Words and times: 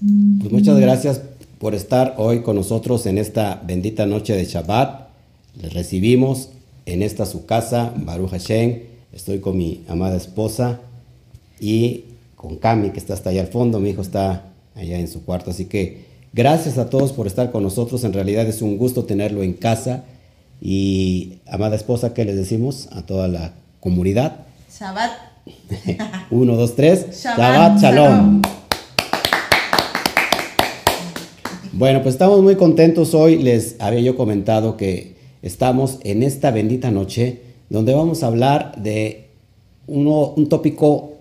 Pues 0.00 0.52
muchas 0.52 0.78
gracias 0.78 1.20
por 1.58 1.74
estar 1.74 2.14
hoy 2.18 2.42
con 2.42 2.54
nosotros 2.54 3.04
en 3.06 3.18
esta 3.18 3.60
bendita 3.66 4.06
noche 4.06 4.36
de 4.36 4.44
Shabbat. 4.44 5.08
Les 5.60 5.72
recibimos 5.72 6.50
en 6.86 7.02
esta 7.02 7.26
su 7.26 7.46
casa, 7.46 7.92
Baruch 7.96 8.30
Hashem. 8.30 8.80
Estoy 9.12 9.40
con 9.40 9.56
mi 9.56 9.80
amada 9.88 10.16
esposa 10.16 10.78
y 11.58 12.04
con 12.36 12.56
Cami, 12.56 12.90
que 12.90 13.00
está 13.00 13.14
hasta 13.14 13.30
allá 13.30 13.40
al 13.40 13.48
fondo. 13.48 13.80
Mi 13.80 13.90
hijo 13.90 14.02
está 14.02 14.44
allá 14.76 14.98
en 14.98 15.08
su 15.08 15.24
cuarto. 15.24 15.50
Así 15.50 15.64
que 15.64 16.04
gracias 16.32 16.78
a 16.78 16.88
todos 16.90 17.12
por 17.12 17.26
estar 17.26 17.50
con 17.50 17.64
nosotros. 17.64 18.04
En 18.04 18.12
realidad 18.12 18.46
es 18.46 18.62
un 18.62 18.78
gusto 18.78 19.04
tenerlo 19.04 19.42
en 19.42 19.54
casa. 19.54 20.04
Y 20.60 21.38
amada 21.46 21.74
esposa, 21.74 22.14
¿qué 22.14 22.24
les 22.24 22.36
decimos 22.36 22.88
a 22.92 23.02
toda 23.02 23.26
la 23.26 23.52
comunidad? 23.80 24.46
Shabbat. 24.78 25.10
Uno, 26.30 26.54
dos, 26.54 26.76
tres. 26.76 27.20
Shabbat, 27.20 27.80
shalom. 27.80 28.42
Bueno, 31.78 32.02
pues 32.02 32.16
estamos 32.16 32.42
muy 32.42 32.56
contentos 32.56 33.14
hoy. 33.14 33.40
Les 33.40 33.76
había 33.78 34.00
yo 34.00 34.16
comentado 34.16 34.76
que 34.76 35.14
estamos 35.42 36.00
en 36.02 36.24
esta 36.24 36.50
bendita 36.50 36.90
noche 36.90 37.38
donde 37.70 37.94
vamos 37.94 38.24
a 38.24 38.26
hablar 38.26 38.82
de 38.82 39.28
uno, 39.86 40.34
un 40.36 40.48
tópico 40.48 41.12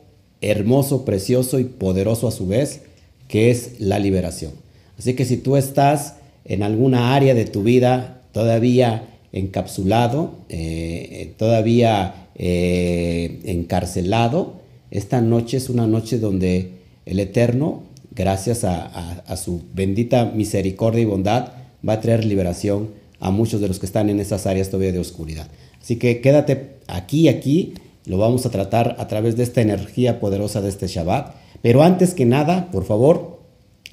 hermoso, 0.41 1.05
precioso 1.05 1.59
y 1.59 1.65
poderoso 1.65 2.27
a 2.27 2.31
su 2.31 2.48
vez, 2.48 2.81
que 3.27 3.51
es 3.51 3.79
la 3.79 3.99
liberación. 3.99 4.53
Así 4.98 5.13
que 5.13 5.25
si 5.25 5.38
tú 5.38 5.57
estás 5.57 6.15
en 6.43 6.63
alguna 6.63 7.13
área 7.13 7.35
de 7.35 7.45
tu 7.45 7.62
vida 7.62 8.23
todavía 8.31 9.09
encapsulado, 9.34 10.39
eh, 10.49 11.35
todavía 11.37 12.29
eh, 12.34 13.41
encarcelado, 13.43 14.53
esta 14.89 15.21
noche 15.21 15.57
es 15.57 15.70
una 15.70 15.85
noche 15.85 16.17
donde 16.17 16.71
el 17.05 17.20
Eterno 17.20 17.84
gracias 18.17 18.63
a, 18.63 19.35
su 19.38 19.62
bendita 19.73 20.26
misericordia 20.26 21.02
y 21.02 21.05
bondad, 21.05 21.49
va 21.88 21.94
a 21.94 22.02
traer 22.02 22.26
liberación 22.26 22.90
a 23.20 23.29
muchos 23.29 23.62
de 23.62 23.68
los 23.68 23.79
que 23.79 23.85
están 23.85 24.10
en 24.10 24.20
esas 24.20 24.48
áreas 24.48 24.70
todavía 24.70 24.91
de 24.91 24.99
oscuridad. 24.99 25.48
Así 25.79 25.98
que 25.98 26.20
quédate 26.20 26.77
aquí, 26.88 27.27
aquí, 27.27 27.76
lo 28.05 28.18
vamos 28.18 28.45
a 28.45 28.49
tratar 28.49 28.95
a 28.99 29.07
través 29.07 29.38
de 29.38 29.43
esta 29.43 29.62
energía 29.62 30.20
poderosa 30.20 30.62
de 30.62 30.70
este 30.70 30.88
Shabbat. 30.88 31.35
Pero 31.62 31.84
antes 31.84 32.13
que 32.13 32.26
nada, 32.26 32.71
por 32.71 32.85
favor, 32.85 33.40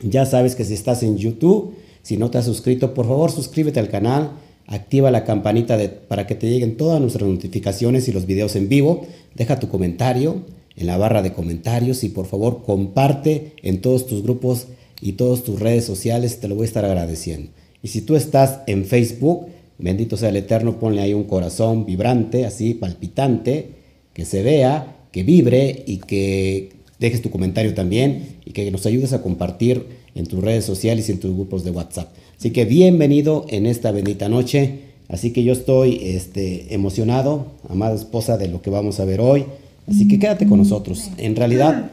ya 0.02 0.25
sabes 0.25 0.55
que 0.55 0.64
si 0.64 0.72
estás 0.75 1.02
en 1.02 1.19
YouTube, 1.19 1.75
si 2.02 2.17
no 2.17 2.30
te 2.30 2.39
has 2.39 2.47
suscrito, 2.47 2.95
por 2.95 3.06
favor 3.06 3.30
suscríbete 3.30 3.80
al 3.80 3.91
canal, 3.91 4.33
activa 4.67 5.11
la 5.11 5.25
campanita 5.25 5.78
para 6.08 6.27
que 6.27 6.34
te 6.34 6.48
lleguen 6.48 6.77
todas 6.77 7.00
nuestras 7.00 7.28
notificaciones 7.28 8.08
y 8.08 8.12
los 8.12 8.25
videos 8.25 8.56
en 8.56 8.69
vivo, 8.69 9.06
deja 9.34 9.61
tu 9.61 9.69
comentario 9.69 10.42
en 10.77 10.86
la 10.86 10.97
barra 10.97 11.22
de 11.22 11.33
comentarios 11.33 12.05
y 12.05 12.08
por 12.08 12.27
favor 12.27 12.62
comparte 12.64 13.53
en 13.62 13.80
todos 13.80 14.06
tus 14.06 14.22
grupos 14.22 14.67
y 15.00 15.12
todas 15.12 15.42
tus 15.42 15.61
redes 15.61 15.84
sociales, 15.84 16.41
te 16.41 16.48
lo 16.48 16.55
voy 16.55 16.64
a 16.64 16.69
estar 16.69 16.84
agradeciendo. 16.84 17.50
Y 17.83 17.89
si 17.89 18.00
tú 18.00 18.17
estás 18.17 18.61
en 18.67 18.86
Facebook, 18.86 19.47
bendito 19.78 20.17
sea 20.17 20.30
el 20.30 20.36
Eterno, 20.36 20.78
ponle 20.78 21.02
ahí 21.02 21.12
un 21.14 21.25
corazón 21.25 21.84
vibrante, 21.84 22.47
así 22.47 22.75
palpitante, 22.75 23.69
que 24.14 24.25
se 24.25 24.42
vea, 24.42 24.97
que 25.12 25.22
vibre 25.22 25.84
y 25.86 25.98
que 25.98 26.70
dejes 26.98 27.20
tu 27.20 27.30
comentario 27.30 27.75
también 27.75 28.39
y 28.45 28.52
que 28.52 28.70
nos 28.70 28.86
ayudes 28.86 29.12
a 29.12 29.22
compartir 29.22 29.84
en 30.14 30.27
tus 30.27 30.42
redes 30.42 30.64
sociales 30.64 31.08
y 31.08 31.12
en 31.12 31.20
tus 31.20 31.34
grupos 31.34 31.64
de 31.64 31.70
WhatsApp. 31.70 32.12
Así 32.39 32.50
que 32.50 32.64
bienvenido 32.64 33.47
en 33.50 33.67
esta 33.67 33.92
bendita 33.92 34.28
noche. 34.28 34.80
Así 35.08 35.33
que 35.33 35.42
yo 35.42 35.52
estoy 35.52 36.00
este, 36.02 36.75
emocionado, 36.75 37.47
amada 37.69 37.95
esposa, 37.95 38.39
de 38.39 38.48
lo 38.48 38.62
que 38.62 38.70
vamos 38.70 39.00
a 39.00 39.05
ver 39.05 39.20
hoy. 39.20 39.45
Así 39.88 40.08
que 40.08 40.18
quédate 40.18 40.46
con 40.46 40.58
nosotros. 40.58 41.10
En 41.18 41.36
realidad, 41.36 41.90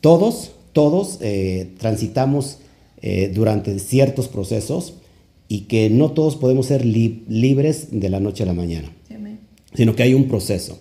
todos, 0.00 0.52
todos 0.72 1.18
eh, 1.20 1.70
transitamos 1.78 2.58
eh, 3.00 3.32
durante 3.34 3.78
ciertos 3.78 4.28
procesos 4.28 4.94
y 5.48 5.62
que 5.62 5.90
no 5.90 6.12
todos 6.12 6.36
podemos 6.36 6.66
ser 6.66 6.84
libres 6.84 7.88
de 7.90 8.08
la 8.08 8.20
noche 8.20 8.44
a 8.44 8.46
la 8.46 8.54
mañana, 8.54 8.90
sino 9.74 9.94
que 9.94 10.02
hay 10.02 10.14
un 10.14 10.28
proceso. 10.28 10.78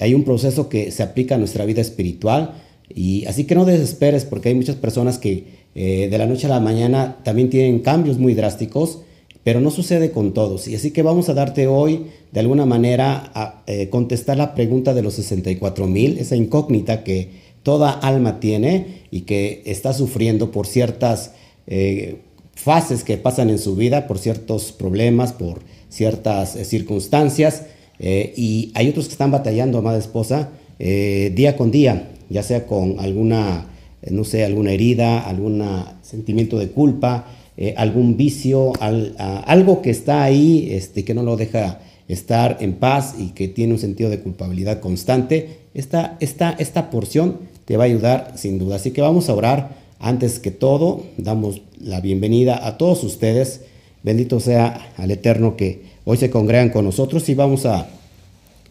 Hay 0.00 0.14
un 0.14 0.24
proceso 0.24 0.68
que 0.68 0.90
se 0.90 1.02
aplica 1.02 1.34
a 1.34 1.38
nuestra 1.38 1.64
vida 1.64 1.80
espiritual 1.80 2.54
y 2.88 3.26
así 3.26 3.44
que 3.44 3.54
no 3.54 3.64
desesperes 3.64 4.24
porque 4.24 4.48
hay 4.48 4.54
muchas 4.54 4.76
personas 4.76 5.18
que 5.18 5.44
eh, 5.74 6.08
de 6.10 6.18
la 6.18 6.26
noche 6.26 6.46
a 6.46 6.50
la 6.50 6.60
mañana 6.60 7.18
también 7.22 7.50
tienen 7.50 7.80
cambios 7.80 8.18
muy 8.18 8.34
drásticos 8.34 9.00
pero 9.48 9.62
no 9.62 9.70
sucede 9.70 10.10
con 10.10 10.34
todos. 10.34 10.68
Y 10.68 10.74
así 10.74 10.90
que 10.90 11.00
vamos 11.00 11.30
a 11.30 11.32
darte 11.32 11.66
hoy, 11.66 12.08
de 12.32 12.40
alguna 12.40 12.66
manera, 12.66 13.32
a 13.34 13.62
eh, 13.66 13.88
contestar 13.88 14.36
la 14.36 14.54
pregunta 14.54 14.92
de 14.92 15.00
los 15.00 15.14
64 15.14 15.86
mil, 15.86 16.18
esa 16.18 16.36
incógnita 16.36 17.02
que 17.02 17.30
toda 17.62 17.92
alma 17.92 18.40
tiene 18.40 19.04
y 19.10 19.22
que 19.22 19.62
está 19.64 19.94
sufriendo 19.94 20.50
por 20.50 20.66
ciertas 20.66 21.32
eh, 21.66 22.16
fases 22.56 23.04
que 23.04 23.16
pasan 23.16 23.48
en 23.48 23.58
su 23.58 23.74
vida, 23.74 24.06
por 24.06 24.18
ciertos 24.18 24.70
problemas, 24.70 25.32
por 25.32 25.60
ciertas 25.88 26.54
eh, 26.54 26.66
circunstancias. 26.66 27.62
y 27.98 28.70
hay 28.74 28.90
otros 28.90 29.06
que 29.06 29.12
están 29.12 29.30
batallando, 29.30 29.78
amada 29.78 29.96
esposa, 29.96 30.50
día 30.78 31.56
con 31.56 31.70
día, 31.70 32.10
ya 32.28 32.42
sea 32.42 32.66
con 32.66 33.00
alguna, 33.00 33.64
no 34.10 34.24
sé, 34.24 34.44
alguna 34.44 34.72
herida, 34.72 35.20
algún 35.20 35.64
sentimiento 36.02 36.58
de 36.58 36.68
culpa, 36.68 37.24
eh, 37.60 37.74
algún 37.76 38.16
vicio, 38.16 38.72
algo 38.78 39.82
que 39.82 39.90
está 39.90 40.22
ahí, 40.22 40.68
este, 40.70 41.04
que 41.04 41.12
no 41.12 41.24
lo 41.24 41.36
deja 41.36 41.80
estar 42.06 42.58
en 42.60 42.74
paz 42.74 43.16
y 43.18 43.30
que 43.30 43.48
tiene 43.48 43.72
un 43.72 43.80
sentido 43.80 44.10
de 44.10 44.20
culpabilidad 44.20 44.78
constante, 44.78 45.58
esta, 45.74 46.16
esta, 46.20 46.52
esta 46.52 46.88
porción 46.88 47.38
te 47.64 47.76
va 47.76 47.82
a 47.82 47.86
ayudar 47.86 48.34
sin 48.36 48.60
duda. 48.60 48.76
Así 48.76 48.92
que 48.92 49.00
vamos 49.00 49.28
a 49.28 49.34
orar. 49.34 49.76
Antes 49.98 50.38
que 50.38 50.52
todo, 50.52 51.02
damos 51.16 51.62
la 51.80 52.00
bienvenida 52.00 52.64
a 52.64 52.78
todos 52.78 53.02
ustedes. 53.02 53.62
Bendito 54.04 54.38
sea 54.38 54.92
al 54.96 55.10
Eterno 55.10 55.56
que 55.56 55.82
hoy 56.04 56.16
se 56.16 56.30
congregan 56.30 56.70
con 56.70 56.84
nosotros 56.84 57.28
y 57.28 57.34
vamos 57.34 57.66
a, 57.66 57.88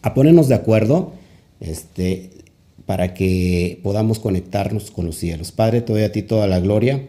a 0.00 0.14
ponernos 0.14 0.48
de 0.48 0.54
acuerdo 0.54 1.12
este, 1.60 2.30
para 2.86 3.12
que 3.12 3.80
podamos 3.82 4.18
conectarnos 4.18 4.90
con 4.90 5.04
los 5.04 5.16
cielos. 5.16 5.52
Padre, 5.52 5.82
te 5.82 5.92
doy 5.92 6.04
a 6.04 6.12
ti 6.12 6.22
toda 6.22 6.46
la 6.46 6.58
gloria. 6.58 7.02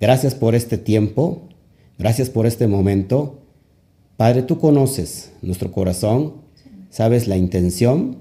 Gracias 0.00 0.34
por 0.34 0.54
este 0.54 0.78
tiempo, 0.78 1.42
gracias 1.98 2.30
por 2.30 2.46
este 2.46 2.66
momento. 2.66 3.40
Padre, 4.16 4.40
tú 4.40 4.58
conoces 4.58 5.30
nuestro 5.42 5.72
corazón, 5.72 6.36
sabes 6.88 7.28
la 7.28 7.36
intención 7.36 8.16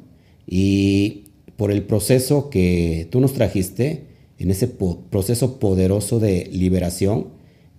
y 0.45 1.27
por 1.55 1.71
el 1.71 1.83
proceso 1.83 2.49
que 2.49 3.07
tú 3.09 3.21
nos 3.21 3.31
trajiste, 3.31 4.07
en 4.39 4.51
ese 4.51 4.67
proceso 4.67 5.57
poderoso 5.57 6.19
de 6.19 6.49
liberación, 6.51 7.27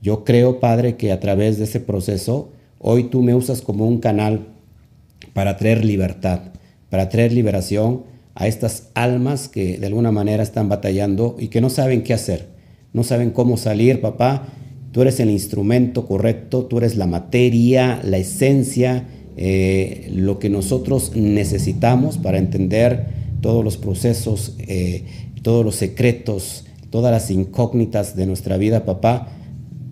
yo 0.01 0.25
creo, 0.25 0.61
Padre, 0.61 0.97
que 0.97 1.13
a 1.13 1.21
través 1.21 1.59
de 1.59 1.65
ese 1.65 1.81
proceso, 1.81 2.53
hoy 2.79 3.05
tú 3.05 3.21
me 3.21 3.35
usas 3.35 3.61
como 3.61 3.87
un 3.87 3.99
canal 3.99 4.49
para 5.35 5.59
traer 5.59 5.85
libertad, 5.85 6.53
para 6.89 7.11
traer 7.11 7.35
liberación 7.35 8.05
a 8.35 8.47
estas 8.47 8.89
almas 8.95 9.49
que 9.49 9.77
de 9.77 9.87
alguna 9.87 10.11
manera 10.11 10.43
están 10.43 10.71
batallando 10.71 11.37
y 11.39 11.49
que 11.49 11.61
no 11.61 11.69
saben 11.69 12.03
qué 12.03 12.15
hacer 12.15 12.60
no 12.93 13.05
saben 13.05 13.31
cómo 13.31 13.57
salir, 13.57 14.01
papá. 14.01 14.49
Tú 14.93 15.03
eres 15.03 15.21
el 15.21 15.31
instrumento 15.31 16.07
correcto, 16.07 16.65
tú 16.65 16.79
eres 16.79 16.97
la 16.97 17.07
materia, 17.07 18.01
la 18.03 18.19
esencia, 18.19 19.07
eh, 19.37 20.11
lo 20.13 20.39
que 20.39 20.51
nosotros 20.51 21.13
necesitamos 21.15 22.19
para 22.19 22.39
entender 22.39 23.07
todos 23.41 23.65
los 23.65 23.77
procesos, 23.77 24.57
eh, 24.59 25.05
todos 25.43 25.65
los 25.65 25.77
secretos, 25.77 26.65
todas 26.91 27.13
las 27.13 27.31
incógnitas 27.31 28.17
de 28.17 28.27
nuestra 28.27 28.57
vida, 28.57 28.85
papá. 28.85 29.29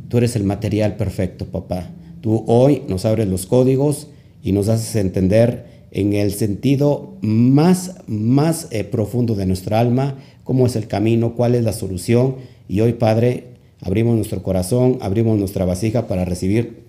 Tú 0.08 0.18
eres 0.18 0.34
el 0.34 0.44
material 0.44 0.96
perfecto, 0.96 1.46
papá. 1.46 1.90
Tú 2.20 2.44
hoy 2.48 2.82
nos 2.88 3.04
abres 3.04 3.28
los 3.28 3.46
códigos 3.46 4.08
y 4.42 4.50
nos 4.52 4.68
haces 4.68 4.96
entender 4.96 5.86
en 5.92 6.12
el 6.12 6.32
sentido 6.32 7.16
más, 7.20 7.94
más 8.06 8.68
eh, 8.70 8.84
profundo 8.84 9.34
de 9.36 9.46
nuestra 9.46 9.78
alma, 9.78 10.16
cómo 10.42 10.66
es 10.66 10.76
el 10.76 10.88
camino, 10.88 11.34
cuál 11.34 11.54
es 11.54 11.62
la 11.62 11.72
solución 11.72 12.36
y 12.68 12.80
hoy, 12.82 12.92
Padre, 12.92 13.44
abrimos 13.80 14.14
nuestro 14.14 14.42
corazón, 14.42 14.98
abrimos 15.00 15.38
nuestra 15.38 15.64
vasija 15.64 16.06
para 16.06 16.24
recibir 16.24 16.84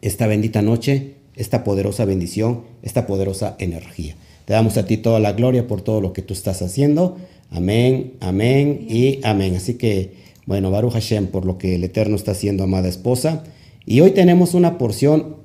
esta 0.00 0.26
bendita 0.26 0.62
noche, 0.62 1.14
esta 1.34 1.64
poderosa 1.64 2.04
bendición, 2.04 2.62
esta 2.82 3.06
poderosa 3.06 3.56
energía. 3.58 4.14
Te 4.44 4.52
damos 4.54 4.76
a 4.76 4.86
ti 4.86 4.96
toda 4.96 5.20
la 5.20 5.32
gloria 5.32 5.66
por 5.66 5.82
todo 5.82 6.00
lo 6.00 6.12
que 6.12 6.22
tú 6.22 6.34
estás 6.34 6.62
haciendo. 6.62 7.18
Amén, 7.50 8.14
amén 8.20 8.86
y 8.88 9.20
amén. 9.24 9.56
Así 9.56 9.74
que, 9.74 10.14
bueno, 10.46 10.70
Baruch 10.70 10.92
Hashem 10.92 11.26
por 11.26 11.44
lo 11.44 11.58
que 11.58 11.74
el 11.74 11.84
Eterno 11.84 12.16
está 12.16 12.32
haciendo, 12.32 12.64
amada 12.64 12.88
esposa. 12.88 13.44
Y 13.84 14.00
hoy 14.00 14.12
tenemos 14.12 14.54
una 14.54 14.78
porción 14.78 15.36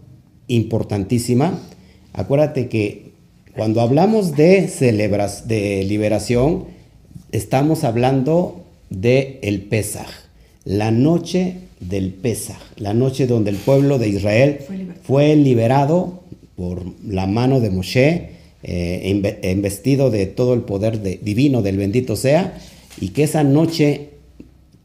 importantísima. 0.48 1.60
Acuérdate 2.14 2.70
que 2.70 3.14
cuando 3.56 3.82
hablamos 3.82 4.36
de 4.36 4.68
celebras, 4.68 5.48
de 5.48 5.84
liberación, 5.84 6.66
estamos 7.32 7.84
hablando 7.84 8.63
de 8.94 9.40
el 9.42 9.62
Pesaj, 9.62 10.08
la 10.66 10.92
noche 10.92 11.56
del 11.80 12.12
Pesaj, 12.12 12.60
la 12.78 12.94
noche 12.94 13.28
donde 13.28 13.50
el 13.50 13.58
pueblo 13.58 14.00
de 14.00 14.10
Israel 14.10 14.60
fue, 15.04 15.36
liberado 15.36 16.22
por 16.56 16.84
la 17.06 17.26
mano 17.26 17.60
de 17.60 17.70
Moshe, 17.70 18.30
eh, 18.64 19.42
investido 19.52 20.10
de 20.10 20.28
todo 20.28 20.54
el 20.54 20.62
poder 20.62 21.02
divino 21.02 21.62
del 21.62 21.78
bendito 21.78 22.16
sea, 22.16 22.58
y 23.02 23.10
que 23.10 23.24
esa 23.24 23.44
noche 23.44 24.10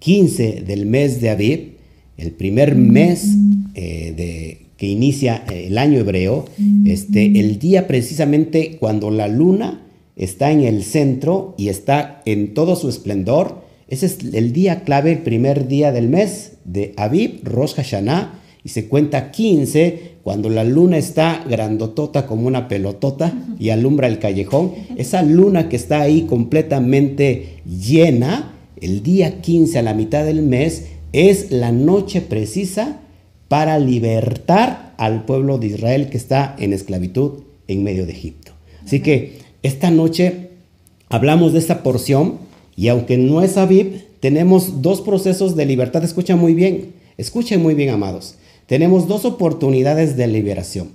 15 0.01 0.63
del 0.67 0.87
mes 0.87 1.21
de 1.21 1.31
Aviv, 1.31 1.73
el 2.17 2.33
primer 2.33 2.75
mes 2.75 3.29
eh, 3.75 4.13
de, 4.17 4.59
que 4.77 4.87
inicia 4.87 5.45
el 5.51 5.77
año 5.79 6.01
hebreo, 6.01 6.47
este, 6.87 7.27
el 7.39 7.59
día 7.59 7.87
precisamente 7.87 8.77
cuando 8.81 9.11
la 9.11 9.29
luna 9.29 9.83
está 10.17 10.51
en 10.51 10.63
el 10.63 10.83
centro 10.83 11.55
y 11.57 11.69
está 11.69 12.23
en 12.25 12.55
todo 12.55 12.75
su 12.75 12.89
esplendor, 12.89 13.68
ese 13.89 14.07
es 14.07 14.19
el 14.35 14.53
día 14.53 14.85
clave, 14.85 15.13
el 15.13 15.19
primer 15.19 15.67
día 15.67 15.93
del 15.93 16.09
mes 16.09 16.53
de 16.65 16.93
Aviv, 16.97 17.41
Rosh 17.45 17.75
Hashanah, 17.75 18.41
y 18.63 18.69
se 18.69 18.87
cuenta 18.87 19.31
15 19.31 20.19
cuando 20.23 20.51
la 20.51 20.63
luna 20.63 20.99
está 20.99 21.43
grandotota 21.49 22.27
como 22.27 22.47
una 22.47 22.69
pelotota 22.69 23.33
y 23.59 23.71
alumbra 23.71 24.09
el 24.09 24.19
callejón. 24.19 24.73
Esa 24.97 25.23
luna 25.23 25.71
que 25.71 25.77
está 25.77 26.03
ahí 26.03 26.23
completamente 26.23 27.61
llena, 27.65 28.55
el 28.81 29.03
día 29.03 29.41
15 29.41 29.79
a 29.79 29.83
la 29.83 29.95
mitad 29.95 30.25
del 30.25 30.43
mes, 30.43 30.89
es 31.13 31.51
la 31.51 31.73
noche 31.73 32.21
precisa 32.21 33.01
para 33.49 33.79
libertar 33.79 34.93
al 34.99 35.25
pueblo 35.25 35.57
de 35.57 35.69
Israel 35.69 36.11
que 36.11 36.19
está 36.19 36.55
en 36.59 36.75
esclavitud 36.75 37.45
en 37.69 37.83
medio 37.83 38.05
de 38.05 38.13
Egipto. 38.13 38.53
Así 38.85 39.01
que 39.01 39.39
esta 39.63 39.91
noche 39.91 40.51
hablamos 41.09 41.55
de 41.55 41.61
esta 41.61 41.83
porción 41.83 42.48
y 42.79 42.87
aunque 42.87 43.19
no 43.19 43.43
es 43.43 43.57
Aviv, 43.57 44.05
tenemos 44.21 44.83
dos 44.83 45.01
procesos 45.01 45.57
de 45.57 45.67
libertad. 45.67 46.05
Escucha 46.05 46.37
muy 46.37 46.55
bien, 46.55 46.93
escuchen 47.17 47.61
muy 47.61 47.75
bien, 47.75 47.91
amados. 47.91 48.37
Tenemos 48.67 49.09
dos 49.09 49.25
oportunidades 49.25 50.17
de 50.17 50.29
liberación. 50.29 50.91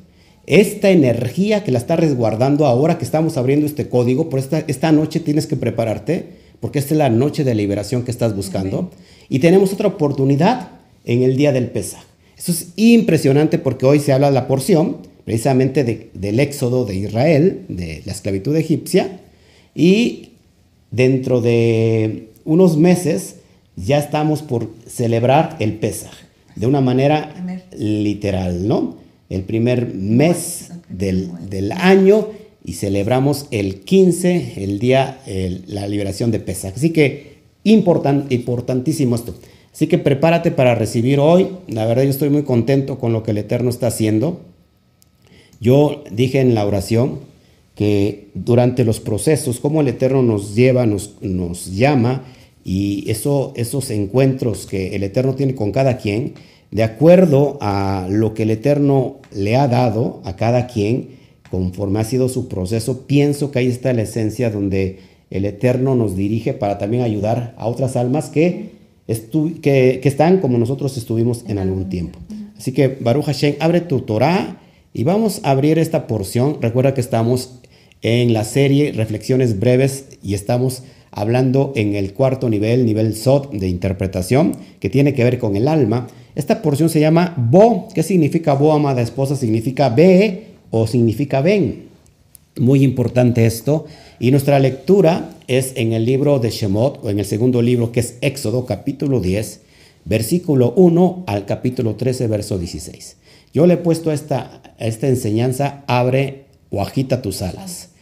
Esta 0.47 0.91
energía 0.91 1.65
que 1.65 1.73
la 1.73 1.79
está 1.79 1.97
resguardando 1.97 2.67
ahora 2.67 2.97
que 2.97 3.03
estamos 3.03 3.35
abriendo 3.35 3.65
este 3.65 3.89
código, 3.89 4.29
por 4.29 4.39
esta, 4.39 4.63
esta 4.65 4.93
noche 4.93 5.19
tienes 5.19 5.45
que 5.45 5.57
prepararte, 5.57 6.27
porque 6.61 6.79
esta 6.79 6.93
es 6.93 6.99
la 6.99 7.09
noche 7.09 7.43
de 7.43 7.53
liberación 7.53 8.03
que 8.03 8.11
estás 8.11 8.33
buscando. 8.33 8.89
Y 9.27 9.39
tenemos 9.39 9.73
otra 9.73 9.89
oportunidad 9.89 10.69
en 11.03 11.21
el 11.21 11.35
día 11.35 11.51
del 11.51 11.67
Pesaj. 11.67 12.05
Eso 12.37 12.53
es 12.53 12.69
impresionante 12.77 13.59
porque 13.59 13.85
hoy 13.85 13.99
se 13.99 14.13
habla 14.13 14.27
de 14.27 14.35
la 14.35 14.47
porción, 14.47 14.99
precisamente 15.25 15.83
del 16.13 16.39
éxodo 16.39 16.85
de 16.85 16.95
Israel, 16.95 17.65
de 17.67 18.03
la 18.05 18.13
esclavitud 18.13 18.55
egipcia, 18.55 19.19
y 19.75 20.29
dentro 20.93 21.41
de 21.41 22.29
unos 22.45 22.77
meses 22.77 23.37
ya 23.75 23.97
estamos 23.97 24.41
por 24.41 24.69
celebrar 24.87 25.57
el 25.59 25.73
Pesaj, 25.73 26.13
de 26.55 26.67
una 26.67 26.81
manera 26.81 27.33
literal, 27.75 28.67
¿no? 28.67 28.97
El 29.29 29.41
primer 29.41 29.93
mes 29.93 30.71
del, 30.89 31.71
año 31.71 32.27
y 32.63 32.73
celebramos 32.73 33.47
el 33.49 33.81
15, 33.81 34.63
el 34.63 34.77
día, 34.77 35.19
la 35.65 35.87
liberación 35.87 36.29
de 36.29 36.39
Pesaj. 36.39 36.73
Así 36.75 36.91
que 36.91 37.37
importantísimo 37.63 39.15
esto. 39.15 39.33
Así 39.73 39.87
que 39.87 39.97
prepárate 39.97 40.51
para 40.51 40.75
recibir 40.75 41.19
hoy. 41.19 41.47
La 41.67 41.87
verdad 41.87 42.03
yo 42.03 42.11
estoy 42.11 42.29
muy 42.29 42.43
contento 42.43 42.99
con 42.99 43.11
lo 43.11 43.23
que 43.23 43.31
el 43.31 43.39
Eterno 43.39 43.71
está 43.71 43.87
haciendo. 43.87 44.41
Yo 45.59 46.03
dije 46.11 46.41
en 46.41 46.53
la 46.53 46.67
oración, 46.67 47.21
que 47.75 48.29
durante 48.33 48.85
los 48.85 48.99
procesos, 48.99 49.59
cómo 49.59 49.81
el 49.81 49.87
Eterno 49.87 50.21
nos 50.21 50.55
lleva, 50.55 50.85
nos, 50.85 51.15
nos 51.21 51.73
llama, 51.75 52.23
y 52.63 53.09
eso, 53.09 53.53
esos 53.55 53.89
encuentros 53.89 54.65
que 54.65 54.95
el 54.95 55.03
Eterno 55.03 55.35
tiene 55.35 55.55
con 55.55 55.71
cada 55.71 55.97
quien, 55.97 56.33
de 56.71 56.83
acuerdo 56.83 57.57
a 57.61 58.07
lo 58.09 58.33
que 58.33 58.43
el 58.43 58.51
Eterno 58.51 59.17
le 59.31 59.55
ha 59.55 59.67
dado 59.67 60.21
a 60.23 60.35
cada 60.35 60.67
quien, 60.67 61.09
conforme 61.51 61.99
ha 61.99 62.03
sido 62.03 62.29
su 62.29 62.47
proceso, 62.47 63.05
pienso 63.05 63.51
que 63.51 63.59
ahí 63.59 63.67
está 63.67 63.93
la 63.93 64.03
esencia 64.03 64.49
donde 64.49 64.99
el 65.29 65.45
Eterno 65.45 65.95
nos 65.95 66.15
dirige 66.15 66.53
para 66.53 66.77
también 66.77 67.03
ayudar 67.03 67.53
a 67.57 67.67
otras 67.67 67.95
almas 67.95 68.29
que, 68.29 68.71
que, 69.07 69.99
que 70.01 70.09
están 70.09 70.39
como 70.39 70.57
nosotros 70.57 70.97
estuvimos 70.97 71.43
en 71.47 71.57
algún 71.59 71.89
tiempo. 71.89 72.19
Así 72.57 72.71
que 72.71 72.87
Baruch 72.87 73.25
Hashem, 73.25 73.55
abre 73.59 73.81
tu 73.81 74.01
Torah 74.01 74.61
y 74.93 75.03
vamos 75.03 75.41
a 75.43 75.51
abrir 75.51 75.79
esta 75.79 76.07
porción. 76.07 76.59
Recuerda 76.61 76.93
que 76.93 77.01
estamos 77.01 77.59
en 78.03 78.33
la 78.33 78.43
serie 78.43 78.91
Reflexiones 78.91 79.59
Breves 79.59 80.05
y 80.21 80.33
estamos 80.33 80.83
hablando 81.09 81.71
en 81.75 81.95
el 81.95 82.13
cuarto 82.13 82.49
nivel, 82.49 82.85
nivel 82.85 83.15
SOT 83.15 83.53
de 83.53 83.69
interpretación, 83.69 84.57
que 84.79 84.89
tiene 84.89 85.13
que 85.13 85.23
ver 85.23 85.39
con 85.39 85.55
el 85.55 85.67
alma. 85.67 86.07
Esta 86.35 86.61
porción 86.61 86.89
se 86.89 86.99
llama 86.99 87.33
Bo. 87.37 87.87
¿Qué 87.93 88.03
significa 88.03 88.53
Bo, 88.53 88.73
amada 88.73 89.01
esposa? 89.01 89.35
Significa 89.35 89.89
ve 89.89 90.47
o 90.69 90.85
significa 90.85 91.41
ven. 91.41 91.85
Muy 92.59 92.83
importante 92.83 93.45
esto. 93.45 93.85
Y 94.19 94.31
nuestra 94.31 94.59
lectura 94.59 95.29
es 95.47 95.73
en 95.75 95.93
el 95.93 96.05
libro 96.05 96.39
de 96.39 96.49
Shemot, 96.49 97.03
o 97.03 97.09
en 97.09 97.19
el 97.19 97.25
segundo 97.25 97.61
libro 97.61 97.91
que 97.91 98.01
es 98.01 98.17
Éxodo, 98.21 98.65
capítulo 98.65 99.21
10, 99.21 99.61
versículo 100.05 100.73
1 100.75 101.23
al 101.27 101.45
capítulo 101.45 101.95
13, 101.95 102.27
verso 102.27 102.57
16. 102.57 103.17
Yo 103.53 103.65
le 103.65 103.75
he 103.75 103.77
puesto 103.77 104.11
esta, 104.11 104.61
esta 104.77 105.07
enseñanza, 105.07 105.83
abre 105.87 106.45
o 106.69 106.81
agita 106.81 107.21
tus 107.21 107.41
alas. 107.41 107.92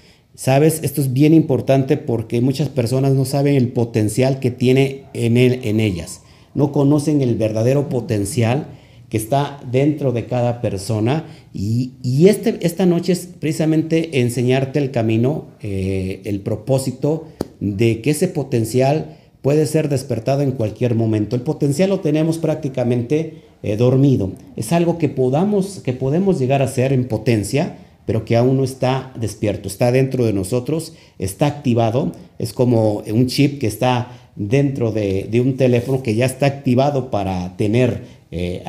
Sabes, 0.42 0.80
esto 0.82 1.02
es 1.02 1.14
bien 1.14 1.36
importante 1.36 1.98
porque 1.98 2.42
muchas 2.42 2.68
personas 2.68 3.14
no 3.14 3.26
saben 3.26 3.54
el 3.54 3.68
potencial 3.68 4.40
que 4.40 4.50
tiene 4.50 5.04
en, 5.14 5.38
él, 5.38 5.60
en 5.62 5.80
ellas. 5.80 6.22
No 6.56 6.72
conocen 6.72 7.22
el 7.22 7.36
verdadero 7.36 7.90
potencial 7.90 8.66
que 9.10 9.18
está 9.18 9.60
dentro 9.72 10.14
de 10.14 10.26
cada 10.26 10.60
persona. 10.60 11.28
Y, 11.54 11.92
este, 12.28 12.58
esta 12.62 12.88
noche 12.88 13.12
es 13.12 13.28
precisamente 13.40 14.20
enseñarte 14.22 14.80
el 14.80 14.90
camino, 14.90 15.46
eh, 15.62 16.22
el 16.26 16.40
propósito 16.40 17.28
de 17.60 18.02
que 18.02 18.10
ese 18.10 18.28
potencial 18.28 19.18
puede 19.44 19.68
ser 19.68 19.90
despertado 19.90 20.42
en 20.42 20.54
cualquier 20.54 20.96
momento. 20.96 21.36
El 21.36 21.44
potencial 21.44 21.92
lo 21.92 22.00
tenemos 22.00 22.40
prácticamente 22.40 23.44
eh, 23.62 23.78
dormido. 23.78 24.32
Es 24.56 24.74
algo 24.74 24.98
que, 24.98 25.08
podamos, 25.08 25.82
que 25.84 25.94
podemos 25.94 26.40
llegar 26.40 26.64
a 26.64 26.68
ser 26.68 26.94
en 26.94 27.08
potencia 27.08 27.78
pero 28.06 28.25
que 28.25 28.36
aún 28.36 28.57
no 28.57 28.63
está 28.63 29.12
despierto, 29.19 29.68
está 29.68 29.92
dentro 29.92 30.25
de 30.25 30.33
nosotros, 30.33 30.94
está 31.19 31.48
activado, 31.48 32.12
es 32.39 32.53
como 32.53 33.03
un 33.07 33.27
chip 33.27 33.59
que 33.59 33.68
está 33.68 34.12
dentro 34.36 34.92
de, 34.92 35.30
un 35.44 35.57
teléfono 35.57 36.01
que 36.01 36.15
ya 36.15 36.25
está 36.25 36.45
activado 36.45 37.12
para 37.12 37.56
tener, 37.57 38.03
eh, 38.31 38.63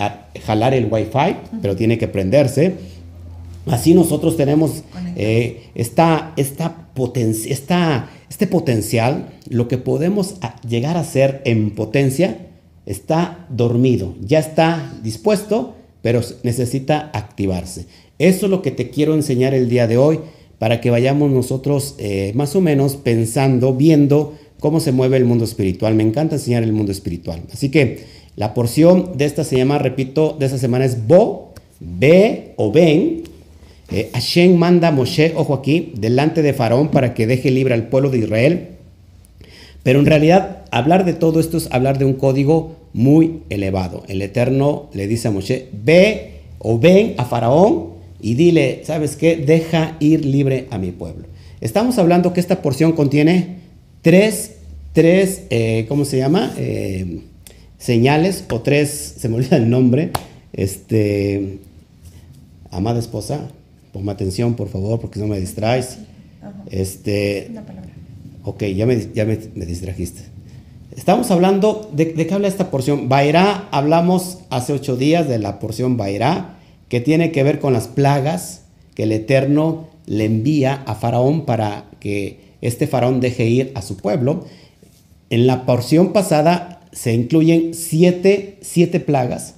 jalar 0.44 0.74
el 0.74 0.88
wifi, 0.90 1.36
pero 1.60 1.76
tiene 1.76 1.98
que 1.98 2.08
prenderse. 2.08 2.74
Así 3.66 3.94
nosotros 3.94 4.36
tenemos 4.36 4.82
eh, 5.16 5.68
esta, 5.74 6.32
esta 6.36 6.82
este 8.28 8.46
potencial, 8.46 9.28
lo 9.48 9.68
que 9.68 9.78
podemos 9.78 10.34
llegar 10.66 10.96
a 10.96 11.04
ser 11.04 11.42
en 11.44 11.74
potencia, 11.74 12.48
está 12.86 13.46
dormido, 13.48 14.14
ya 14.20 14.38
está 14.38 14.92
dispuesto, 15.02 15.74
pero 16.02 16.20
necesita 16.42 17.10
activarse. 17.12 17.86
Eso 18.22 18.46
es 18.46 18.50
lo 18.50 18.62
que 18.62 18.70
te 18.70 18.88
quiero 18.88 19.14
enseñar 19.14 19.52
el 19.52 19.68
día 19.68 19.88
de 19.88 19.96
hoy 19.96 20.20
para 20.60 20.80
que 20.80 20.90
vayamos 20.90 21.32
nosotros 21.32 21.96
eh, 21.98 22.30
más 22.36 22.54
o 22.54 22.60
menos 22.60 22.94
pensando, 22.94 23.74
viendo 23.74 24.34
cómo 24.60 24.78
se 24.78 24.92
mueve 24.92 25.16
el 25.16 25.24
mundo 25.24 25.44
espiritual. 25.44 25.96
Me 25.96 26.04
encanta 26.04 26.36
enseñar 26.36 26.62
el 26.62 26.72
mundo 26.72 26.92
espiritual. 26.92 27.42
Así 27.52 27.68
que 27.68 28.04
la 28.36 28.54
porción 28.54 29.18
de 29.18 29.24
esta 29.24 29.42
se 29.42 29.56
llama, 29.56 29.78
repito, 29.78 30.36
de 30.38 30.46
esta 30.46 30.58
semana 30.58 30.84
es 30.84 31.04
Bo, 31.08 31.52
Ve 31.80 32.52
o 32.58 32.70
Ven. 32.70 33.24
Eh, 33.90 34.10
Hashem 34.14 34.54
manda 34.56 34.88
a 34.88 34.92
Moshe, 34.92 35.32
ojo 35.34 35.52
aquí, 35.52 35.92
delante 35.96 36.42
de 36.42 36.52
Faraón 36.52 36.92
para 36.92 37.14
que 37.14 37.26
deje 37.26 37.50
libre 37.50 37.74
al 37.74 37.88
pueblo 37.88 38.08
de 38.08 38.18
Israel. 38.18 38.68
Pero 39.82 39.98
en 39.98 40.06
realidad, 40.06 40.62
hablar 40.70 41.04
de 41.04 41.14
todo 41.14 41.40
esto 41.40 41.56
es 41.56 41.68
hablar 41.72 41.98
de 41.98 42.04
un 42.04 42.12
código 42.12 42.76
muy 42.92 43.40
elevado. 43.50 44.04
El 44.06 44.22
Eterno 44.22 44.90
le 44.92 45.08
dice 45.08 45.26
a 45.26 45.32
Moshe, 45.32 45.70
ve 45.72 46.34
o 46.60 46.78
ven 46.78 47.14
a 47.16 47.24
Faraón 47.24 47.91
y 48.22 48.34
dile, 48.34 48.82
¿sabes 48.84 49.16
qué? 49.16 49.36
Deja 49.36 49.96
ir 49.98 50.24
libre 50.24 50.68
a 50.70 50.78
mi 50.78 50.92
pueblo. 50.92 51.26
Estamos 51.60 51.98
hablando 51.98 52.32
que 52.32 52.40
esta 52.40 52.62
porción 52.62 52.92
contiene 52.92 53.58
tres, 54.00 54.52
tres 54.92 55.42
eh, 55.50 55.86
¿cómo 55.88 56.04
se 56.04 56.18
llama? 56.18 56.54
Eh, 56.56 57.22
señales 57.78 58.44
o 58.48 58.60
tres, 58.60 59.14
se 59.18 59.28
me 59.28 59.36
olvida 59.36 59.56
el 59.56 59.68
nombre, 59.68 60.12
este, 60.52 61.58
amada 62.70 63.00
esposa, 63.00 63.48
ponme 63.92 64.12
atención 64.12 64.54
por 64.54 64.68
favor 64.68 65.00
porque 65.00 65.18
no 65.18 65.26
me 65.26 65.40
distraes. 65.40 65.98
Este, 66.70 67.48
Una 67.50 67.66
palabra. 67.66 67.90
Ok, 68.44 68.64
ya 68.64 68.86
me, 68.86 69.08
ya 69.12 69.24
me, 69.24 69.36
distrajiste. 69.36 70.22
Estamos 70.96 71.30
hablando, 71.30 71.90
de, 71.92 72.06
¿de, 72.06 72.26
qué 72.26 72.34
habla 72.34 72.48
esta 72.48 72.70
porción? 72.70 73.08
Bairá, 73.08 73.68
hablamos 73.72 74.38
hace 74.50 74.72
ocho 74.72 74.96
días 74.96 75.28
de 75.28 75.38
la 75.38 75.58
porción 75.58 75.96
Bairá 75.96 76.58
que 76.92 77.00
tiene 77.00 77.32
que 77.32 77.42
ver 77.42 77.58
con 77.58 77.72
las 77.72 77.88
plagas 77.88 78.64
que 78.94 79.04
el 79.04 79.12
Eterno 79.12 79.88
le 80.04 80.26
envía 80.26 80.82
a 80.84 80.94
Faraón 80.94 81.46
para 81.46 81.86
que 82.00 82.40
este 82.60 82.86
Faraón 82.86 83.22
deje 83.22 83.46
ir 83.46 83.72
a 83.74 83.80
su 83.80 83.96
pueblo. 83.96 84.44
En 85.30 85.46
la 85.46 85.64
porción 85.64 86.12
pasada 86.12 86.82
se 86.92 87.14
incluyen 87.14 87.72
siete, 87.72 88.58
plagas, 89.06 89.54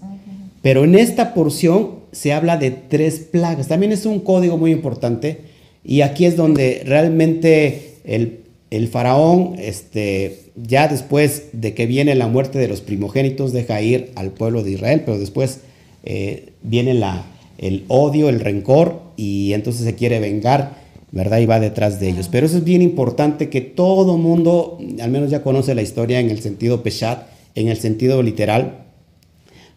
pero 0.62 0.84
en 0.84 0.94
esta 0.94 1.34
porción 1.34 2.04
se 2.12 2.32
habla 2.32 2.56
de 2.56 2.70
tres 2.70 3.18
plagas. 3.18 3.66
También 3.66 3.90
es 3.90 4.06
un 4.06 4.20
código 4.20 4.56
muy 4.56 4.70
importante 4.70 5.40
y 5.82 6.02
aquí 6.02 6.26
es 6.26 6.36
donde 6.36 6.82
realmente 6.86 7.96
el, 8.04 8.42
el 8.70 8.86
faraón, 8.86 9.56
este, 9.58 10.52
ya 10.54 10.86
después 10.86 11.46
de 11.52 11.74
que 11.74 11.86
viene 11.86 12.14
la 12.14 12.28
muerte 12.28 12.60
de 12.60 12.68
los 12.68 12.80
primogénitos, 12.80 13.52
deja 13.52 13.82
ir 13.82 14.12
al 14.14 14.30
pueblo 14.30 14.62
de 14.62 14.70
Israel, 14.70 15.02
pero 15.04 15.18
después 15.18 15.62
eh, 16.04 16.52
viene 16.62 16.94
la, 16.94 17.24
el 17.58 17.84
odio, 17.88 18.28
el 18.28 18.40
rencor, 18.40 19.02
y 19.16 19.52
entonces 19.52 19.84
se 19.84 19.94
quiere 19.94 20.20
vengar, 20.20 20.82
¿verdad? 21.12 21.38
Y 21.38 21.46
va 21.46 21.60
detrás 21.60 22.00
de 22.00 22.08
ellos. 22.08 22.28
Pero 22.30 22.46
eso 22.46 22.58
es 22.58 22.64
bien 22.64 22.82
importante 22.82 23.48
que 23.48 23.60
todo 23.60 24.16
mundo, 24.16 24.78
al 25.00 25.10
menos 25.10 25.30
ya 25.30 25.42
conoce 25.42 25.74
la 25.74 25.82
historia 25.82 26.20
en 26.20 26.30
el 26.30 26.40
sentido 26.40 26.82
peshat, 26.82 27.26
en 27.54 27.68
el 27.68 27.76
sentido 27.76 28.22
literal, 28.22 28.84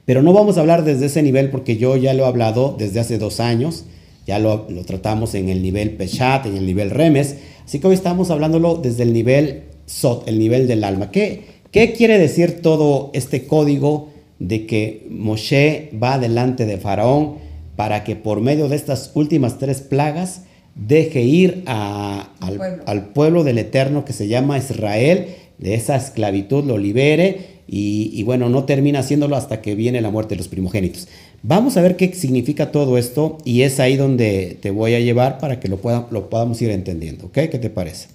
pero 0.05 0.21
no 0.21 0.33
vamos 0.33 0.57
a 0.57 0.61
hablar 0.61 0.83
desde 0.83 1.07
ese 1.07 1.21
nivel 1.21 1.49
porque 1.49 1.77
yo 1.77 1.97
ya 1.97 2.13
lo 2.13 2.23
he 2.23 2.27
hablado 2.27 2.75
desde 2.77 2.99
hace 2.99 3.17
dos 3.17 3.39
años, 3.39 3.85
ya 4.25 4.39
lo, 4.39 4.65
lo 4.69 4.83
tratamos 4.83 5.35
en 5.35 5.49
el 5.49 5.61
nivel 5.61 5.91
peshat, 5.91 6.45
en 6.45 6.55
el 6.55 6.65
nivel 6.65 6.91
remes, 6.91 7.35
así 7.65 7.79
que 7.79 7.87
hoy 7.87 7.93
estamos 7.93 8.31
hablándolo 8.31 8.75
desde 8.75 9.03
el 9.03 9.13
nivel 9.13 9.63
sot, 9.85 10.27
el 10.27 10.39
nivel 10.39 10.67
del 10.67 10.83
alma. 10.83 11.11
¿Qué, 11.11 11.43
qué 11.71 11.93
quiere 11.93 12.17
decir 12.17 12.61
todo 12.61 13.11
este 13.13 13.45
código 13.45 14.09
de 14.39 14.65
que 14.65 15.07
Moshe 15.09 15.89
va 16.01 16.19
delante 16.19 16.65
de 16.65 16.77
Faraón 16.77 17.35
para 17.75 18.03
que 18.03 18.15
por 18.15 18.41
medio 18.41 18.69
de 18.69 18.75
estas 18.75 19.11
últimas 19.13 19.59
tres 19.59 19.81
plagas 19.81 20.41
deje 20.75 21.21
ir 21.21 21.63
al, 21.65 22.27
pueblo. 22.57 22.83
al, 22.85 23.05
pueblo. 23.09 23.43
del 23.43 23.57
Eterno 23.57 24.05
que 24.05 24.13
se 24.13 24.27
llama 24.27 24.57
Israel, 24.57 25.27
de 25.57 25.73
esa 25.73 25.95
esclavitud 25.95 26.63
lo 26.63 26.77
libere 26.77 27.57
y, 27.69 28.23
bueno, 28.23 28.47
no 28.47 28.63
termina 28.63 28.99
haciéndolo 28.99 29.35
hasta 29.35 29.61
que 29.61 29.75
viene 29.75 29.99
la 29.99 30.09
muerte 30.09 30.35
de 30.35 30.37
los 30.37 30.47
primogénitos. 30.47 31.09
Vamos 31.43 31.75
a 31.75 31.81
ver 31.81 31.97
qué 31.97 32.13
significa 32.13 32.71
todo 32.71 32.97
esto 32.97 33.37
y 33.43 33.63
es 33.63 33.79
ahí 33.79 33.97
donde 33.97 34.57
te 34.61 34.71
voy 34.71 34.93
a 34.93 34.99
llevar 34.99 35.37
para 35.37 35.59
que 35.59 35.67
lo, 35.67 35.79
lo 36.11 36.29
podamos 36.29 36.61
ir 36.61 36.71
entendiendo, 36.71 37.25
¿ok? 37.25 37.33
¿Qué 37.33 37.59
te 37.59 37.69
parece? 37.69 38.07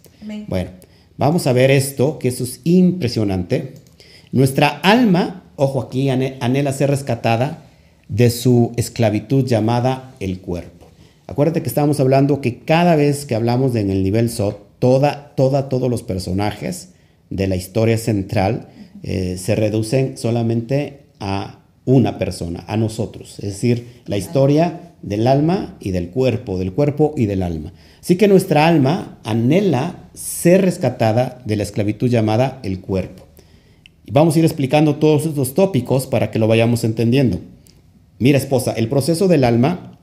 Bueno, 0.48 0.70
vamos 1.18 1.46
a 1.46 1.52
ver 1.52 1.70
esto, 1.70 2.18
que 2.18 2.28
eso 2.28 2.44
es 2.44 2.60
impresionante. 2.64 3.74
Nuestra 4.30 4.68
alma, 4.68 5.41
ojo 5.56 5.80
aquí, 5.80 6.10
anhela 6.10 6.72
ser 6.72 6.90
rescatada 6.90 7.62
de 8.08 8.30
su 8.30 8.72
esclavitud 8.76 9.46
llamada 9.46 10.14
el 10.20 10.40
cuerpo. 10.40 10.86
Acuérdate 11.26 11.62
que 11.62 11.68
estábamos 11.68 12.00
hablando 12.00 12.40
que 12.40 12.58
cada 12.58 12.96
vez 12.96 13.24
que 13.24 13.34
hablamos 13.34 13.74
en 13.74 13.90
el 13.90 14.02
nivel 14.02 14.28
SOT, 14.28 14.58
toda, 14.78 15.32
toda, 15.36 15.68
todos 15.68 15.88
los 15.88 16.02
personajes 16.02 16.90
de 17.30 17.46
la 17.46 17.56
historia 17.56 17.96
central 17.96 18.68
eh, 19.02 19.36
se 19.38 19.54
reducen 19.54 20.18
solamente 20.18 21.04
a 21.20 21.60
una 21.84 22.18
persona, 22.18 22.64
a 22.66 22.76
nosotros. 22.76 23.38
Es 23.38 23.54
decir, 23.54 24.02
la 24.06 24.16
historia 24.16 24.94
del 25.02 25.26
alma 25.26 25.76
y 25.80 25.90
del 25.90 26.10
cuerpo, 26.10 26.58
del 26.58 26.72
cuerpo 26.72 27.14
y 27.16 27.26
del 27.26 27.42
alma. 27.42 27.72
Así 28.00 28.16
que 28.16 28.28
nuestra 28.28 28.66
alma 28.66 29.18
anhela 29.24 30.10
ser 30.14 30.62
rescatada 30.62 31.40
de 31.44 31.56
la 31.56 31.62
esclavitud 31.62 32.08
llamada 32.08 32.60
el 32.62 32.80
cuerpo. 32.80 33.24
Vamos 34.12 34.36
a 34.36 34.40
ir 34.40 34.44
explicando 34.44 34.96
todos 34.96 35.24
estos 35.24 35.54
tópicos 35.54 36.06
para 36.06 36.30
que 36.30 36.38
lo 36.38 36.46
vayamos 36.46 36.84
entendiendo. 36.84 37.40
Mira, 38.18 38.36
esposa, 38.36 38.72
el 38.72 38.88
proceso 38.88 39.26
del 39.26 39.42
alma 39.42 39.98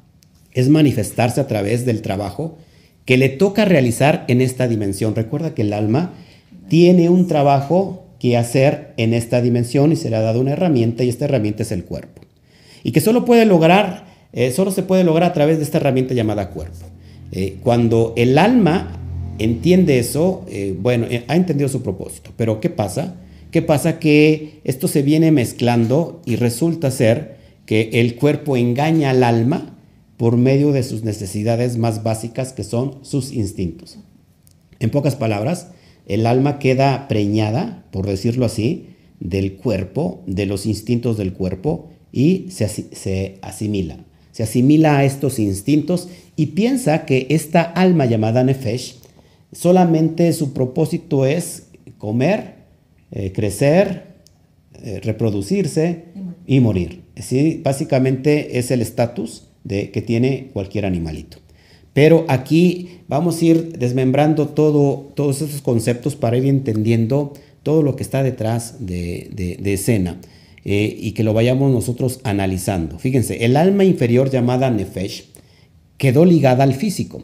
es 0.51 0.67
manifestarse 0.67 1.39
a 1.39 1.45
través 1.45 1.85
del 1.85 2.01
trabajo 2.01 2.57
que 3.05 3.17
le 3.17 3.29
toca 3.29 3.65
realizar 3.65 4.25
en 4.27 4.41
esta 4.41 4.67
dimensión. 4.67 5.13
Recuerda 5.13 5.53
que 5.53 5.61
el 5.61 5.73
alma 5.73 6.13
tiene 6.69 7.07
un 7.09 7.27
trabajo 7.27 8.07
que 8.17 8.35
hacer 8.35 8.95
en 8.97 9.13
esta 9.13 9.43
dimensión 9.43 9.91
y 9.91 9.95
se 9.95 10.09
le 10.09 10.15
ha 10.15 10.21
dado 10.21 10.41
una 10.41 10.53
herramienta 10.53 11.03
y 11.03 11.09
esta 11.09 11.25
herramienta 11.25 11.61
es 11.61 11.71
el 11.71 11.85
cuerpo. 11.85 12.23
Y 12.83 12.93
que 12.93 13.01
solo 13.01 13.25
puede 13.25 13.45
lograr, 13.45 14.07
eh, 14.33 14.49
solo 14.49 14.71
se 14.71 14.81
puede 14.81 15.03
lograr 15.03 15.29
a 15.29 15.33
través 15.33 15.59
de 15.59 15.65
esta 15.65 15.77
herramienta 15.77 16.15
llamada 16.15 16.49
cuerpo. 16.49 16.87
Eh, 17.31 17.57
cuando 17.61 18.13
el 18.17 18.39
alma 18.39 18.99
entiende 19.37 19.99
eso, 19.99 20.47
eh, 20.49 20.75
bueno, 20.79 21.05
ha 21.27 21.35
entendido 21.35 21.69
su 21.69 21.83
propósito. 21.83 22.31
Pero 22.35 22.59
¿qué 22.59 22.71
pasa? 22.71 23.13
¿Qué 23.51 23.61
pasa? 23.61 23.99
Que 23.99 24.61
esto 24.63 24.87
se 24.87 25.01
viene 25.01 25.31
mezclando 25.31 26.21
y 26.25 26.35
resulta 26.35 26.91
ser 26.91 27.37
que 27.65 27.89
el 27.93 28.15
cuerpo 28.15 28.57
engaña 28.57 29.09
al 29.09 29.23
alma 29.23 29.77
por 30.17 30.37
medio 30.37 30.71
de 30.71 30.83
sus 30.83 31.03
necesidades 31.03 31.77
más 31.77 32.03
básicas 32.03 32.53
que 32.53 32.63
son 32.63 32.99
sus 33.03 33.31
instintos. 33.31 33.99
En 34.79 34.91
pocas 34.91 35.15
palabras, 35.15 35.69
el 36.05 36.25
alma 36.25 36.59
queda 36.59 37.07
preñada, 37.07 37.85
por 37.91 38.05
decirlo 38.05 38.45
así, 38.45 38.87
del 39.19 39.55
cuerpo, 39.55 40.21
de 40.25 40.45
los 40.45 40.65
instintos 40.65 41.17
del 41.17 41.33
cuerpo 41.33 41.89
y 42.11 42.47
se, 42.49 43.37
asimila. 43.41 44.05
Se 44.31 44.43
asimila 44.43 44.97
a 44.97 45.05
estos 45.05 45.39
instintos 45.39 46.07
y 46.35 46.47
piensa 46.47 47.05
que 47.05 47.27
esta 47.29 47.61
alma 47.61 48.05
llamada 48.05 48.43
Nefesh, 48.43 48.97
solamente 49.51 50.31
su 50.33 50.53
propósito 50.53 51.25
es 51.25 51.67
comer, 51.97 52.58
eh, 53.11 53.31
crecer, 53.31 54.15
eh, 54.83 54.99
reproducirse 55.03 56.05
y 56.45 56.59
morir. 56.59 57.03
Básicamente 57.63 58.59
es 58.59 58.71
el 58.71 58.81
estatus 58.81 59.45
que 59.67 60.03
tiene 60.05 60.49
cualquier 60.53 60.85
animalito. 60.85 61.37
Pero 61.93 62.25
aquí 62.27 63.01
vamos 63.07 63.41
a 63.41 63.45
ir 63.45 63.77
desmembrando 63.77 64.47
todo, 64.47 65.11
todos 65.15 65.41
esos 65.41 65.61
conceptos 65.61 66.15
para 66.15 66.37
ir 66.37 66.45
entendiendo 66.45 67.33
todo 67.63 67.83
lo 67.83 67.95
que 67.95 68.03
está 68.03 68.23
detrás 68.23 68.85
de, 68.85 69.59
escena 69.65 70.19
eh, 70.63 70.95
y 70.97 71.11
que 71.11 71.23
lo 71.23 71.33
vayamos 71.33 71.71
nosotros 71.71 72.19
analizando. 72.23 72.99
Fíjense, 72.99 73.43
el 73.45 73.57
alma 73.57 73.83
inferior 73.83 74.29
llamada 74.29 74.69
Nefesh 74.69 75.29
quedó 75.97 76.25
ligada 76.25 76.63
al 76.63 76.73
físico, 76.73 77.23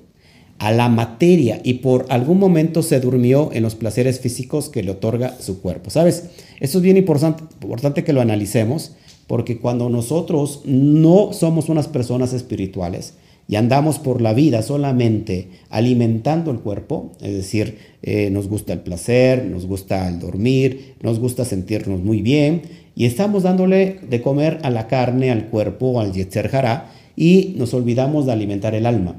a 0.60 0.72
la 0.72 0.90
materia 0.90 1.60
y 1.64 1.76
por 1.76 2.06
algún 2.10 2.40
momento 2.40 2.82
se 2.82 3.00
durmió 3.00 3.50
en 3.54 3.64
los 3.64 3.76
placeres 3.76 4.20
físicos 4.20 4.70
que 4.70 4.84
le 4.84 4.92
otorga 4.92 5.36
su 5.40 5.62
cuerpo. 5.62 5.90
¿Sabes? 5.90 6.30
Eso 6.60 6.78
es 6.78 6.84
bien 6.84 6.98
importante, 6.98 7.44
importante 7.62 8.04
que 8.04 8.14
lo 8.14 8.22
analicemos 8.22 8.94
porque 9.28 9.58
cuando 9.58 9.90
nosotros 9.90 10.62
no 10.66 11.34
somos 11.34 11.70
unas 11.70 11.88
personas 11.88 12.34
espirituales, 12.34 13.16
y 13.48 13.58
andamos 13.58 14.00
por 14.00 14.22
la 14.22 14.34
vida 14.34 14.62
solamente 14.62 15.50
alimentando 15.70 16.52
el 16.52 16.60
cuerpo, 16.60 17.12
es 17.22 17.34
decir, 17.34 17.78
eh, 18.02 18.30
nos 18.32 18.48
gusta 18.48 18.74
el 18.74 18.80
placer, 18.80 19.46
nos 19.46 19.68
gusta 19.68 20.08
el 20.08 20.20
dormir, 20.20 20.96
nos 21.02 21.20
gusta 21.20 21.46
sentirnos 21.46 22.02
muy 22.02 22.22
bien, 22.22 22.64
y 22.96 23.06
estamos 23.06 23.44
dándole 23.44 24.00
de 24.10 24.22
comer 24.22 24.60
a 24.64 24.70
la 24.70 24.88
carne, 24.88 25.30
al 25.30 25.48
cuerpo, 25.50 26.00
al 26.00 26.14
yetzer 26.14 26.56
hará, 26.56 26.92
y 27.16 27.54
nos 27.58 27.74
olvidamos 27.74 28.26
de 28.26 28.32
alimentar 28.32 28.74
el 28.74 28.86
alma. 28.86 29.16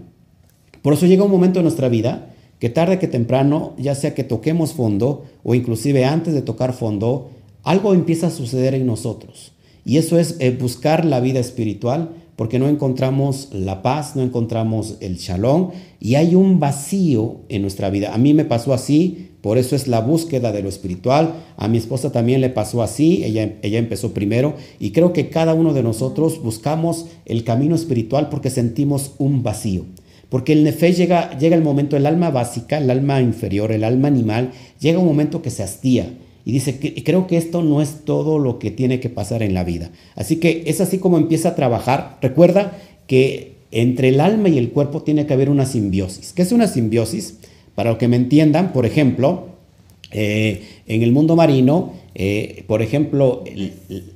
Por 0.87 0.95
eso 0.95 1.07
llega 1.07 1.25
un 1.25 1.33
momento 1.33 1.59
en 1.59 1.65
nuestra 1.65 1.89
vida 1.89 2.33
que 2.61 2.71
tarde 2.71 3.01
que 3.01 3.09
temprano, 3.09 3.73
ya 3.77 3.97
sea 3.97 4.15
que 4.15 4.23
toquemos 4.23 4.73
fondo 4.73 5.25
o 5.43 5.57
inclusive 5.57 6.05
antes 6.05 6.33
de 6.33 6.43
tocar 6.43 6.75
fondo, 6.75 7.31
algo 7.65 7.93
empieza 7.93 8.29
a 8.29 8.31
suceder 8.31 8.73
en 8.73 8.87
nosotros. 8.87 9.51
Y 9.85 9.97
eso 9.97 10.17
es 10.17 10.37
eh, 10.39 10.57
buscar 10.57 11.05
la 11.05 11.19
vida 11.19 11.41
espiritual, 11.41 12.11
porque 12.37 12.61
no 12.61 12.69
encontramos 12.69 13.49
la 13.51 13.83
paz, 13.83 14.15
no 14.15 14.23
encontramos 14.23 14.99
el 15.01 15.17
shalom 15.17 15.73
y 15.99 16.15
hay 16.15 16.37
un 16.37 16.61
vacío 16.61 17.39
en 17.49 17.63
nuestra 17.63 17.91
vida. 17.91 18.15
A 18.15 18.19
mí 18.19 18.33
me 18.33 18.45
pasó 18.45 18.73
así, 18.73 19.31
por 19.41 19.59
eso 19.59 19.75
es 19.75 19.89
la 19.89 19.99
búsqueda 19.99 20.53
de 20.53 20.63
lo 20.63 20.69
espiritual. 20.69 21.35
A 21.57 21.67
mi 21.67 21.79
esposa 21.79 22.13
también 22.13 22.41
le 22.41 22.51
pasó 22.51 22.81
así, 22.81 23.25
ella, 23.25 23.57
ella 23.63 23.81
empezó 23.81 24.15
primero 24.15 24.55
y 24.79 24.93
creo 24.93 25.13
que 25.13 25.31
cada 25.31 25.53
uno 25.53 25.75
de 25.75 25.83
nosotros 25.83 26.41
buscamos 26.41 27.07
el 27.25 27.43
camino 27.43 27.75
espiritual 27.75 28.29
porque 28.29 28.51
sentimos 28.51 29.15
un 29.19 29.43
vacío. 29.43 29.85
Porque 30.29 30.53
el 30.53 30.65
nefe 30.65 30.93
llega, 30.93 31.39
llega 31.39 31.57
el 31.57 31.63
momento, 31.63 31.97
el 31.97 32.07
alma 32.07 32.31
básica, 32.31 32.79
el 32.79 32.91
alma 32.91 33.21
inferior, 33.21 33.71
el 33.73 33.85
alma 33.85 34.09
animal, 34.09 34.53
llega 34.81 34.99
un 34.99 35.07
momento 35.07 35.43
que 35.43 35.51
se 35.51 35.63
hastía 35.63 36.11
y 36.47 36.53
dice, 36.53 36.79
que, 36.79 37.03
creo 37.03 37.27
que 37.27 37.37
esto 37.37 37.63
no 37.63 37.83
es 37.83 38.05
todo 38.05 38.39
lo 38.39 38.61
que 38.61 38.71
tiene 38.71 39.01
que 39.01 39.09
pasar 39.09 39.43
en 39.43 39.53
la 39.53 39.65
vida. 39.65 39.91
Así 40.15 40.37
que 40.37 40.63
es 40.67 40.81
así 40.81 40.99
como 40.99 41.19
empieza 41.19 41.51
a 41.51 41.55
trabajar. 41.57 42.19
Recuerda 42.23 42.79
que 43.09 43.57
entre 43.73 44.11
el 44.11 44.21
alma 44.21 44.49
y 44.49 44.57
el 44.57 44.71
cuerpo 44.71 45.03
tiene 45.03 45.27
que 45.27 45.35
haber 45.35 45.51
una 45.51 45.67
simbiosis. 45.67 46.33
¿Qué 46.33 46.43
es 46.43 46.53
una 46.53 46.69
simbiosis? 46.69 47.39
Para 47.75 47.99
que 47.99 48.07
me 48.07 48.15
entiendan, 48.15 48.73
por 48.73 48.87
ejemplo, 48.87 49.49
eh, 50.13 50.63
en 50.87 51.03
el 51.03 51.11
mundo 51.11 51.35
marino, 51.35 51.95
eh, 52.15 52.63
por 52.69 52.81
ejemplo, 52.81 53.43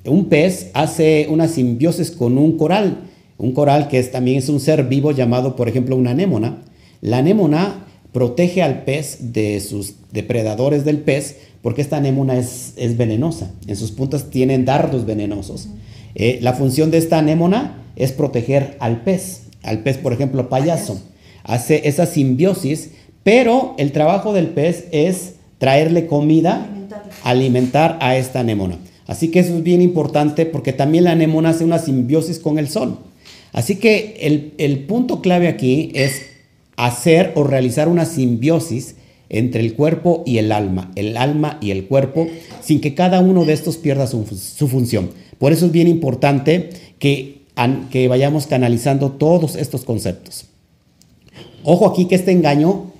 un 0.05 0.26
pez 0.26 0.71
hace 0.73 1.26
una 1.29 1.49
simbiosis 1.49 2.12
con 2.12 2.38
un 2.38 2.57
coral. 2.57 3.10
Un 3.40 3.52
coral 3.52 3.88
que 3.88 3.99
es, 3.99 4.11
también 4.11 4.37
es 4.37 4.50
un 4.50 4.61
ser 4.61 4.85
vivo 4.85 5.12
llamado, 5.12 5.56
por 5.56 5.66
ejemplo, 5.66 5.97
una 5.97 6.11
anémona. 6.11 6.59
La 7.00 7.18
anémona 7.18 7.87
protege 8.12 8.62
al 8.62 8.85
pez 8.85 9.32
de 9.32 9.61
sus 9.61 9.94
depredadores 10.12 10.85
del 10.85 10.99
pez 10.99 11.37
porque 11.62 11.80
esta 11.80 11.97
anémona 11.97 12.37
es, 12.37 12.75
es 12.76 12.99
venenosa. 12.99 13.50
En 13.66 13.76
sus 13.76 13.92
puntas 13.92 14.28
tienen 14.28 14.66
dardos 14.66 15.06
venenosos. 15.06 15.68
Eh, 16.14 16.38
la 16.42 16.52
función 16.52 16.90
de 16.90 16.99
esta 16.99 17.18
anémona 17.18 17.82
es 17.97 18.12
proteger 18.12 18.76
al 18.78 19.02
pez, 19.04 19.44
al 19.62 19.82
pez, 19.82 19.97
por 19.97 20.12
ejemplo, 20.12 20.50
payaso. 20.50 21.00
Hace 21.42 21.88
esa 21.88 22.04
simbiosis, 22.04 22.90
pero 23.23 23.75
el 23.78 23.92
trabajo 23.92 24.35
del 24.35 24.49
pez 24.49 24.85
es 24.92 25.37
traerle 25.56 26.06
comida, 26.06 26.66
alimentar 27.25 27.97
a 28.02 28.16
esta 28.16 28.40
anémona. 28.40 28.76
Así 29.06 29.30
que 29.30 29.40
eso 29.40 29.56
es 29.56 29.62
bien 29.62 29.80
importante 29.80 30.44
porque 30.44 30.75
también 30.75 31.04
la 31.04 31.12
anémona 31.12 31.50
hace 31.50 31.64
una 31.64 31.78
simbiosis 31.78 32.38
con 32.38 32.59
el 32.59 32.68
sol. 32.68 32.99
Así 33.52 33.76
que 33.76 34.16
el, 34.21 34.52
el 34.59 34.80
punto 34.80 35.21
clave 35.21 35.49
aquí 35.49 35.90
es 35.95 36.23
hacer 36.76 37.33
o 37.35 37.45
realizar 37.45 37.88
una 37.88 38.04
simbiosis 38.04 38.95
entre 39.30 39.61
el 39.61 39.75
cuerpo 39.75 40.23
y 40.26 40.38
el 40.38 40.50
alma, 40.52 40.90
el 40.97 41.16
alma 41.16 41.59
y 41.62 41.71
el 41.71 41.87
cuerpo, 41.87 42.26
sin 42.61 42.80
que 42.80 42.95
cada 42.95 43.21
uno 43.21 43.45
de 43.45 43.52
estos 43.52 43.76
pierda 43.76 44.07
su, 44.07 44.25
función. 44.66 45.11
Por 45.38 45.52
eso 45.52 45.66
es 45.66 45.73
bien 45.73 45.88
importante 45.88 46.71
que, 46.99 47.42
que 47.90 48.09
vayamos 48.09 48.47
canalizando 48.47 49.12
todos 49.12 49.54
estos 49.57 49.85
conceptos. 49.85 50.47
Ojo 51.62 51.87
aquí 51.87 52.07
que 52.07 52.16
este 52.16 52.33
engaño 52.33 52.90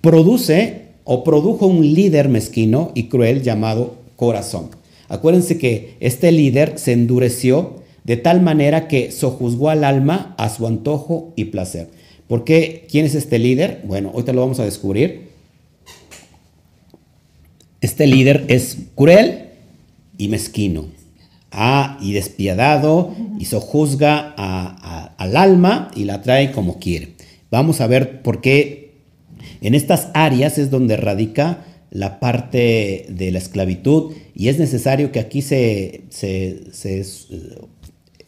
produce 0.00 0.84
o 1.04 1.22
produjo 1.22 1.66
un 1.66 1.94
líder 1.94 2.28
mezquino 2.28 2.90
y 2.94 3.04
cruel 3.04 3.42
llamado 3.42 3.96
corazón. 4.16 4.70
Acuérdense 5.08 5.58
que 5.58 5.96
este 6.00 6.32
líder 6.32 6.78
se 6.78 6.92
endureció 6.92 7.83
de 8.04 8.16
tal 8.16 8.42
manera 8.42 8.86
que 8.86 9.10
sojuzgó 9.10 9.70
al 9.70 9.82
alma 9.82 10.34
a 10.38 10.48
su 10.48 10.66
antojo 10.66 11.32
y 11.36 11.46
placer. 11.46 11.88
¿Por 12.28 12.44
qué? 12.44 12.86
¿Quién 12.90 13.06
es 13.06 13.14
este 13.14 13.38
líder? 13.38 13.82
Bueno, 13.84 14.10
ahorita 14.14 14.32
lo 14.32 14.42
vamos 14.42 14.60
a 14.60 14.64
descubrir. 14.64 15.28
Este 17.80 18.06
líder 18.06 18.44
es 18.48 18.78
cruel 18.94 19.46
y 20.16 20.28
mezquino. 20.28 20.86
Ah, 21.50 21.98
y 22.00 22.12
despiadado 22.12 23.14
y 23.38 23.44
sojuzga 23.44 24.34
al 25.16 25.36
alma 25.36 25.90
y 25.94 26.04
la 26.04 26.20
trae 26.20 26.50
como 26.50 26.78
quiere. 26.78 27.14
Vamos 27.50 27.80
a 27.80 27.86
ver 27.86 28.22
por 28.22 28.40
qué 28.40 28.84
en 29.60 29.74
estas 29.74 30.08
áreas 30.14 30.58
es 30.58 30.70
donde 30.70 30.96
radica 30.96 31.64
la 31.90 32.18
parte 32.18 33.06
de 33.08 33.30
la 33.30 33.38
esclavitud 33.38 34.12
y 34.34 34.48
es 34.48 34.58
necesario 34.58 35.12
que 35.12 35.20
aquí 35.20 35.42
se, 35.42 36.02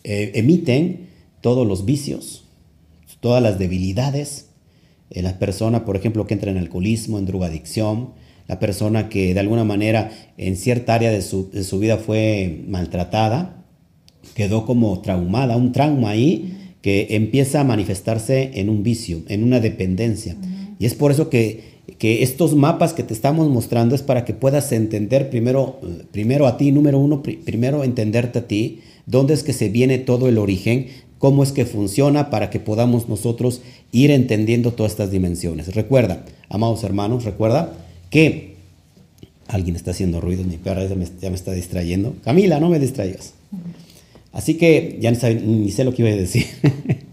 eh, 0.08 0.30
emiten 0.36 1.08
todos 1.40 1.66
los 1.66 1.84
vicios, 1.84 2.44
todas 3.18 3.42
las 3.42 3.58
debilidades. 3.58 4.50
en 5.10 5.24
la 5.24 5.38
persona, 5.38 5.84
por 5.84 5.96
ejemplo, 5.96 6.26
que 6.26 6.34
entra 6.34 6.50
en 6.50 6.58
alcoholismo, 6.58 7.18
en 7.18 7.26
drogadicción, 7.26 8.10
la 8.46 8.60
persona 8.60 9.08
que 9.08 9.34
de 9.34 9.40
alguna 9.40 9.64
manera 9.64 10.10
en 10.36 10.56
cierta 10.56 10.94
área 10.94 11.10
de 11.10 11.22
su, 11.22 11.50
vida 11.80 11.98
fue 11.98 12.62
maltratada, 12.68 13.64
quedó 14.34 14.64
como 14.64 15.00
traumada, 15.00 15.56
un 15.56 15.72
trauma 15.72 16.10
ahí 16.10 16.74
que 16.82 17.08
empieza 17.10 17.60
a 17.60 17.64
manifestarse 17.64 18.52
en 18.54 18.68
un 18.68 18.84
vicio, 18.84 19.22
en 19.26 19.42
una 19.42 19.58
dependencia. 19.58 20.36
Y 20.78 20.86
es 20.86 20.94
por 20.94 21.10
eso 21.10 21.30
que, 21.30 21.75
que, 21.98 22.22
estos 22.22 22.54
mapas 22.54 22.92
que 22.92 23.02
te 23.02 23.14
estamos 23.14 23.48
mostrando 23.48 23.94
es 23.94 24.02
para 24.02 24.24
que 24.24 24.34
puedas 24.34 24.72
entender 24.72 25.30
primero, 25.30 25.80
primero 26.12 26.46
a 26.46 26.56
ti, 26.56 26.72
número 26.72 26.98
uno, 26.98 27.22
primero 27.22 27.84
entenderte 27.84 28.40
a 28.40 28.48
ti, 28.48 28.80
dónde 29.06 29.34
es 29.34 29.42
que 29.42 29.52
se 29.52 29.68
viene 29.68 29.98
todo 29.98 30.28
el 30.28 30.38
origen, 30.38 30.88
cómo 31.18 31.42
es 31.42 31.52
que 31.52 31.64
funciona 31.64 32.30
para 32.30 32.50
que 32.50 32.60
podamos 32.60 33.08
nosotros 33.08 33.62
ir 33.92 34.10
entendiendo 34.10 34.72
todas 34.72 34.92
estas 34.92 35.10
dimensiones. 35.10 35.74
Recuerda, 35.74 36.24
amados 36.48 36.84
hermanos, 36.84 37.24
recuerda 37.24 37.72
que 38.10 38.56
alguien 39.48 39.76
está 39.76 39.92
haciendo 39.92 40.20
ruido, 40.20 40.44
mi 40.44 40.56
perra 40.56 40.84
ya 40.86 40.94
me, 40.94 41.06
ya 41.20 41.30
me 41.30 41.36
está 41.36 41.52
distrayendo. 41.52 42.14
Camila, 42.22 42.60
no 42.60 42.68
me 42.68 42.78
distraigas. 42.78 43.34
Así 44.32 44.54
que 44.54 44.98
ya 45.00 45.10
ni, 45.10 45.70
sé 45.70 45.84
lo 45.84 45.94
que 45.94 46.02
iba 46.02 46.10
a 46.10 46.16
decir. 46.16 46.44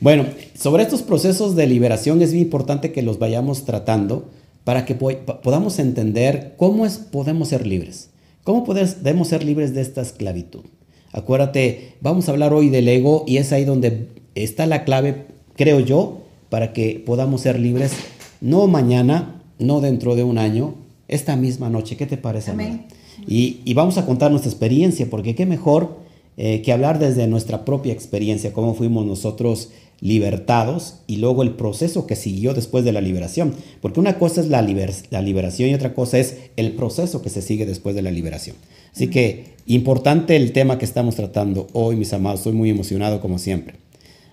bueno, 0.00 0.26
sobre 0.58 0.82
estos 0.82 1.02
procesos 1.02 1.56
de 1.56 1.66
liberación 1.66 2.20
es 2.22 2.32
muy 2.32 2.42
importante 2.42 2.92
que 2.92 3.02
los 3.02 3.18
vayamos 3.18 3.64
tratando 3.64 4.30
para 4.64 4.84
que 4.84 4.94
podamos 4.94 5.78
entender 5.78 6.54
cómo 6.56 6.86
es, 6.86 6.98
podemos 6.98 7.48
ser 7.48 7.66
libres. 7.66 8.10
¿Cómo 8.44 8.64
podemos 8.64 9.28
ser 9.28 9.44
libres 9.44 9.74
de 9.74 9.80
esta 9.80 10.02
esclavitud? 10.02 10.64
Acuérdate, 11.12 11.94
vamos 12.00 12.28
a 12.28 12.32
hablar 12.32 12.52
hoy 12.52 12.68
del 12.68 12.88
ego 12.88 13.24
y 13.26 13.36
es 13.36 13.52
ahí 13.52 13.64
donde 13.64 14.08
está 14.34 14.66
la 14.66 14.84
clave, 14.84 15.26
creo 15.56 15.80
yo, 15.80 16.22
para 16.50 16.72
que 16.72 17.02
podamos 17.04 17.40
ser 17.40 17.58
libres, 17.58 17.92
no 18.40 18.66
mañana, 18.66 19.42
no 19.58 19.80
dentro 19.80 20.16
de 20.16 20.24
un 20.24 20.38
año, 20.38 20.74
esta 21.08 21.36
misma 21.36 21.70
noche. 21.70 21.96
¿Qué 21.96 22.06
te 22.06 22.16
parece? 22.16 22.50
Amén. 22.50 22.86
Y, 23.26 23.60
y, 23.64 23.74
vamos 23.74 23.96
a 23.96 24.04
contar 24.04 24.30
nuestra 24.30 24.50
experiencia, 24.50 25.08
porque 25.08 25.34
qué 25.34 25.46
mejor 25.46 26.03
eh, 26.36 26.62
que 26.62 26.72
hablar 26.72 26.98
desde 26.98 27.26
nuestra 27.26 27.64
propia 27.64 27.92
experiencia, 27.92 28.52
cómo 28.52 28.74
fuimos 28.74 29.06
nosotros 29.06 29.70
libertados 30.00 30.96
y 31.06 31.16
luego 31.16 31.42
el 31.42 31.52
proceso 31.52 32.06
que 32.06 32.16
siguió 32.16 32.52
después 32.52 32.84
de 32.84 32.92
la 32.92 33.00
liberación. 33.00 33.54
Porque 33.80 34.00
una 34.00 34.18
cosa 34.18 34.40
es 34.40 34.48
la, 34.48 34.60
liberación 34.62 35.70
y 35.70 35.74
otra 35.74 35.94
cosa 35.94 36.18
es 36.18 36.36
el 36.56 36.72
proceso 36.72 37.22
que 37.22 37.30
se 37.30 37.40
sigue 37.40 37.66
después 37.66 37.94
de 37.94 38.02
la 38.02 38.10
liberación. 38.10 38.56
Así 38.92 39.08
que 39.08 39.54
importante 39.66 40.36
el 40.36 40.52
tema 40.52 40.78
que 40.78 40.84
estamos 40.84 41.16
tratando 41.16 41.68
hoy, 41.72 41.96
mis 41.96 42.12
amados. 42.12 42.40
Estoy 42.40 42.52
muy 42.52 42.70
emocionado 42.70 43.20
como 43.20 43.38
siempre. 43.38 43.76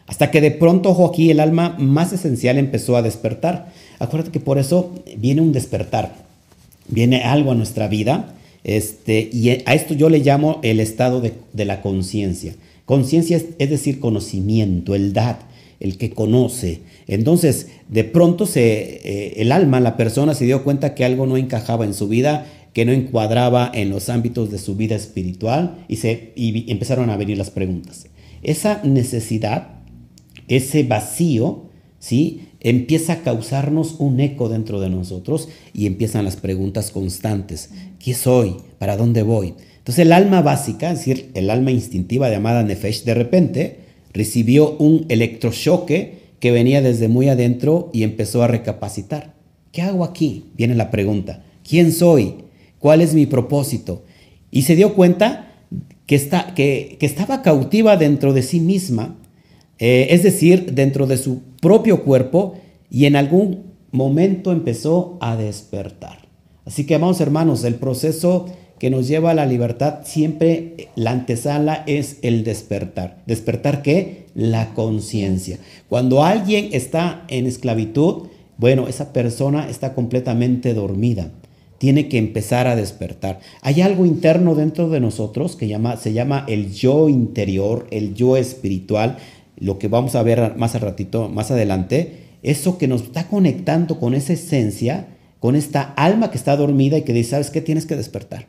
Hasta 0.08 0.30
que 0.30 0.42
de 0.42 0.52
pronto, 0.52 0.90
ojo 0.90 1.06
aquí, 1.06 1.32
el 1.32 1.40
alma 1.40 1.76
más 1.80 2.12
esencial 2.12 2.58
empezó 2.58 2.98
a 2.98 3.02
despertar. 3.02 3.72
Acuérdate 4.00 4.32
que 4.32 4.42
por 4.42 4.58
eso 4.58 4.92
viene 5.18 5.42
un 5.42 5.54
despertar. 5.54 6.16
Viene 6.90 7.24
algo 7.24 7.52
a 7.52 7.56
nuestra 7.56 7.88
vida. 7.88 8.34
Este, 8.64 9.30
y 9.32 9.50
a 9.50 9.74
esto 9.74 9.94
yo 9.94 10.10
le 10.10 10.20
llamo 10.20 10.60
el 10.64 10.80
estado 10.80 11.22
de, 11.22 11.66
la 11.66 11.82
conciencia. 11.82 12.56
Conciencia 12.86 13.38
es, 13.38 13.70
decir, 13.70 14.00
conocimiento, 14.00 14.96
el 14.96 15.14
dad, 15.14 15.38
el 15.80 15.98
que 15.98 16.12
conoce. 16.12 16.82
Entonces, 17.08 17.68
de 17.90 18.04
pronto 18.04 18.46
se, 18.46 19.02
eh, 19.04 19.34
el 19.38 19.52
alma, 19.52 19.80
la 19.80 19.98
persona 19.98 20.34
se 20.34 20.46
dio 20.46 20.64
cuenta 20.64 20.94
que 20.94 21.06
algo 21.06 21.26
no 21.26 21.38
encajaba 21.38 21.86
en 21.86 21.94
su 21.94 22.08
vida 22.08 22.46
que 22.74 22.86
no 22.86 22.92
encuadraba 22.92 23.70
en 23.74 23.90
los 23.90 24.10
ámbitos 24.10 24.50
de 24.52 24.58
su 24.58 24.76
vida 24.76 24.96
espiritual 24.96 25.84
y, 25.88 25.98
se, 25.98 26.34
empezaron 26.36 27.10
a 27.10 27.18
venir 27.18 27.38
las 27.38 27.52
preguntas. 27.52 28.08
Esa 28.44 28.82
necesidad, 28.84 29.82
ese 30.48 30.84
vacío, 30.84 31.66
¿sí? 32.00 32.48
Empieza 32.62 33.14
a 33.14 33.22
causarnos 33.24 33.96
un 34.00 34.20
eco 34.20 34.48
dentro 34.48 34.80
de 34.80 34.90
nosotros 34.90 35.50
y 35.74 35.88
empiezan 35.88 36.26
las 36.26 36.38
preguntas 36.38 36.92
constantes. 36.92 37.72
¿Quién 38.02 38.16
soy? 38.16 38.56
¿Para 38.78 38.98
dónde 38.98 39.24
voy? 39.24 39.56
Entonces 39.80 40.06
el 40.06 40.14
alma 40.14 40.42
básica, 40.42 40.92
es 40.92 41.00
decir, 41.00 41.32
el 41.34 41.50
alma 41.50 41.72
instintiva 41.72 42.30
llamada 42.30 42.64
Nefesh, 42.64 43.04
de 43.04 43.16
repente 43.16 43.80
recibió 44.14 44.78
un 44.78 45.06
electrochoque 45.10 46.22
que 46.40 46.52
venía 46.52 46.82
desde 46.82 47.08
muy 47.08 47.30
adentro 47.30 47.90
y 47.94 48.04
empezó 48.04 48.44
a 48.44 48.48
recapacitar. 48.48 49.34
¿Qué 49.72 49.82
hago 49.82 50.04
aquí? 50.04 50.46
Viene 50.56 50.76
la 50.76 50.92
pregunta. 50.92 51.44
¿Quién 51.68 51.92
soy? 51.92 52.36
¿Cuál 52.78 53.02
es 53.02 53.14
mi 53.14 53.26
propósito? 53.26 54.04
Y 54.52 54.64
se 54.64 54.76
dio 54.76 54.94
cuenta 54.94 55.54
que, 56.06 56.16
está, 56.16 56.54
que, 56.54 56.98
estaba 57.00 57.42
cautiva 57.42 57.96
dentro 57.98 58.34
de 58.34 58.42
sí 58.44 58.60
misma, 58.60 59.18
eh, 59.80 60.08
es 60.12 60.24
decir, 60.24 60.74
dentro 60.74 61.08
de 61.08 61.18
su 61.18 61.42
propio 61.62 62.04
cuerpo, 62.04 62.56
y 62.90 63.06
en 63.06 63.16
algún 63.16 63.72
momento 63.92 64.52
empezó 64.52 65.18
a 65.22 65.38
despertar. 65.38 66.28
Así 66.66 66.86
que, 66.86 66.96
amados 66.96 67.22
hermanos, 67.22 67.64
el 67.64 67.76
proceso 67.76 68.48
que 68.78 68.90
nos 68.90 69.08
lleva 69.08 69.32
a 69.32 69.36
la 69.36 69.46
libertad, 69.46 70.00
siempre 70.04 70.90
la 70.96 71.12
antesala 71.12 71.84
es 71.88 72.18
el 72.24 72.44
despertar. 72.44 73.22
¿Despertar 73.28 73.82
qué? 73.82 74.26
La 74.34 74.74
conciencia. 74.74 75.60
Cuando 75.88 76.24
alguien 76.24 76.70
está 76.74 77.24
en 77.30 77.46
esclavitud, 77.46 78.28
bueno, 78.58 78.88
esa 78.88 79.14
persona 79.14 79.70
está 79.70 79.94
completamente 79.94 80.74
dormida 80.74 81.32
tiene 81.82 82.10
que 82.10 82.20
empezar 82.20 82.68
a 82.68 82.76
despertar. 82.76 83.40
Hay 83.64 83.82
algo 83.82 84.06
interno 84.06 84.54
dentro 84.54 84.88
de 84.90 85.00
nosotros 85.00 85.56
que 85.56 85.68
llama, 85.68 85.98
se 85.98 86.14
llama 86.14 86.46
el 86.48 86.72
yo 86.72 87.10
interior, 87.10 87.88
el 87.90 88.14
yo 88.14 88.38
espiritual, 88.38 89.18
lo 89.62 89.78
que 89.78 89.88
vamos 89.88 90.16
a 90.16 90.24
ver 90.24 90.56
más 90.58 90.74
al 90.76 90.82
ratito, 90.82 91.30
más 91.30 91.52
adelante, 91.52 92.32
eso 92.42 92.80
que 92.80 92.88
nos 92.88 93.04
está 93.04 93.28
conectando 93.28 94.00
con 94.00 94.16
esa 94.16 94.34
esencia, 94.34 95.08
con 95.40 95.56
esta 95.56 95.94
alma 95.96 96.32
que 96.32 96.38
está 96.38 96.58
dormida 96.58 96.98
y 96.98 97.04
que 97.04 97.14
dice, 97.14 97.32
¿sabes 97.32 97.52
qué? 97.52 97.62
Tienes 97.62 97.86
que 97.86 97.96
despertar. 97.96 98.48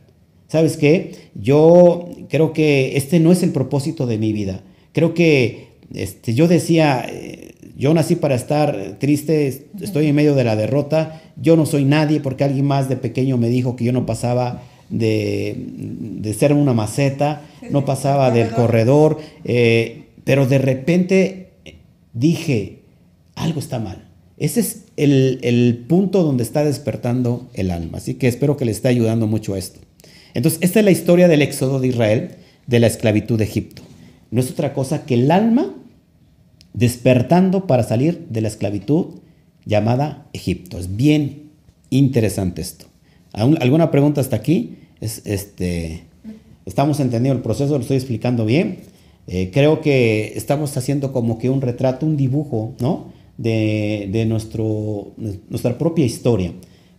¿Sabes 0.49 0.79
qué? 0.79 1.13
Yo 1.35 2.09
creo 2.29 2.53
que 2.55 2.97
este 2.97 3.21
no 3.21 3.31
es 3.31 3.43
el 3.43 3.51
propósito 3.51 4.07
de 4.07 4.19
mi 4.19 4.33
vida. 4.33 4.63
Creo 4.93 5.13
que 5.13 5.69
este, 5.95 6.33
yo 6.33 6.49
decía, 6.49 7.05
eh, 7.07 7.55
yo 7.77 7.93
nací 7.93 8.17
para 8.17 8.35
estar 8.35 8.97
triste, 8.99 9.67
estoy 9.81 10.07
en 10.07 10.15
medio 10.15 10.35
de 10.35 10.45
la 10.45 10.57
derrota, 10.57 11.21
yo 11.37 11.57
no 11.57 11.67
soy 11.67 11.85
nadie 11.85 12.21
porque 12.21 12.45
alguien 12.45 12.67
más 12.67 12.89
de 12.89 12.97
pequeño 12.97 13.37
me 13.37 13.49
dijo 13.49 13.77
que 13.77 13.85
yo 13.85 13.93
no 13.93 14.07
pasaba 14.07 14.63
de, 14.89 16.35
ser 16.39 16.55
una 16.55 16.73
maceta, 16.73 17.43
no 17.71 17.85
pasaba 17.85 18.31
del 18.31 18.51
corredor, 18.51 19.19
eh, 19.45 20.03
pero 20.25 20.47
de 20.47 20.59
repente 20.59 21.53
dije, 22.13 22.83
algo 23.35 23.61
está 23.61 23.79
mal. 23.79 24.09
Ese 24.39 24.61
es 24.61 24.85
el, 24.97 25.39
el, 25.43 25.85
punto 25.89 26.23
donde 26.23 26.43
está 26.43 26.65
despertando 26.65 27.49
el 27.55 27.71
alma. 27.71 27.99
Así 27.99 28.15
que 28.15 28.29
espero 28.29 28.57
que 28.57 28.65
le 28.65 28.73
esté 28.73 28.89
ayudando 28.89 29.27
mucho 29.27 29.55
a 29.55 29.59
esto. 29.59 29.81
Entonces, 30.35 30.61
esta 30.63 30.81
es 30.81 30.85
la 30.85 30.91
historia 30.91 31.29
del 31.29 31.43
éxodo 31.43 31.79
de 31.81 31.89
Israel, 31.89 32.37
de 32.67 32.81
la 32.81 32.87
esclavitud 32.87 33.39
de 33.39 33.45
Egipto. 33.45 33.83
No 34.31 34.41
es 34.41 34.51
otra 34.51 34.73
cosa 34.73 35.05
que 35.05 35.15
el 35.15 35.31
alma 35.31 35.75
despertando 36.73 37.67
para 37.67 37.83
salir 37.83 38.27
de 38.31 38.41
la 38.41 38.49
esclavitud 38.49 39.21
llamada 39.65 40.27
Egipto. 40.33 40.79
Es 40.79 40.97
bien 40.97 41.51
interesante 41.91 42.63
esto. 42.63 42.87
¿Alguna 43.33 43.91
pregunta 43.91 44.21
hasta 44.21 44.37
aquí? 44.37 44.79
Es, 45.01 45.23
este, 45.25 46.05
estamos 46.67 47.01
entendiendo 47.01 47.37
el 47.37 47.43
proceso, 47.43 47.75
lo 47.75 47.81
estoy 47.81 47.97
explicando 47.97 48.45
bien. 48.45 48.81
Eh, 49.27 49.51
creo 49.53 49.81
que 49.81 50.33
estamos 50.37 50.77
haciendo 50.77 51.13
como 51.13 51.39
que 51.39 51.49
un 51.51 51.61
retrato, 51.61 52.07
un 52.07 52.17
dibujo, 52.17 52.75
¿no? 52.81 53.13
de, 53.39 54.25
nuestro, 54.27 55.13
nuestra 55.49 55.79
propia 55.79 56.05
historia. 56.05 56.53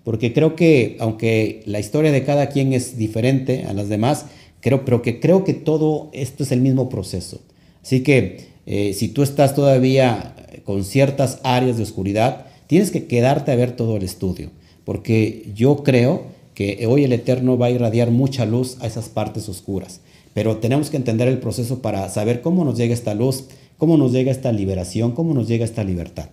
Porque 0.04 0.34
creo 0.34 0.56
que, 0.56 0.98
aunque 1.00 1.64
la 1.66 1.80
historia 1.80 2.12
de 2.12 2.24
cada 2.24 2.48
quien 2.48 2.74
es 2.74 2.98
diferente 2.98 3.66
a 3.68 3.74
las 3.74 3.88
demás, 3.88 4.26
creo, 4.60 4.84
pero 4.84 5.02
que 5.02 5.20
creo 5.20 5.44
que 5.44 5.54
todo 5.54 6.10
esto 6.14 6.44
es 6.44 6.52
el 6.52 6.62
mismo 6.62 6.90
proceso. 6.90 7.42
Así 7.82 8.02
que 8.04 8.48
eh, 8.66 8.94
si 8.94 9.08
tú 9.08 9.24
estás 9.24 9.56
todavía 9.56 10.36
con 10.66 10.84
ciertas 10.84 11.40
áreas 11.44 11.78
de 11.78 11.84
oscuridad, 11.84 12.48
tienes 12.68 12.92
que 12.92 13.06
quedarte 13.06 13.52
a 13.52 13.56
ver 13.56 13.76
todo 13.76 13.96
el 13.96 14.04
estudio. 14.04 14.50
Porque 14.84 15.50
yo 15.56 15.84
creo 15.84 16.24
que 16.54 16.86
hoy 16.88 17.06
el 17.06 17.14
Eterno 17.14 17.58
va 17.58 17.68
a 17.68 17.72
irradiar 17.72 18.12
mucha 18.12 18.46
luz 18.46 18.78
a 18.82 18.88
esas 18.88 19.08
partes 19.08 19.48
oscuras. 19.48 20.02
Pero 20.34 20.58
tenemos 20.58 20.90
que 20.90 20.98
entender 20.98 21.28
el 21.28 21.40
proceso 21.40 21.82
para 21.82 22.10
saber 22.10 22.42
cómo 22.42 22.66
nos 22.66 22.78
llega 22.78 22.94
esta 22.94 23.14
luz, 23.14 23.46
cómo 23.78 23.98
nos 23.98 24.12
llega 24.12 24.32
esta 24.32 24.52
liberación, 24.52 25.12
cómo 25.12 25.34
nos 25.34 25.48
llega 25.48 25.66
esta 25.66 25.84
libertad. 25.84 26.30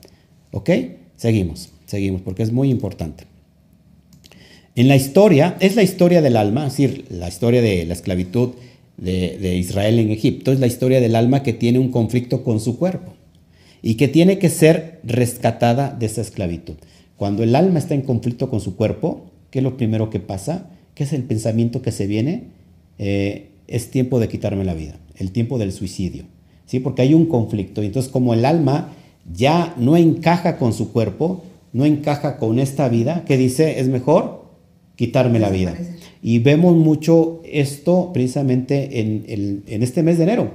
¿Ok? 0.52 0.70
Seguimos, 1.16 1.70
seguimos, 1.86 2.22
porque 2.22 2.42
es 2.42 2.52
muy 2.52 2.70
importante. 2.70 3.24
En 4.74 4.88
la 4.88 4.96
historia, 4.96 5.56
es 5.60 5.76
la 5.76 5.82
historia 5.82 6.22
del 6.22 6.36
alma, 6.36 6.66
es 6.66 6.72
decir, 6.72 7.04
la 7.10 7.28
historia 7.28 7.60
de 7.60 7.84
la 7.84 7.92
esclavitud 7.92 8.50
de, 8.96 9.56
Israel 9.56 9.98
en 9.98 10.10
Egipto, 10.10 10.52
es 10.52 10.60
la 10.60 10.66
historia 10.66 11.00
del 11.00 11.16
alma 11.16 11.42
que 11.42 11.52
tiene 11.52 11.78
un 11.78 11.90
conflicto 11.90 12.44
con 12.44 12.60
su 12.60 12.78
cuerpo 12.78 13.12
y 13.82 13.94
que 13.94 14.08
tiene 14.08 14.38
que 14.38 14.48
ser 14.48 15.00
rescatada 15.04 15.94
de 15.98 16.06
esa 16.06 16.20
esclavitud. 16.20 16.74
Cuando 17.16 17.42
el 17.42 17.54
alma 17.54 17.78
está 17.78 17.94
en 17.94 18.02
conflicto 18.02 18.48
con 18.48 18.60
su 18.60 18.76
cuerpo, 18.76 19.26
¿qué 19.50 19.58
es 19.58 19.62
lo 19.62 19.76
primero 19.76 20.08
que 20.08 20.20
pasa? 20.20 20.70
¿Qué 20.94 21.04
es 21.04 21.12
el 21.12 21.24
pensamiento 21.24 21.82
que 21.82 21.92
se 21.92 22.06
viene? 22.06 22.44
Eh, 22.98 23.49
es 23.70 23.90
tiempo 23.90 24.18
de 24.18 24.28
quitarme 24.28 24.64
la 24.64 24.74
vida, 24.74 24.98
el 25.16 25.30
tiempo 25.30 25.56
del 25.56 25.72
suicidio, 25.72 26.24
¿sí? 26.66 26.80
Porque 26.80 27.02
hay 27.02 27.14
un 27.14 27.26
conflicto. 27.26 27.82
Y 27.82 27.86
entonces 27.86 28.10
como 28.10 28.34
el 28.34 28.44
alma 28.44 28.92
ya 29.32 29.74
no 29.78 29.96
encaja 29.96 30.58
con 30.58 30.74
su 30.74 30.92
cuerpo, 30.92 31.44
no 31.72 31.86
encaja 31.86 32.36
con 32.36 32.58
esta 32.58 32.88
vida, 32.88 33.24
¿qué 33.26 33.36
dice? 33.36 33.80
Es 33.80 33.88
mejor 33.88 34.44
quitarme 34.96 35.38
la 35.38 35.50
vida. 35.50 35.74
Y 36.20 36.40
vemos 36.40 36.76
mucho 36.76 37.40
esto 37.44 38.10
precisamente 38.12 39.00
en, 39.00 39.62
este 39.66 40.02
mes 40.02 40.18
de 40.18 40.24
enero, 40.24 40.50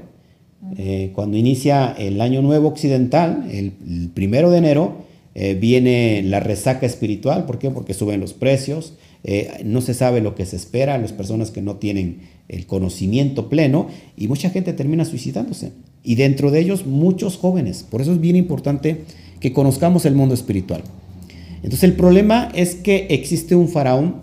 eh, 0.78 1.12
cuando 1.15 1.38
inicia 1.38 1.95
el 1.97 2.19
año 2.21 2.41
nuevo 2.41 2.67
occidental, 2.67 3.47
el, 3.49 4.12
primero 4.13 4.51
de 4.51 4.58
enero, 4.58 5.06
eh, 5.36 5.56
viene 5.56 6.21
la 6.23 6.39
resaca 6.39 6.86
espiritual, 6.86 7.45
¿por 7.45 7.60
qué? 7.60 7.69
Porque 7.71 7.93
suben 7.93 8.19
los 8.19 8.34
precios, 8.34 8.93
eh, 9.23 9.62
no 9.65 9.82
se 9.82 9.93
sabe 9.93 10.21
lo 10.21 10.36
que 10.36 10.45
se 10.45 10.56
espera, 10.56 10.97
las 10.97 11.12
personas 11.13 11.49
que 11.51 11.62
no 11.62 11.75
tienen 11.78 12.35
el 12.47 12.65
conocimiento 12.65 13.49
pleno 13.49 13.88
y 14.15 14.27
mucha 14.27 14.49
gente 14.49 14.73
termina 14.73 15.05
suicidándose. 15.05 15.71
Y 16.03 16.15
dentro 16.15 16.51
de 16.51 16.60
ellos 16.60 16.86
muchos 16.86 17.38
jóvenes. 17.38 17.86
Por 17.89 18.01
eso 18.01 18.13
es 18.13 18.19
bien 18.19 18.36
importante 18.36 19.01
que 19.39 19.53
conozcamos 19.53 20.05
el 20.05 20.15
mundo 20.15 20.36
espiritual. 20.36 20.84
Entonces 21.58 21.84
el 21.84 21.93
problema 21.93 22.51
es 22.53 22.75
que 22.75 23.08
existe 23.10 23.55
un 23.55 23.69
faraón 23.69 24.21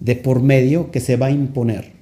de 0.00 0.16
por 0.16 0.42
medio 0.42 0.90
que 0.90 1.00
se 1.00 1.16
va 1.16 1.26
a 1.26 1.30
imponer. 1.30 1.92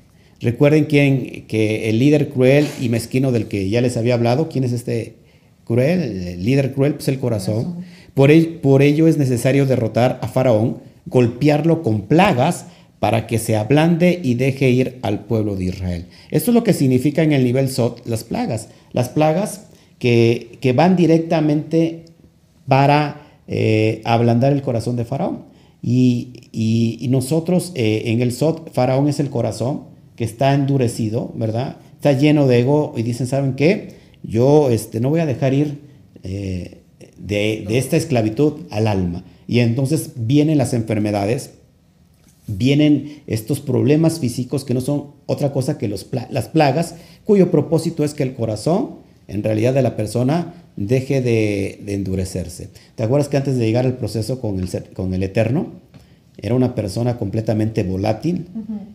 Recuerden 0.41 0.87
quién, 0.87 1.45
que 1.47 1.91
el 1.91 1.99
líder 1.99 2.31
cruel 2.31 2.67
y 2.81 2.89
mezquino 2.89 3.31
del 3.31 3.47
que 3.47 3.69
ya 3.69 3.83
les 3.83 3.99
había 3.99 4.15
hablado, 4.15 4.49
¿quién 4.49 4.65
es 4.65 4.73
este 4.73 5.17
cruel? 5.65 6.01
El 6.01 6.45
líder 6.45 6.73
cruel, 6.73 6.95
pues 6.95 7.09
el 7.09 7.19
corazón. 7.19 7.85
Por, 8.15 8.31
por 8.63 8.81
ello 8.81 9.07
es 9.07 9.19
necesario 9.19 9.67
derrotar 9.67 10.19
a 10.23 10.29
Faraón 10.29 10.79
golpearlo 11.07 11.83
con 11.83 12.03
plagas 12.03 12.67
para 13.01 13.27
que 13.27 13.39
se 13.39 13.57
ablande 13.57 14.21
y 14.23 14.35
deje 14.35 14.71
ir 14.71 14.99
al 15.03 15.25
pueblo 15.25 15.57
de 15.57 15.65
Israel. 15.65 16.07
Esto 16.31 16.51
es 16.51 16.55
lo 16.55 16.63
que 16.63 16.75
significa 16.75 17.23
en 17.23 17.33
el 17.33 17.43
nivel 17.43 17.71
Sot 17.71 18.07
las 18.07 18.25
plagas. 18.25 18.69
Las 18.93 19.09
plagas 19.09 19.63
que, 19.99 20.73
van 20.77 20.97
directamente 20.97 22.05
para 22.69 23.23
eh, 23.49 24.03
ablandar 24.05 24.53
el 24.53 24.63
corazón 24.63 24.97
de 24.97 25.07
Faraón. 25.07 25.45
Y, 25.83 27.07
nosotros 27.11 27.73
eh, 27.75 28.03
en 28.07 28.21
el 28.21 28.33
Sot, 28.33 28.73
Faraón 28.73 29.09
es 29.09 29.19
el 29.19 29.31
corazón 29.31 29.85
que 30.15 30.25
está 30.25 30.55
endurecido, 30.55 31.33
¿verdad? 31.35 31.77
Está 31.95 32.13
lleno 32.13 32.47
de 32.47 32.61
ego 32.61 32.95
y 32.97 33.03
dicen, 33.03 33.27
¿saben 33.27 33.55
qué? 33.55 33.95
Yo 34.23 34.71
este, 34.71 35.01
no 35.01 35.09
voy 35.09 35.21
a 35.21 35.27
dejar 35.27 35.55
ir 35.55 35.81
eh, 36.23 36.83
de, 37.19 37.65
de 37.67 37.79
esta 37.79 37.97
esclavitud 37.97 38.61
al 38.71 38.87
alma. 38.87 39.25
Y 39.49 39.61
entonces 39.61 40.13
vienen 40.17 40.59
las 40.59 40.75
enfermedades, 40.75 41.55
vienen 42.47 43.23
estos 43.27 43.61
problemas 43.61 44.19
físicos 44.19 44.65
que 44.65 44.75
no 44.75 44.81
son 44.81 45.13
otra 45.27 45.53
cosa 45.53 45.79
que 45.79 45.89
los 45.89 46.07
las 46.31 46.49
plagas, 46.49 46.97
cuyo 47.25 47.51
propósito 47.51 48.05
es 48.05 48.15
que 48.15 48.23
el 48.23 48.35
corazón, 48.35 48.97
en 49.29 49.43
realidad 49.43 49.75
de 49.75 49.83
la 49.83 49.97
persona, 49.97 50.55
deje 50.77 51.21
de, 51.21 51.81
endurecerse. 51.87 52.69
¿Te 52.95 53.03
acuerdas 53.03 53.29
que 53.29 53.37
antes 53.37 53.57
de 53.57 53.67
llegar 53.67 53.87
al 53.87 53.97
proceso 53.97 54.41
con 54.41 54.59
el, 54.59 54.69
con 54.95 55.15
el 55.15 55.23
Eterno, 55.23 55.69
era 56.43 56.55
una 56.55 56.75
persona 56.75 57.19
completamente 57.19 57.83
volátil, 57.83 58.47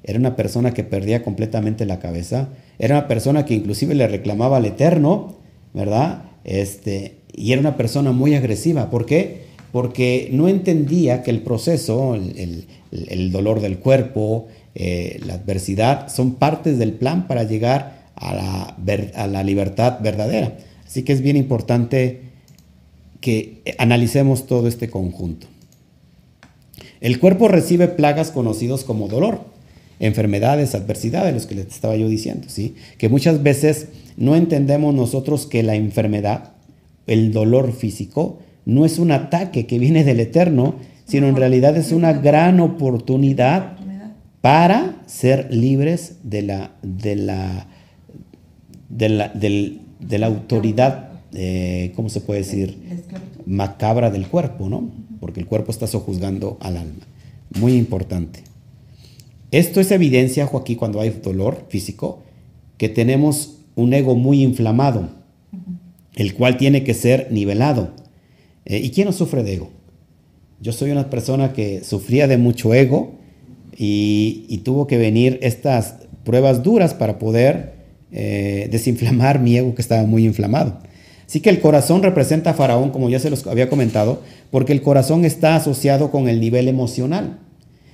era 0.03 0.17
una 0.17 0.35
persona 0.35 0.73
que 0.73 0.83
perdía 0.83 1.21
completamente 1.21 1.85
la 1.85 1.99
cabeza, 1.99 2.49
era 2.79 2.97
una 2.97 3.07
persona 3.07 3.45
que 3.45 3.53
inclusive 3.53 3.93
le 3.93 4.07
reclamaba 4.07 4.57
al 4.57 4.65
Eterno, 4.65 5.35
¿verdad? 5.73 6.23
Este, 6.43 7.17
y 7.33 7.51
era 7.51 7.61
una 7.61 7.77
persona 7.77 8.11
muy 8.11 8.33
agresiva. 8.33 8.89
¿Por 8.89 9.05
qué? 9.05 9.44
Porque 9.75 10.29
no 10.31 10.47
entendía 10.47 11.21
que 11.21 11.31
el 11.31 11.41
proceso, 11.41 12.15
el, 12.15 13.31
dolor 13.33 13.59
del 13.59 13.77
cuerpo, 13.79 14.47
eh, 14.73 15.19
la 15.25 15.33
adversidad, 15.33 16.07
son 16.07 16.35
partes 16.35 16.79
del 16.79 16.93
plan 16.93 17.27
para 17.27 17.43
llegar 17.43 18.05
a 18.15 18.73
la, 19.27 19.43
libertad 19.43 19.99
verdadera. 19.99 20.55
Así 20.85 21.03
que 21.03 21.11
es 21.11 21.19
bien 21.19 21.35
importante 21.35 22.21
que 23.19 23.63
analicemos 23.77 24.47
todo 24.47 24.69
este 24.69 24.89
conjunto. 24.89 25.47
El 27.01 27.19
cuerpo 27.19 27.49
recibe 27.49 27.89
plagas 27.89 28.31
conocidos 28.31 28.85
como 28.85 29.09
dolor, 29.09 29.41
enfermedades, 29.99 30.73
adversidades, 30.73 31.33
los 31.33 31.47
que 31.47 31.55
les 31.55 31.67
estaba 31.67 31.97
yo 31.97 32.07
diciendo, 32.07 32.47
¿sí? 32.47 32.75
Que 32.97 33.09
muchas 33.09 33.43
veces 33.43 33.89
no 34.15 34.37
entendemos 34.37 34.95
nosotros 34.95 35.45
que 35.45 35.63
la 35.63 35.75
enfermedad, 35.75 36.53
el 37.07 37.33
dolor 37.33 37.73
físico, 37.73 38.39
no 38.65 38.85
es 38.85 38.99
un 38.99 39.11
ataque 39.11 39.65
que 39.65 39.79
viene 39.79 40.03
del 40.03 40.19
Eterno, 40.19 40.75
sino 41.05 41.27
en 41.27 41.35
realidad 41.35 41.77
es 41.77 41.91
una 41.91 42.13
gran 42.13 42.59
oportunidad 42.59 43.77
para 44.41 45.01
ser 45.07 45.47
libres 45.51 46.17
de 46.23 46.41
la, 46.43 46.71
de 46.83 47.15
la, 47.15 47.67
de 48.89 50.19
la, 50.19 50.27
autoridad, 50.27 51.09
eh, 51.33 51.91
¿cómo 51.95 52.09
se 52.09 52.21
puede 52.21 52.41
decir? 52.41 52.77
Macabra 53.45 54.11
del 54.11 54.27
cuerpo, 54.27 54.69
¿no? 54.69 54.91
Porque 55.19 55.39
el 55.39 55.47
cuerpo 55.47 55.71
está 55.71 55.87
sojuzgando 55.87 56.57
al 56.61 56.77
alma. 56.77 57.07
Muy 57.59 57.73
importante. 57.73 58.41
Esto 59.51 59.79
es 59.79 59.91
evidencia, 59.91 60.45
Joaquín, 60.45 60.77
cuando 60.77 61.01
hay 61.01 61.09
dolor 61.09 61.65
físico, 61.69 62.23
que 62.77 62.89
tenemos 62.89 63.57
un 63.75 63.93
ego 63.93 64.15
muy 64.15 64.43
inflamado, 64.43 65.09
el 66.15 66.33
cual 66.33 66.57
tiene 66.57 66.83
que 66.83 66.93
ser 66.93 67.29
nivelado. 67.31 67.93
Eh, 68.65 68.79
¿Y 68.79 68.89
quién 68.89 69.07
no 69.07 69.13
sufre 69.13 69.43
de 69.43 69.53
ego? 69.53 69.69
Yo 70.59 70.71
soy 70.71 70.91
una 70.91 71.09
persona 71.09 71.53
que 71.53 71.83
sufría 71.83 72.27
de 72.27 72.37
mucho 72.37 72.73
ego 72.73 73.13
y, 73.77 74.61
tuvo 74.63 74.87
que 74.87 74.97
venir 74.97 75.37
estas 75.43 75.95
pruebas 76.23 76.63
duras 76.63 76.93
para 76.93 77.19
poder 77.19 77.73
eh, 78.11 78.67
desinflamar 78.71 79.39
mi 79.39 79.57
ego 79.57 79.75
que 79.75 79.81
estaba 79.81 80.03
muy 80.03 80.25
inflamado. 80.25 80.79
Así 81.27 81.39
que 81.39 81.49
el 81.49 81.59
corazón 81.59 82.03
representa 82.03 82.51
a 82.51 82.53
Faraón, 82.53 82.91
como 82.91 83.09
ya 83.09 83.19
se 83.19 83.29
los 83.29 83.45
había 83.47 83.69
comentado, 83.69 84.21
porque 84.51 84.73
el 84.73 84.81
corazón 84.81 85.25
está 85.25 85.55
asociado 85.55 86.11
con 86.11 86.27
el 86.27 86.39
nivel 86.39 86.67
emocional 86.67 87.39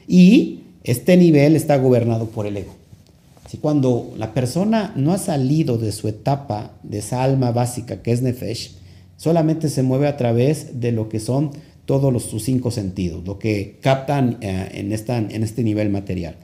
y 0.08 0.60
este 0.84 1.18
nivel 1.18 1.56
está 1.56 1.78
gobernado 1.78 2.28
por 2.28 2.46
el 2.46 2.58
ego. 2.58 2.76
Así 3.46 3.58
cuando 3.58 4.14
la 4.18 4.34
persona 4.34 4.94
no 4.96 5.14
ha 5.14 5.18
salido 5.18 5.78
de 5.78 5.92
su 5.92 6.08
etapa, 6.08 6.72
de 6.84 7.00
esa 7.00 7.24
alma 7.24 7.52
básica 7.52 8.02
que 8.02 8.12
es 8.12 8.22
Nefesh, 8.22 8.76
solamente 9.22 9.70
se 9.70 9.84
mueve 9.84 10.08
a 10.08 10.18
través 10.18 10.80
de 10.80 10.92
lo 10.92 11.08
que 11.08 11.20
son 11.20 11.52
todos 11.86 12.24
sus 12.24 12.42
cinco 12.42 12.72
sentidos, 12.72 13.24
lo 13.24 13.38
que 13.38 13.78
captan 13.80 14.40
eh, 14.42 14.70
en, 14.74 14.92
esta, 14.92 15.20
en 15.20 15.44
este 15.44 15.64
nivel 15.64 15.92
material. 15.92 16.38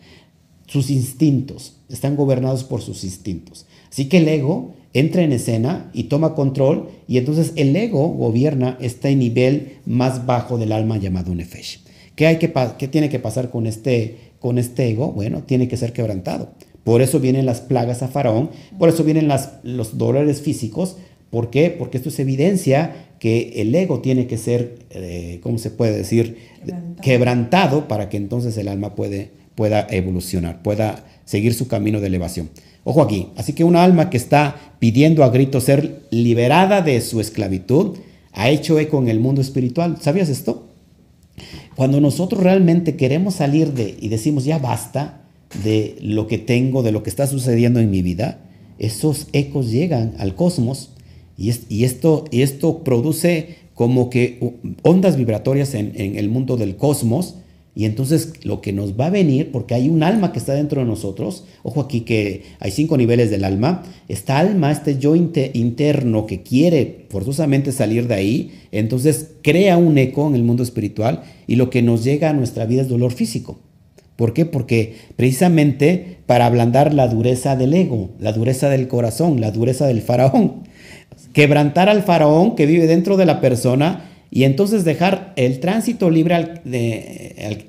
Sus 0.67 0.91
instintos, 0.91 1.77
están 1.89 2.15
gobernados 2.15 2.63
por 2.63 2.83
sus 2.83 3.03
instintos. 3.03 3.65
Así 3.91 4.09
que 4.09 4.17
el 4.17 4.27
ego 4.27 4.75
entra 4.93 5.23
en 5.23 5.33
escena 5.33 5.89
y 5.91 6.03
toma 6.03 6.35
control 6.35 6.89
y 7.07 7.17
entonces 7.17 7.53
el 7.55 7.75
ego 7.75 8.09
gobierna 8.09 8.77
este 8.79 9.15
nivel 9.15 9.77
más 9.87 10.27
bajo 10.27 10.59
del 10.59 10.71
alma 10.71 10.97
llamado 10.97 11.33
nefesh. 11.33 11.79
¿Qué, 12.15 12.27
hay 12.27 12.37
que, 12.37 12.53
qué 12.77 12.87
tiene 12.87 13.09
que 13.09 13.17
pasar 13.17 13.49
con 13.49 13.65
este, 13.65 14.33
con 14.37 14.59
este 14.59 14.87
ego? 14.91 15.11
Bueno, 15.13 15.41
tiene 15.41 15.67
que 15.67 15.77
ser 15.77 15.93
quebrantado. 15.93 16.51
Por 16.83 17.01
eso 17.01 17.19
vienen 17.19 17.47
las 17.47 17.59
plagas 17.59 18.03
a 18.03 18.07
Faraón, 18.07 18.51
por 18.77 18.89
eso 18.89 19.03
vienen 19.03 19.27
las, 19.27 19.53
los 19.63 19.97
dolores 19.97 20.41
físicos, 20.41 20.97
¿Por 21.29 21.49
qué? 21.49 21.69
Porque 21.69 21.97
esto 21.97 22.09
es 22.09 22.19
evidencia 22.19 23.07
que 23.19 23.53
el 23.57 23.73
ego 23.73 23.99
tiene 23.99 24.27
que 24.27 24.37
ser, 24.37 24.79
eh, 24.91 25.39
¿cómo 25.41 25.57
se 25.57 25.71
puede 25.71 25.97
decir? 25.97 26.37
Quebrantado. 27.01 27.87
para 27.87 28.09
que 28.09 28.17
entonces 28.17 28.57
el 28.57 28.67
alma 28.67 28.95
puede, 28.95 29.31
pueda 29.55 29.87
evolucionar, 29.89 30.61
pueda 30.61 31.05
seguir 31.25 31.53
su 31.53 31.67
camino 31.67 31.99
de 31.99 32.07
elevación. 32.07 32.49
Ojo 32.83 33.01
aquí, 33.01 33.27
así 33.35 33.53
que 33.53 33.63
una 33.63 33.83
alma 33.83 34.09
que 34.09 34.17
está 34.17 34.73
pidiendo 34.79 35.23
a 35.23 35.29
gritos 35.29 35.65
ser 35.65 36.03
liberada 36.09 36.81
de 36.81 37.01
su 37.01 37.19
esclavitud, 37.19 37.97
ha 38.31 38.49
hecho 38.49 38.79
eco 38.79 38.99
en 38.99 39.09
el 39.09 39.19
mundo 39.19 39.41
espiritual. 39.41 39.97
¿Sabías 39.99 40.29
esto? 40.29 40.67
Cuando 41.75 41.99
nosotros 41.99 42.41
realmente 42.41 42.95
queremos 42.95 43.35
salir 43.35 43.73
de 43.73 43.97
y 43.99 44.07
decimos 44.09 44.45
ya 44.45 44.57
basta 44.57 45.21
de 45.63 45.97
lo 46.01 46.27
que 46.27 46.37
tengo, 46.37 46.83
de 46.83 46.91
lo 46.91 47.03
que 47.03 47.09
está 47.09 47.27
sucediendo 47.27 47.79
en 47.79 47.91
mi 47.91 48.01
vida, 48.01 48.39
esos 48.79 49.27
ecos 49.33 49.69
llegan 49.71 50.15
al 50.19 50.35
cosmos 50.35 50.91
y, 51.37 51.83
esto, 51.83 52.83
produce 52.83 53.55
como 53.75 54.09
que 54.09 54.55
ondas 54.81 55.17
vibratorias 55.17 55.75
en, 55.75 55.93
en 55.95 56.17
el 56.17 56.29
mundo 56.29 56.57
del 56.57 56.75
cosmos 56.75 57.35
y 57.77 57.85
entonces 57.85 58.33
lo 58.43 58.59
que 58.59 58.73
nos 58.73 58.99
va 58.99 59.05
a 59.05 59.11
venir, 59.11 59.51
porque 59.51 59.75
hay 59.75 59.87
un 59.87 60.01
alma 60.01 60.31
que 60.31 60.39
está 60.39 60.55
dentro 60.55 60.81
de 60.81 60.87
nosotros, 60.87 61.43
ojo 61.61 61.81
aquí 61.81 62.01
que 62.01 62.41
hay 62.59 62.71
cinco 62.71 62.97
niveles 62.97 63.29
del 63.29 63.43
alma, 63.43 63.83
esta 64.07 64.39
alma, 64.39 64.71
este 64.71 64.97
yo 64.97 65.15
interno 65.15 66.25
que 66.25 66.41
quiere 66.41 67.05
forzosamente 67.09 67.71
salir 67.71 68.07
de 68.07 68.15
ahí, 68.15 68.51
entonces 68.71 69.33
crea 69.43 69.77
un 69.77 69.99
eco 69.99 70.27
en 70.27 70.33
el 70.33 70.43
mundo 70.43 70.63
espiritual 70.63 71.21
y 71.45 71.55
lo 71.55 71.69
que 71.69 71.83
nos 71.83 72.03
llega 72.03 72.31
a 72.31 72.33
nuestra 72.33 72.65
vida 72.65 72.81
es 72.81 72.89
dolor 72.89 73.11
físico. 73.11 73.59
¿Por 74.15 74.33
qué? 74.33 74.45
Porque 74.47 74.95
precisamente 75.15 76.17
para 76.25 76.47
ablandar 76.47 76.95
la 76.95 77.07
dureza 77.07 77.55
del 77.55 77.75
ego, 77.75 78.09
la 78.19 78.33
dureza 78.33 78.69
del 78.69 78.87
corazón, 78.87 79.39
la 79.39 79.51
dureza 79.51 79.85
del 79.85 80.01
faraón, 80.01 80.66
quebrantar 81.33 81.89
al 81.89 82.03
faraón 82.03 82.55
que 82.55 82.65
vive 82.65 82.87
dentro 82.87 83.17
de 83.17 83.25
la 83.25 83.41
persona, 83.41 84.07
y 84.29 84.43
entonces 84.43 84.83
dejar 84.83 85.33
el 85.35 85.59
tránsito 85.59 86.09
libre 86.09 86.35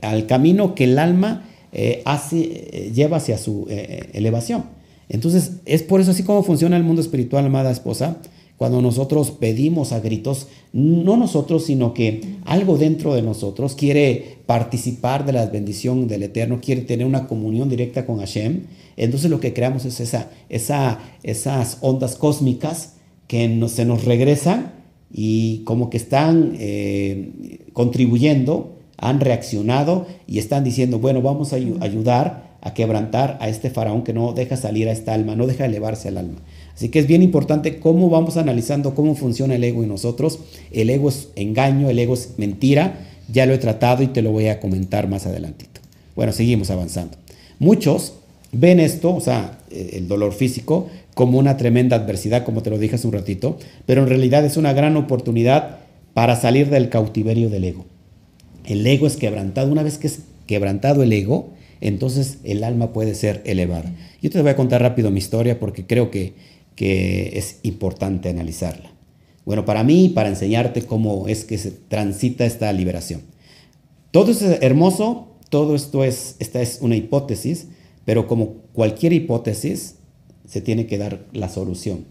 al, 0.03 0.27
camino 0.27 0.75
que 0.75 0.85
el 0.85 0.99
alma 0.99 1.49
eh, 1.73 2.03
eh, 2.33 2.93
lleva 2.95 3.19
hacia 3.19 3.39
su 3.39 3.67
eh, 3.69 4.11
elevación. 4.13 4.65
Entonces, 5.09 5.53
es 5.65 5.83
por 5.83 6.01
eso 6.01 6.11
así 6.11 6.23
como 6.23 6.43
funciona 6.43 6.77
el 6.77 6.83
mundo 6.83 7.01
espiritual, 7.01 7.47
amada 7.47 7.71
esposa, 7.71 8.19
cuando 8.59 8.83
nosotros 8.83 9.31
pedimos 9.31 9.93
a 9.93 10.01
gritos, 10.01 10.49
no 10.73 11.17
nosotros, 11.17 11.65
sino 11.65 11.95
que 11.95 12.39
algo 12.45 12.77
dentro 12.77 13.15
de 13.15 13.23
nosotros 13.23 13.77
quiere 13.77 14.39
participar 14.47 15.25
de 15.25 15.33
la 15.33 15.47
bendición 15.47 16.09
del 16.09 16.25
Eterno, 16.25 16.61
quiere 16.61 16.83
tener 16.83 17.07
una 17.07 17.29
comunión 17.29 17.71
directa 17.71 18.05
con 18.05 18.19
Hashem, 18.19 18.63
entonces 18.97 19.31
lo 19.31 19.39
que 19.39 19.55
creamos 19.55 19.85
es 19.85 20.01
esa, 20.01 20.29
esa, 20.49 20.99
esas 21.23 21.79
ondas 21.83 22.17
cósmicas 22.17 22.95
que 23.29 23.65
se 23.69 23.85
nos 23.85 24.05
regresan 24.05 24.73
y 25.13 25.59
como 25.65 25.91
que 25.91 25.97
están 25.97 26.57
eh, 26.59 27.61
contribuyendo, 27.73 28.77
han 28.97 29.21
reaccionado 29.21 30.07
y 30.27 30.39
están 30.39 30.65
diciendo, 30.65 30.99
bueno, 30.99 31.23
vamos 31.23 31.53
a 31.53 31.57
ayudar 31.57 32.49
a 32.61 32.75
quebrantar 32.75 33.39
a 33.41 33.49
este 33.49 33.71
faraón 33.71 34.03
que 34.03 34.13
no 34.13 34.33
deja 34.33 34.57
salir 34.57 34.89
a 34.89 34.93
esta 34.93 35.15
alma, 35.15 35.37
no 35.37 35.47
deja 35.47 35.67
elevarse 35.67 36.09
al 36.09 36.19
alma. 36.19 36.41
Así 36.75 36.89
que 36.89 36.99
es 36.99 37.07
bien 37.07 37.23
importante 37.23 37.79
cómo 37.79 38.09
vamos 38.11 38.37
analizando 38.37 38.95
cómo 38.95 39.15
funciona 39.15 39.55
el 39.55 39.65
ego 39.65 39.83
en 39.83 39.89
nosotros. 39.91 40.41
El 40.73 40.91
ego 40.91 41.09
es 41.09 41.29
engaño, 41.37 41.91
el 41.91 41.99
ego 41.99 42.15
es 42.15 42.35
mentira. 42.37 43.07
Ya 43.33 43.47
lo 43.47 43.55
he 43.55 43.59
tratado 43.59 44.03
y 44.03 44.09
te 44.09 44.23
lo 44.23 44.33
voy 44.33 44.49
a 44.49 44.59
comentar 44.59 45.09
más 45.09 45.27
adelantito. 45.27 45.81
Bueno, 46.17 46.33
seguimos 46.33 46.71
avanzando. 46.71 47.17
Muchos 47.59 48.15
ven 48.53 48.81
esto, 48.81 49.15
o 49.15 49.21
sea, 49.21 49.58
el 49.71 50.09
dolor 50.09 50.33
físico, 50.33 50.89
como 51.15 51.39
una 51.39 51.57
tremenda 51.57 51.97
adversidad, 51.97 52.45
como 52.45 52.63
te 52.63 52.71
lo 52.71 52.79
dije 52.79 52.97
hace 52.97 53.07
un 53.07 53.13
ratito, 53.13 53.59
pero 53.87 54.03
en 54.03 54.09
realidad 54.09 54.45
es 54.45 54.57
una 54.57 54.73
gran 54.73 54.97
oportunidad 54.97 55.79
para 56.15 56.37
salir 56.37 56.71
del 56.71 56.89
cautiverio 56.89 57.51
del 57.51 57.65
ego. 57.65 57.87
El 58.65 58.87
ego 58.87 59.07
es 59.07 59.17
quebrantado. 59.17 59.71
Una 59.73 59.83
vez 59.83 59.99
que 59.99 60.09
es 60.09 60.21
quebrantado 60.47 61.03
el 61.03 61.13
ego, 61.13 61.51
entonces 61.81 62.39
el 62.45 62.65
alma 62.65 62.93
puede 62.93 63.15
ser 63.15 63.43
elevada. 63.47 63.93
Yo 64.21 64.31
te 64.31 64.41
voy 64.43 64.51
a 64.51 64.57
contar 64.57 64.83
rápido 64.83 65.11
mi 65.11 65.19
historia 65.19 65.59
porque 65.61 65.87
creo 65.87 66.11
que, 66.11 66.35
que 66.75 67.39
es 67.39 67.61
importante 67.63 68.29
analizarla. 68.29 68.91
Bueno, 69.45 69.65
para 69.65 69.85
mí, 69.85 70.11
para 70.15 70.29
enseñarte 70.29 70.83
cómo 70.83 71.29
es 71.29 71.45
que 71.45 71.57
se 71.57 71.71
transita 71.71 72.45
esta 72.45 72.73
liberación. 72.73 73.23
Todo 74.11 74.31
es 74.33 74.43
hermoso, 74.43 75.29
todo 75.49 75.75
esto 75.75 76.05
es, 76.05 76.37
esta 76.39 76.61
es 76.61 76.79
una 76.83 76.97
hipótesis, 76.97 77.69
pero 78.09 78.27
como 78.27 78.55
cualquier 78.73 79.13
hipótesis, 79.13 79.97
se 80.47 80.63
tiene 80.63 80.87
que 80.87 80.97
dar 80.97 81.27
la 81.35 81.51
solución. 81.51 82.07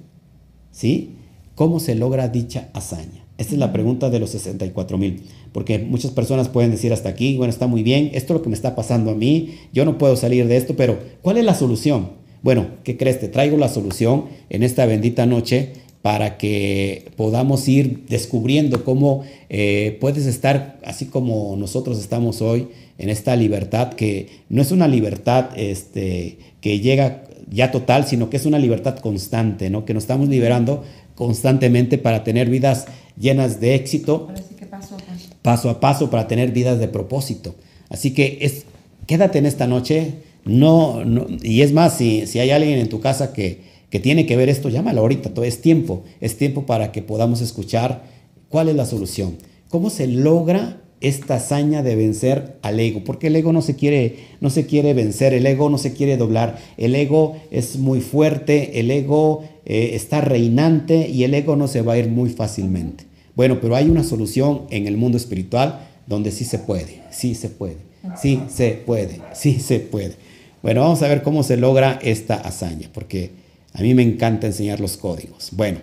¿Sí? 0.70 1.16
¿Cómo 1.56 1.80
se 1.80 1.96
logra 1.96 2.28
dicha 2.28 2.70
hazaña? 2.74 3.26
Esta 3.40 3.54
es 3.54 3.58
la 3.58 3.74
pregunta 3.74 4.12
de 4.12 4.20
los 4.20 4.30
64 4.30 4.96
mil, 5.00 5.24
porque 5.54 5.80
muchas 5.80 6.12
personas 6.12 6.50
pueden 6.50 6.70
decir 6.70 6.94
hasta 6.94 7.10
aquí, 7.10 7.36
bueno, 7.36 7.50
está 7.50 7.66
muy 7.66 7.82
bien, 7.82 8.12
esto 8.14 8.34
es 8.34 8.38
lo 8.38 8.44
que 8.44 8.50
me 8.50 8.56
está 8.56 8.76
pasando 8.76 9.10
a 9.10 9.16
mí, 9.16 9.56
yo 9.74 9.86
no 9.86 9.98
puedo 9.98 10.16
salir 10.16 10.48
de 10.48 10.58
esto, 10.58 10.76
pero 10.76 11.00
¿cuál 11.24 11.38
es 11.38 11.46
la 11.46 11.56
solución? 11.56 12.12
Bueno, 12.44 12.68
¿qué 12.84 12.96
crees? 12.96 13.20
Te 13.20 13.28
traigo 13.28 13.58
la 13.58 13.68
solución 13.68 14.26
en 14.52 14.62
esta 14.62 14.86
bendita 14.86 15.26
noche 15.26 15.74
para 16.02 16.38
que 16.38 17.12
podamos 17.16 17.68
ir 17.68 18.06
descubriendo 18.08 18.84
cómo 18.84 19.24
eh, 19.50 19.98
puedes 20.00 20.26
estar 20.26 20.80
así 20.86 21.06
como 21.06 21.56
nosotros 21.58 22.00
estamos 22.00 22.42
hoy 22.42 22.70
en 22.98 23.10
esta 23.10 23.36
libertad 23.36 23.94
que 23.94 24.28
no 24.50 24.62
es 24.62 24.72
una 24.72 24.88
libertad 24.88 25.50
este, 25.56 26.38
que 26.62 26.80
llega 26.80 27.24
ya 27.50 27.72
total, 27.72 28.06
sino 28.08 28.30
que 28.30 28.38
es 28.38 28.46
una 28.46 28.60
libertad 28.60 28.98
constante, 29.00 29.70
¿no? 29.70 29.86
Que 29.86 29.94
nos 29.94 30.04
estamos 30.04 30.30
liberando 30.30 30.84
constantemente 31.16 31.98
para 31.98 32.24
tener 32.24 32.50
vidas 32.50 32.86
llenas 33.20 33.60
de 33.60 33.76
éxito. 33.76 34.28
paso, 34.70 34.96
a 34.96 34.98
paso. 34.98 35.30
paso 35.42 35.70
a 35.70 35.80
paso 35.80 36.10
para 36.10 36.28
tener 36.28 36.52
vidas 36.52 36.80
de 36.80 36.88
propósito. 36.88 37.56
Así 37.90 38.14
que 38.14 38.40
es, 38.42 38.66
quédate 39.06 39.40
en 39.40 39.46
esta 39.46 39.68
noche. 39.68 40.16
No, 40.46 41.04
y 41.44 41.62
es 41.62 41.74
más, 41.74 41.98
si, 41.98 42.26
si 42.26 42.40
hay 42.40 42.52
alguien 42.52 42.80
en 42.80 42.88
tu 42.88 43.02
casa 43.02 43.34
que, 43.34 43.67
que 43.90 44.00
tiene 44.00 44.26
que 44.26 44.36
ver 44.36 44.50
esto, 44.50 44.70
llámalo 44.70 45.02
ahorita. 45.02 45.34
Todo 45.34 45.46
es 45.46 45.62
tiempo. 45.62 46.04
Es 46.22 46.38
tiempo 46.38 46.66
para 46.66 46.92
que 46.92 47.02
podamos 47.02 47.42
escuchar 47.42 48.04
cuál 48.50 48.70
es 48.70 48.76
la 48.76 48.86
solución. 48.86 49.38
¿Cómo 49.70 49.90
se 49.90 50.08
logra 50.08 50.82
esta 51.00 51.36
hazaña 51.36 51.84
de 51.84 51.96
vencer 51.96 52.58
al 52.64 52.80
ego, 52.80 53.04
porque 53.04 53.28
el 53.28 53.36
ego 53.36 53.54
no 53.54 53.62
se 53.62 53.76
quiere 53.76 54.16
no 54.42 54.50
se 54.50 54.66
quiere 54.66 54.94
vencer, 54.94 55.34
el 55.34 55.46
ego 55.46 55.70
no 55.70 55.78
se 55.78 55.94
quiere 55.94 56.18
doblar, 56.18 56.58
el 56.78 56.96
ego 56.96 57.38
es 57.52 57.78
muy 57.78 58.02
fuerte, 58.02 58.80
el 58.80 58.90
ego 58.90 59.44
eh, 59.66 59.92
está 59.94 60.22
reinante 60.22 61.08
y 61.08 61.24
el 61.24 61.34
ego 61.34 61.56
no 61.56 61.68
se 61.68 61.82
va 61.82 61.94
a 61.94 61.98
ir 61.98 62.10
muy 62.10 62.30
fácilmente. 62.30 63.06
Bueno, 63.36 63.60
pero 63.62 63.76
hay 63.76 63.90
una 63.90 64.04
solución 64.04 64.64
en 64.72 64.88
el 64.88 64.98
mundo 64.98 65.18
espiritual 65.18 65.88
donde 66.08 66.32
sí 66.32 66.46
se 66.46 66.58
puede, 66.58 67.02
sí 67.12 67.36
se 67.36 67.50
puede, 67.50 67.78
sí 68.20 68.42
se 68.50 68.72
puede, 68.72 69.22
sí 69.34 69.60
se 69.60 69.80
puede. 69.80 70.16
Bueno, 70.64 70.82
vamos 70.82 71.04
a 71.04 71.08
ver 71.08 71.22
cómo 71.22 71.44
se 71.44 71.58
logra 71.58 72.00
esta 72.02 72.36
hazaña, 72.36 72.90
porque 72.92 73.30
a 73.78 73.82
mí 73.84 73.94
me 73.94 74.02
encanta 74.02 74.48
enseñar 74.48 74.80
los 74.80 74.98
códigos. 74.98 75.50
Bueno, 75.52 75.78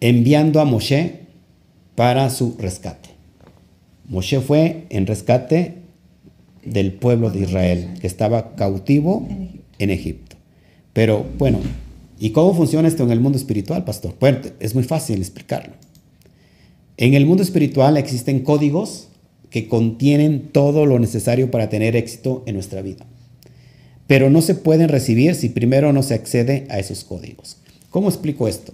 enviando 0.00 0.60
a 0.60 0.66
Moshe 0.66 1.20
para 1.94 2.28
su 2.28 2.56
rescate. 2.58 3.08
Moshe 4.06 4.40
fue 4.40 4.84
en 4.90 5.06
rescate 5.06 5.76
del 6.62 6.92
pueblo 6.92 7.30
de 7.30 7.40
Israel 7.40 7.94
que 8.02 8.06
estaba 8.06 8.54
cautivo 8.54 9.26
en 9.78 9.88
Egipto. 9.88 10.36
Pero 10.92 11.24
bueno, 11.38 11.58
¿y 12.18 12.30
cómo 12.32 12.52
funciona 12.52 12.86
esto 12.86 13.02
en 13.02 13.12
el 13.12 13.20
mundo 13.20 13.38
espiritual, 13.38 13.84
pastor? 13.84 14.14
Bueno, 14.20 14.40
es 14.60 14.74
muy 14.74 14.84
fácil 14.84 15.20
explicarlo. 15.20 15.72
En 16.98 17.14
el 17.14 17.24
mundo 17.24 17.42
espiritual 17.42 17.96
existen 17.96 18.40
códigos 18.40 19.08
que 19.48 19.68
contienen 19.68 20.50
todo 20.52 20.84
lo 20.84 20.98
necesario 20.98 21.50
para 21.50 21.70
tener 21.70 21.96
éxito 21.96 22.42
en 22.44 22.56
nuestra 22.56 22.82
vida. 22.82 23.06
Pero 24.10 24.28
no 24.28 24.42
se 24.42 24.56
pueden 24.56 24.88
recibir 24.88 25.36
si 25.36 25.50
primero 25.50 25.92
no 25.92 26.02
se 26.02 26.14
accede 26.14 26.66
a 26.68 26.80
esos 26.80 27.04
códigos. 27.04 27.58
¿Cómo 27.90 28.08
explico 28.08 28.48
esto? 28.48 28.72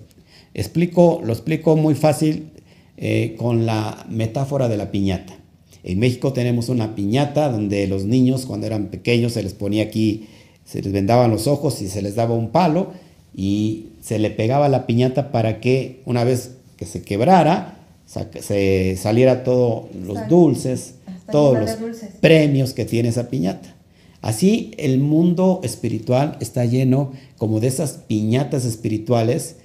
Explico, 0.55 1.21
lo 1.23 1.35
explico 1.35 1.77
muy 1.77 1.95
fácil 1.95 2.49
eh, 2.97 3.35
con 3.37 3.67
la 3.67 4.07
metáfora 4.09 4.67
de 4.71 4.79
la 4.79 4.91
piñata. 4.91 5.37
En 5.85 5.99
México 5.99 6.33
tenemos 6.33 6.71
una 6.71 6.95
piñata 6.95 7.51
donde 7.51 7.87
los 7.87 8.07
niños 8.07 8.47
cuando 8.47 8.67
eran 8.67 8.87
pequeños 8.87 9.35
se 9.35 9.43
les 9.43 9.53
ponía 9.53 9.83
aquí, 9.83 10.27
se 10.65 10.81
les 10.81 10.91
vendaban 10.91 11.31
los 11.31 11.47
ojos 11.49 11.83
y 11.83 11.89
se 11.89 12.01
les 12.01 12.15
daba 12.15 12.35
un 12.35 12.49
palo 12.49 12.93
y 13.35 13.89
se 14.01 14.19
le 14.19 14.31
pegaba 14.31 14.71
la 14.71 14.87
piñata 14.87 15.33
para 15.33 15.61
que 15.61 16.01
una 16.07 16.25
vez 16.25 16.53
que 16.79 16.87
se 16.87 17.03
quebrara, 17.03 17.77
se 18.07 18.97
saliera 18.97 19.45
todos 19.45 19.95
los 20.03 20.29
dulces, 20.29 20.95
todos 21.31 21.59
los 21.59 21.77
premios 22.23 22.73
que 22.73 22.87
tiene 22.87 23.11
esa 23.11 23.29
piñata. 23.29 23.76
Así 24.27 24.73
el 24.77 24.99
mundo 24.99 25.61
espiritual 25.63 26.37
está 26.41 26.65
lleno 26.65 27.13
como 27.39 27.61
de 27.61 27.69
esas 27.69 27.93
piñatas 28.09 28.65
espirituales 28.65 29.59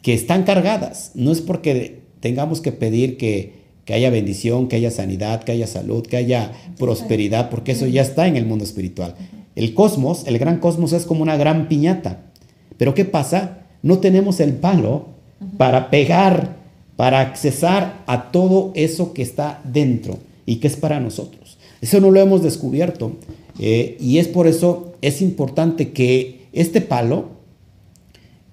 que 0.00 0.14
están 0.14 0.44
cargadas. 0.44 1.10
No 1.16 1.32
es 1.32 1.40
porque 1.40 2.02
tengamos 2.20 2.60
que 2.60 2.70
pedir 2.70 3.16
que, 3.16 3.58
haya 3.92 4.10
bendición, 4.10 4.68
que 4.68 4.76
haya 4.76 4.92
sanidad, 4.92 5.42
que 5.42 5.50
haya 5.50 5.66
salud, 5.66 6.06
que 6.06 6.16
haya 6.16 6.52
prosperidad, 6.78 7.50
porque 7.50 7.72
eso 7.72 7.88
ya 7.88 8.02
está 8.02 8.28
en 8.28 8.36
el 8.36 8.46
mundo 8.46 8.62
espiritual. 8.62 9.16
El 9.56 9.74
cosmos, 9.74 10.22
el 10.28 10.38
gran 10.38 10.60
cosmos 10.60 10.92
es 10.92 11.04
como 11.04 11.22
una 11.22 11.36
gran 11.36 11.66
piñata. 11.66 12.20
Pero 12.76 12.94
¿qué 12.94 13.04
pasa? 13.04 13.66
No 13.82 13.98
tenemos 13.98 14.38
el 14.38 14.52
palo 14.52 15.06
para 15.56 15.90
pegar, 15.90 16.58
para 16.94 17.18
accesar 17.18 18.04
a 18.06 18.30
todo 18.30 18.70
eso 18.76 19.12
que 19.14 19.22
está 19.22 19.60
dentro 19.64 20.18
y 20.46 20.60
que 20.60 20.68
es 20.68 20.76
para 20.76 21.00
nosotros. 21.00 21.58
Eso 21.80 22.00
no 22.00 22.12
lo 22.12 22.20
hemos 22.20 22.44
descubierto. 22.44 23.16
Eh, 23.62 23.98
y 24.00 24.18
es 24.18 24.26
por 24.26 24.46
eso, 24.46 24.94
es 25.02 25.20
importante 25.20 25.92
que 25.92 26.46
este 26.54 26.80
palo 26.80 27.28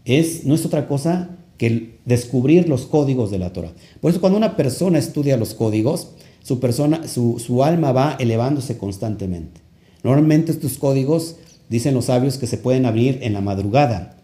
es, 0.04 0.44
no 0.44 0.54
es 0.54 0.66
otra 0.66 0.86
cosa 0.88 1.30
que 1.58 1.96
descubrir 2.04 2.68
los 2.68 2.86
códigos 2.86 3.32
de 3.32 3.40
la 3.40 3.54
Torah. 3.54 3.72
Por 4.02 4.12
eso 4.12 4.20
cuando 4.20 4.38
una 4.38 4.58
persona 4.58 5.00
estudia 5.00 5.38
los 5.38 5.54
códigos, 5.54 6.10
su, 6.44 6.60
persona, 6.60 7.08
su, 7.08 7.40
su 7.40 7.64
alma 7.64 7.94
va 7.94 8.18
elevándose 8.20 8.78
constantemente. 8.78 9.62
Normalmente 10.04 10.52
estos 10.52 10.78
códigos, 10.78 11.38
dicen 11.70 11.94
los 11.94 12.06
sabios, 12.06 12.38
que 12.38 12.48
se 12.48 12.58
pueden 12.58 12.86
abrir 12.86 13.20
en 13.22 13.32
la 13.32 13.42
madrugada. 13.42 14.18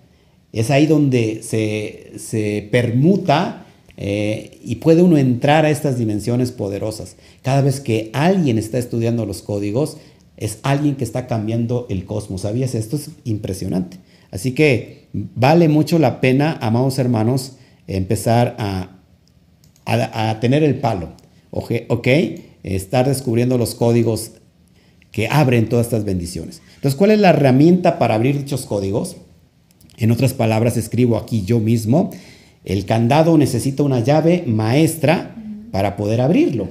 Es 0.52 0.70
ahí 0.70 0.86
donde 0.86 1.42
se, 1.44 2.12
se 2.20 2.68
permuta 2.72 3.66
eh, 3.96 4.60
y 4.64 4.76
puede 4.76 5.02
uno 5.02 5.18
entrar 5.18 5.66
a 5.66 5.70
estas 5.70 5.98
dimensiones 5.98 6.52
poderosas. 6.52 7.16
Cada 7.42 7.62
vez 7.62 7.80
que 7.80 8.10
alguien 8.14 8.58
está 8.58 8.78
estudiando 8.78 9.26
los 9.26 9.42
códigos, 9.42 9.98
es 10.38 10.60
alguien 10.64 10.96
que 10.96 11.04
está 11.04 11.28
cambiando 11.28 11.88
el 11.90 12.06
cosmos. 12.06 12.42
¿Sabías? 12.42 12.76
Esto 12.76 12.96
es 12.96 13.12
impresionante. 13.24 13.98
Así 14.32 14.54
que 14.54 15.08
vale 15.14 15.70
mucho 15.70 16.00
la 16.00 16.20
pena, 16.22 16.58
amados 16.62 16.98
hermanos, 17.00 17.54
empezar 17.88 18.56
a, 18.58 18.90
tener 20.40 20.64
el 20.64 20.80
palo. 20.80 21.10
¿Ok? 21.52 22.08
Estar 22.64 23.08
descubriendo 23.08 23.58
los 23.58 23.76
códigos 23.76 24.32
que 25.12 25.28
abren 25.28 25.70
todas 25.70 25.86
estas 25.86 26.06
bendiciones. 26.06 26.62
Entonces, 26.76 26.98
¿cuál 26.98 27.12
es 27.12 27.20
la 27.20 27.30
herramienta 27.30 28.00
para 28.00 28.16
abrir 28.16 28.38
dichos 28.38 28.66
códigos? 28.66 29.18
En 29.98 30.10
otras 30.10 30.34
palabras, 30.34 30.76
escribo 30.76 31.18
aquí 31.18 31.44
yo 31.44 31.60
mismo, 31.60 32.10
el 32.66 32.86
candado 32.86 33.38
necesita 33.38 33.84
una 33.84 34.00
llave 34.00 34.44
maestra 34.48 35.36
para 35.72 35.96
poder 35.96 36.22
abrirlo. 36.22 36.68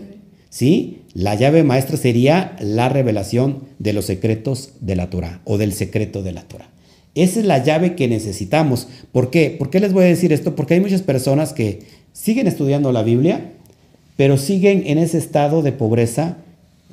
¿Sí? 0.51 1.02
La 1.15 1.35
llave 1.35 1.63
maestra 1.63 1.97
sería 1.97 2.57
la 2.61 2.89
revelación 2.89 3.65
de 3.79 3.93
los 3.93 4.07
secretos 4.07 4.71
de 4.81 4.97
la 4.97 5.11
Torah 5.11 5.41
o 5.45 5.59
del 5.59 5.73
secreto 5.73 6.23
de 6.23 6.33
la 6.33 6.43
Torah. 6.43 6.71
Esa 7.15 7.41
es 7.41 7.47
la 7.47 7.63
llave 7.63 7.95
que 7.95 8.09
necesitamos. 8.09 8.89
¿Por 9.13 9.31
qué? 9.31 9.55
¿Por 9.59 9.69
qué 9.69 9.81
les 9.81 9.93
voy 9.93 10.05
a 10.05 10.09
decir 10.09 10.33
esto? 10.33 10.55
Porque 10.55 10.75
hay 10.75 10.81
muchas 10.81 11.03
personas 11.03 11.53
que 11.53 11.81
siguen 12.13 12.47
estudiando 12.47 12.93
la 12.93 13.03
Biblia, 13.03 13.53
pero 14.17 14.39
siguen 14.39 14.85
en 14.87 14.97
ese 14.99 15.19
estado 15.19 15.61
de 15.63 15.73
pobreza 15.73 16.39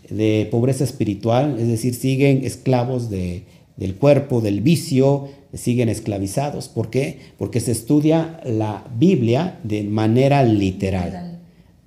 de 0.09 0.47
pobreza 0.49 0.83
espiritual, 0.83 1.57
es 1.59 1.67
decir, 1.67 1.93
siguen 1.93 2.43
esclavos 2.43 3.09
de, 3.09 3.43
del 3.77 3.95
cuerpo, 3.95 4.41
del 4.41 4.61
vicio, 4.61 5.29
siguen 5.53 5.89
esclavizados. 5.89 6.67
¿Por 6.67 6.89
qué? 6.89 7.19
Porque 7.37 7.59
se 7.59 7.71
estudia 7.71 8.39
la 8.43 8.85
Biblia 8.97 9.59
de 9.63 9.83
manera 9.83 10.43
literal. 10.43 11.38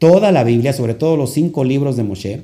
Toda 0.02 0.32
la 0.32 0.42
Biblia, 0.42 0.72
sobre 0.72 0.94
todo 0.94 1.16
los 1.16 1.30
cinco 1.30 1.62
libros 1.62 1.96
de 1.96 2.02
Moshe, 2.02 2.42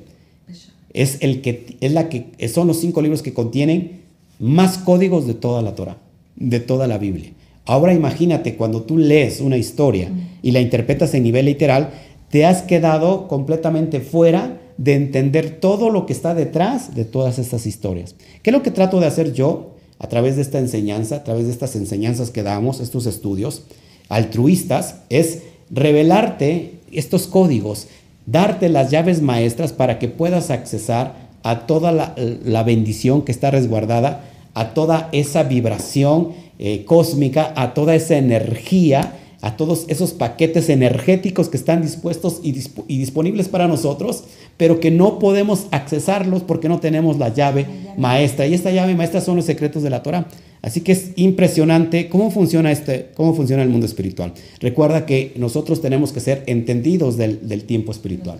es, 0.93 1.17
el 1.19 1.41
que, 1.41 1.75
es 1.81 1.91
la 1.91 2.07
que, 2.07 2.47
son 2.47 2.67
los 2.67 2.79
cinco 2.79 3.01
libros 3.01 3.21
que 3.21 3.33
contienen 3.33 3.99
más 4.39 4.77
códigos 4.77 5.27
de 5.27 5.33
toda 5.33 5.61
la 5.61 5.75
Torah, 5.75 5.97
de 6.37 6.61
toda 6.61 6.87
la 6.87 6.97
Biblia. 6.97 7.33
Ahora 7.65 7.93
imagínate 7.93 8.55
cuando 8.55 8.83
tú 8.83 8.97
lees 8.97 9.41
una 9.41 9.57
historia 9.57 10.09
y 10.41 10.51
la 10.51 10.61
interpretas 10.61 11.13
en 11.15 11.23
nivel 11.23 11.47
literal, 11.47 11.89
te 12.29 12.45
has 12.45 12.61
quedado 12.61 13.27
completamente 13.27 13.99
fuera 13.99 14.61
de 14.77 14.93
entender 14.93 15.59
todo 15.59 15.89
lo 15.89 16.05
que 16.05 16.13
está 16.13 16.33
detrás 16.33 16.95
de 16.95 17.03
todas 17.03 17.39
estas 17.39 17.65
historias. 17.65 18.15
¿Qué 18.41 18.51
es 18.51 18.53
lo 18.53 18.63
que 18.63 18.71
trato 18.71 19.01
de 19.01 19.07
hacer 19.07 19.33
yo 19.33 19.71
a 19.99 20.07
través 20.07 20.37
de 20.37 20.43
esta 20.43 20.59
enseñanza, 20.59 21.17
a 21.17 21.23
través 21.25 21.47
de 21.47 21.51
estas 21.51 21.75
enseñanzas 21.75 22.31
que 22.31 22.41
damos, 22.41 22.79
estos 22.79 23.05
estudios 23.05 23.63
altruistas? 24.07 25.01
Es 25.09 25.39
revelarte 25.69 26.78
estos 26.93 27.27
códigos, 27.27 27.87
darte 28.25 28.69
las 28.69 28.91
llaves 28.91 29.21
maestras 29.21 29.73
para 29.73 29.99
que 29.99 30.07
puedas 30.07 30.49
accesar 30.49 31.29
a 31.43 31.65
toda 31.65 31.91
la, 31.91 32.63
bendición 32.63 33.23
que 33.23 33.31
está 33.31 33.51
resguardada, 33.51 34.25
a 34.53 34.73
toda 34.73 35.09
esa 35.11 35.43
vibración 35.43 36.33
eh, 36.59 36.83
cósmica, 36.85 37.53
a 37.55 37.73
toda 37.73 37.95
esa 37.95 38.17
energía 38.17 39.13
a 39.41 39.55
todos 39.55 39.85
esos 39.87 40.11
paquetes 40.11 40.69
energéticos 40.69 41.49
que 41.49 41.57
están 41.57 41.81
dispuestos 41.81 42.41
y, 42.43 42.51
disponibles 42.51 43.47
para 43.47 43.67
nosotros, 43.67 44.23
pero 44.57 44.79
que 44.79 44.91
no 44.91 45.19
podemos 45.19 45.67
accesarlos 45.71 46.43
porque 46.43 46.67
no 46.69 46.79
tenemos 46.79 47.17
la 47.17 47.33
llave 47.33 47.65
maestra. 47.97 48.47
Y 48.47 48.53
esta 48.53 48.71
llave 48.71 48.95
maestra 48.95 49.21
son 49.21 49.37
los 49.37 49.45
secretos 49.45 49.83
de 49.83 49.89
la 49.89 50.03
Torah. 50.03 50.27
Así 50.61 50.81
que 50.81 50.91
es 50.91 51.11
impresionante 51.15 52.09
cómo 52.09 52.31
funciona, 52.31 52.71
este, 52.71 53.11
cómo 53.15 53.33
funciona 53.33 53.63
el 53.63 53.69
mundo 53.69 53.85
espiritual. 53.85 54.33
Recuerda 54.59 55.05
que 55.05 55.33
nosotros 55.37 55.81
tenemos 55.81 56.11
que 56.11 56.19
ser 56.19 56.43
entendidos 56.47 57.15
del, 57.15 57.47
del 57.47 57.63
tiempo 57.63 57.93
espiritual 57.93 58.39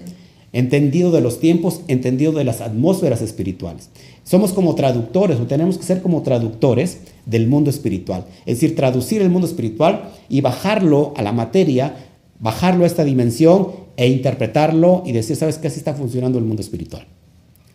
entendido 0.54 1.12
de 1.12 1.22
los 1.22 1.40
tiempos, 1.40 1.82
entendido 1.88 2.32
de 2.32 2.44
las 2.44 2.62
atmósferas 2.62 3.22
espirituales. 3.22 3.90
Somos 4.24 4.54
como 4.54 4.76
traductores 4.76 5.40
o 5.40 5.48
tenemos 5.48 5.78
que 5.78 5.84
ser 5.84 6.02
como 6.02 6.22
traductores 6.22 7.00
del 7.26 7.48
mundo 7.48 7.70
espiritual. 7.70 8.26
Es 8.46 8.60
decir, 8.60 8.76
traducir 8.76 9.22
el 9.22 9.30
mundo 9.30 9.48
espiritual 9.48 10.12
y 10.30 10.42
bajarlo 10.42 11.14
a 11.18 11.22
la 11.22 11.32
materia, 11.32 11.96
bajarlo 12.40 12.84
a 12.84 12.88
esta 12.88 13.04
dimensión 13.04 13.70
e 13.98 14.08
interpretarlo 14.08 15.04
y 15.06 15.12
decir, 15.12 15.36
¿sabes 15.36 15.58
qué? 15.58 15.68
Así 15.68 15.80
está 15.80 15.94
funcionando 15.94 16.40
el 16.40 16.46
mundo 16.46 16.62
espiritual. 16.62 17.06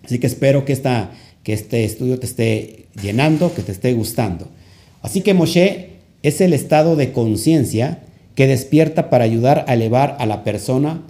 Así 0.04 0.18
que 0.18 0.26
espero 0.26 0.64
que, 0.64 0.72
esta, 0.72 1.12
que 1.42 1.52
este 1.52 1.84
estudio 1.84 2.18
te 2.18 2.26
esté 2.26 2.86
llenando, 3.00 3.54
que 3.54 3.62
te 3.62 3.72
esté 3.72 3.92
gustando. 3.94 4.48
Así 5.02 5.22
que 5.22 5.34
Moshe 5.34 5.90
es 6.22 6.40
el 6.40 6.52
estado 6.52 6.96
de 6.96 7.12
conciencia 7.12 8.02
que 8.34 8.46
despierta 8.46 9.10
para 9.10 9.24
ayudar 9.24 9.64
a 9.68 9.74
elevar 9.74 10.16
a 10.18 10.26
la 10.26 10.44
persona 10.44 11.02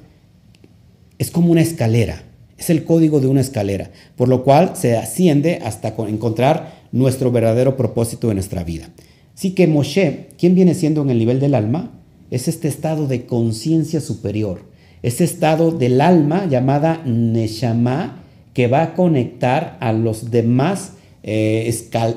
es 1.19 1.31
como 1.31 1.53
una 1.53 1.61
escalera, 1.61 2.25
es 2.59 2.71
el 2.71 2.85
código 2.85 3.21
de 3.21 3.27
una 3.27 3.41
escalera, 3.41 3.91
por 4.17 4.29
lo 4.29 4.45
cual 4.45 4.73
se 4.75 4.97
asciende 4.97 5.61
hasta 5.65 5.95
encontrar 6.09 6.85
nuestro 6.93 7.31
verdadero 7.33 7.77
propósito 7.77 8.31
en 8.31 8.37
nuestra 8.37 8.65
vida. 8.65 8.91
Así 9.35 9.51
que 9.51 9.67
Moshe, 9.67 10.29
¿quién 10.39 10.55
viene 10.55 10.75
siendo 10.75 11.03
en 11.03 11.11
el 11.11 11.19
nivel 11.19 11.41
del 11.41 11.55
alma? 11.55 11.91
Es 12.31 12.49
este 12.49 12.69
estado 12.69 13.07
de 13.07 13.27
conciencia 13.27 14.01
superior, 14.01 14.63
ese 15.03 15.25
estado 15.25 15.71
del 15.71 16.01
alma 16.01 16.47
llamada 16.47 17.03
Neshama 17.05 18.23
que 18.55 18.69
va 18.69 18.83
a 18.83 18.95
conectar 18.95 19.77
a 19.81 19.93
los 19.93 20.31
demás 20.31 20.93
eh, 21.23 21.69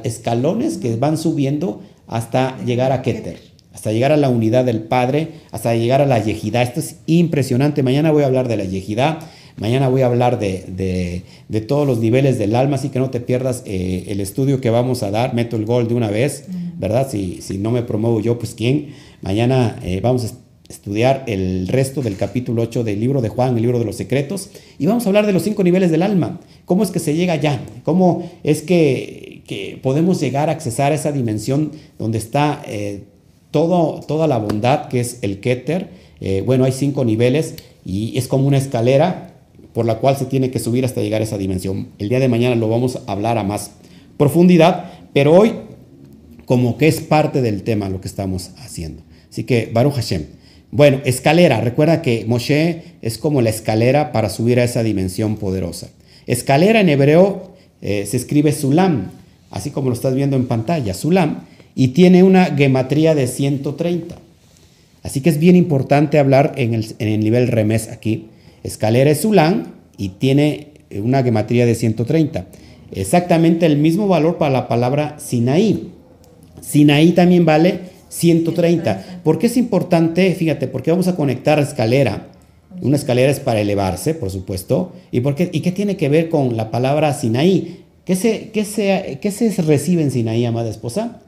escalones 0.03 0.77
que 0.77 0.95
van 0.95 1.17
subiendo 1.17 1.81
hasta 2.07 2.57
llegar 2.63 2.91
a 2.91 3.01
Keter 3.01 3.46
hasta 3.77 3.91
llegar 3.91 4.11
a 4.11 4.17
la 4.17 4.29
unidad 4.29 4.65
del 4.65 4.81
Padre, 4.81 5.33
hasta 5.51 5.75
llegar 5.75 6.01
a 6.01 6.07
la 6.07 6.17
yejidá. 6.17 6.63
Esto 6.63 6.79
es 6.79 6.95
impresionante. 7.05 7.83
Mañana 7.83 8.11
voy 8.11 8.23
a 8.23 8.25
hablar 8.25 8.47
de 8.47 8.57
la 8.57 8.63
yejidá, 8.63 9.19
mañana 9.57 9.87
voy 9.87 10.01
a 10.01 10.07
hablar 10.07 10.39
de, 10.39 11.21
todos 11.67 11.85
los 11.85 11.99
niveles 11.99 12.39
del 12.39 12.55
alma, 12.55 12.77
así 12.77 12.89
que 12.89 12.97
no 12.97 13.11
te 13.11 13.19
pierdas 13.19 13.61
eh, 13.67 14.05
el 14.07 14.19
estudio 14.19 14.61
que 14.61 14.71
vamos 14.71 15.03
a 15.03 15.11
dar. 15.11 15.35
Meto 15.35 15.57
el 15.57 15.65
gol 15.67 15.87
de 15.87 15.93
una 15.93 16.09
vez, 16.09 16.45
¿verdad? 16.79 17.07
Si, 17.07 17.39
si 17.43 17.59
no 17.59 17.69
me 17.69 17.83
promuevo 17.83 18.19
yo, 18.19 18.39
pues 18.39 18.55
quién. 18.55 18.95
Mañana 19.21 19.77
eh, 19.83 19.99
vamos 20.01 20.25
a 20.25 20.31
estudiar 20.67 21.25
el 21.27 21.67
resto 21.67 22.01
del 22.01 22.17
capítulo 22.17 22.63
8 22.63 22.83
del 22.83 22.99
libro 22.99 23.21
de 23.21 23.29
Juan, 23.29 23.57
el 23.57 23.61
libro 23.61 23.77
de 23.77 23.85
los 23.85 23.95
secretos, 23.95 24.49
y 24.79 24.87
vamos 24.87 25.05
a 25.05 25.09
hablar 25.09 25.27
de 25.27 25.33
los 25.33 25.43
cinco 25.43 25.63
niveles 25.63 25.91
del 25.91 26.01
alma. 26.01 26.39
¿Cómo 26.65 26.81
es 26.81 26.89
que 26.89 26.97
se 26.97 27.13
llega 27.13 27.33
allá? 27.33 27.61
¿Cómo 27.83 28.27
es 28.43 28.63
que, 28.63 29.43
que 29.45 29.79
podemos 29.83 30.19
llegar 30.19 30.49
a 30.49 30.53
accesar 30.53 30.93
a 30.93 30.95
esa 30.95 31.11
dimensión 31.11 31.73
donde 31.99 32.17
está... 32.17 32.63
Eh, 32.65 33.03
toda 33.51 34.27
la 34.27 34.37
bondad 34.37 34.87
que 34.87 34.99
es 34.99 35.19
el 35.21 35.39
Keter. 35.39 35.89
Eh, 36.19 36.43
bueno, 36.45 36.65
hay 36.65 36.71
cinco 36.71 37.05
niveles 37.05 37.55
y 37.85 38.17
es 38.17 38.27
como 38.27 38.47
una 38.47 38.57
escalera 38.57 39.33
por 39.73 39.85
la 39.85 39.99
cual 39.99 40.17
se 40.17 40.25
tiene 40.25 40.49
que 40.49 40.59
subir 40.59 40.85
hasta 40.85 41.01
llegar 41.01 41.21
a 41.21 41.23
esa 41.23 41.37
dimensión. 41.37 41.89
El 41.99 42.09
día 42.09 42.19
de 42.19 42.27
mañana 42.27 42.55
lo 42.55 42.67
vamos 42.67 42.95
a 42.95 43.11
hablar 43.11 43.37
a 43.37 43.43
más 43.43 43.71
profundidad, 44.17 44.91
pero 45.13 45.33
hoy 45.33 45.53
como 46.45 46.77
que 46.77 46.87
es 46.87 47.01
parte 47.01 47.41
del 47.41 47.63
tema 47.63 47.89
lo 47.89 48.01
que 48.01 48.07
estamos 48.07 48.51
haciendo. 48.57 49.03
Así 49.29 49.43
que 49.43 49.69
Baruch 49.71 49.93
Hashem. 49.93 50.25
Bueno, 50.71 50.99
escalera. 51.05 51.61
Recuerda 51.61 52.01
que 52.01 52.25
Moshe 52.25 52.83
es 53.01 53.17
como 53.17 53.41
la 53.41 53.49
escalera 53.49 54.11
para 54.11 54.29
subir 54.29 54.59
a 54.59 54.63
esa 54.63 54.83
dimensión 54.83 55.37
poderosa. 55.37 55.89
Escalera 56.25 56.81
en 56.81 56.89
hebreo 56.89 57.53
eh, 57.81 58.05
se 58.05 58.17
escribe 58.17 58.51
Sulam, 58.51 59.11
así 59.51 59.71
como 59.71 59.89
lo 59.89 59.95
estás 59.95 60.15
viendo 60.15 60.35
en 60.35 60.47
pantalla. 60.47 60.93
Sulam 60.93 61.41
y 61.79 61.89
tiene 61.89 62.23
una 62.23 62.45
gematría 62.45 63.13
de 63.13 63.27
130. 63.27 64.15
Así 65.03 65.21
que 65.21 65.29
es 65.29 65.37
bien 65.37 65.55
importante 65.55 66.17
hablar 66.17 66.53
en 66.57 66.73
el, 66.73 67.19
nivel 67.19 67.49
remes 67.49 67.89
aquí. 67.89 68.29
Escalera 68.63 69.11
es 69.11 69.21
Zulán 69.21 69.75
y 69.95 70.09
tiene 70.09 70.69
una 70.89 71.21
gematría 71.21 71.67
de 71.67 71.75
130. 71.75 72.47
Exactamente 72.91 73.67
el 73.67 73.77
mismo 73.77 74.07
valor 74.07 74.39
para 74.39 74.51
la 74.51 74.67
palabra 74.67 75.17
Sinaí. 75.19 75.91
Sinaí 76.61 77.11
también 77.11 77.45
vale 77.45 77.81
130. 78.09 79.21
¿Por 79.23 79.37
qué 79.37 79.45
es 79.45 79.55
importante? 79.55 80.33
Fíjate, 80.33 80.67
porque 80.67 80.89
vamos 80.89 81.07
a 81.07 81.15
conectar 81.15 81.59
escalera. 81.59 82.29
Una 82.81 82.95
escalera 82.95 83.31
es 83.31 83.39
para 83.39 83.61
elevarse, 83.61 84.15
por 84.15 84.31
supuesto. 84.31 84.93
¿Y, 85.11 85.19
por 85.19 85.35
qué, 85.35 85.51
y 85.53 85.59
qué 85.59 85.71
tiene 85.71 85.95
que 85.95 86.09
ver 86.09 86.29
con 86.29 86.57
la 86.57 86.71
palabra 86.71 87.13
Sinaí? 87.13 87.83
¿Qué 88.03 88.15
se, 88.15 88.49
qué 88.49 88.65
se, 88.65 89.19
qué 89.21 89.29
se 89.29 89.51
recibe 89.61 90.01
en 90.01 90.09
Sinaí, 90.09 90.43
amada 90.43 90.71
esposa? 90.71 91.21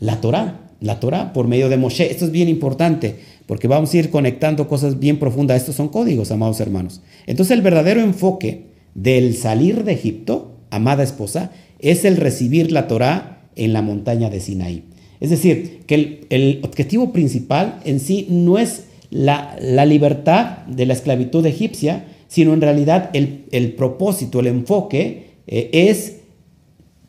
La 0.00 0.20
Torah, 0.20 0.70
la 0.80 1.00
Torah 1.00 1.32
por 1.32 1.48
medio 1.48 1.68
de 1.68 1.76
Moshe. 1.76 2.10
Esto 2.10 2.24
es 2.24 2.30
bien 2.30 2.48
importante 2.48 3.16
porque 3.46 3.68
vamos 3.68 3.92
a 3.92 3.96
ir 3.98 4.10
conectando 4.10 4.68
cosas 4.68 4.98
bien 4.98 5.18
profundas. 5.18 5.58
Estos 5.58 5.76
son 5.76 5.88
códigos, 5.88 6.30
amados 6.30 6.60
hermanos. 6.60 7.00
Entonces 7.26 7.56
el 7.56 7.62
verdadero 7.62 8.00
enfoque 8.00 8.66
del 8.94 9.36
salir 9.36 9.84
de 9.84 9.92
Egipto, 9.92 10.52
amada 10.70 11.02
esposa, 11.02 11.52
es 11.78 12.04
el 12.04 12.16
recibir 12.16 12.72
la 12.72 12.88
Torah 12.88 13.48
en 13.54 13.72
la 13.72 13.82
montaña 13.82 14.30
de 14.30 14.40
Sinaí. 14.40 14.84
Es 15.20 15.30
decir, 15.30 15.82
que 15.86 16.26
el, 16.28 16.60
objetivo 16.62 17.12
principal 17.12 17.80
en 17.84 18.00
sí 18.00 18.26
no 18.28 18.58
es 18.58 18.84
la, 19.10 19.56
libertad 19.86 20.66
de 20.66 20.86
la 20.86 20.92
esclavitud 20.92 21.44
egipcia, 21.46 22.06
sino 22.28 22.52
en 22.52 22.60
realidad 22.60 23.10
el, 23.12 23.74
propósito, 23.76 24.40
el 24.40 24.48
enfoque 24.48 25.26
eh, 25.46 25.70
es 25.72 26.15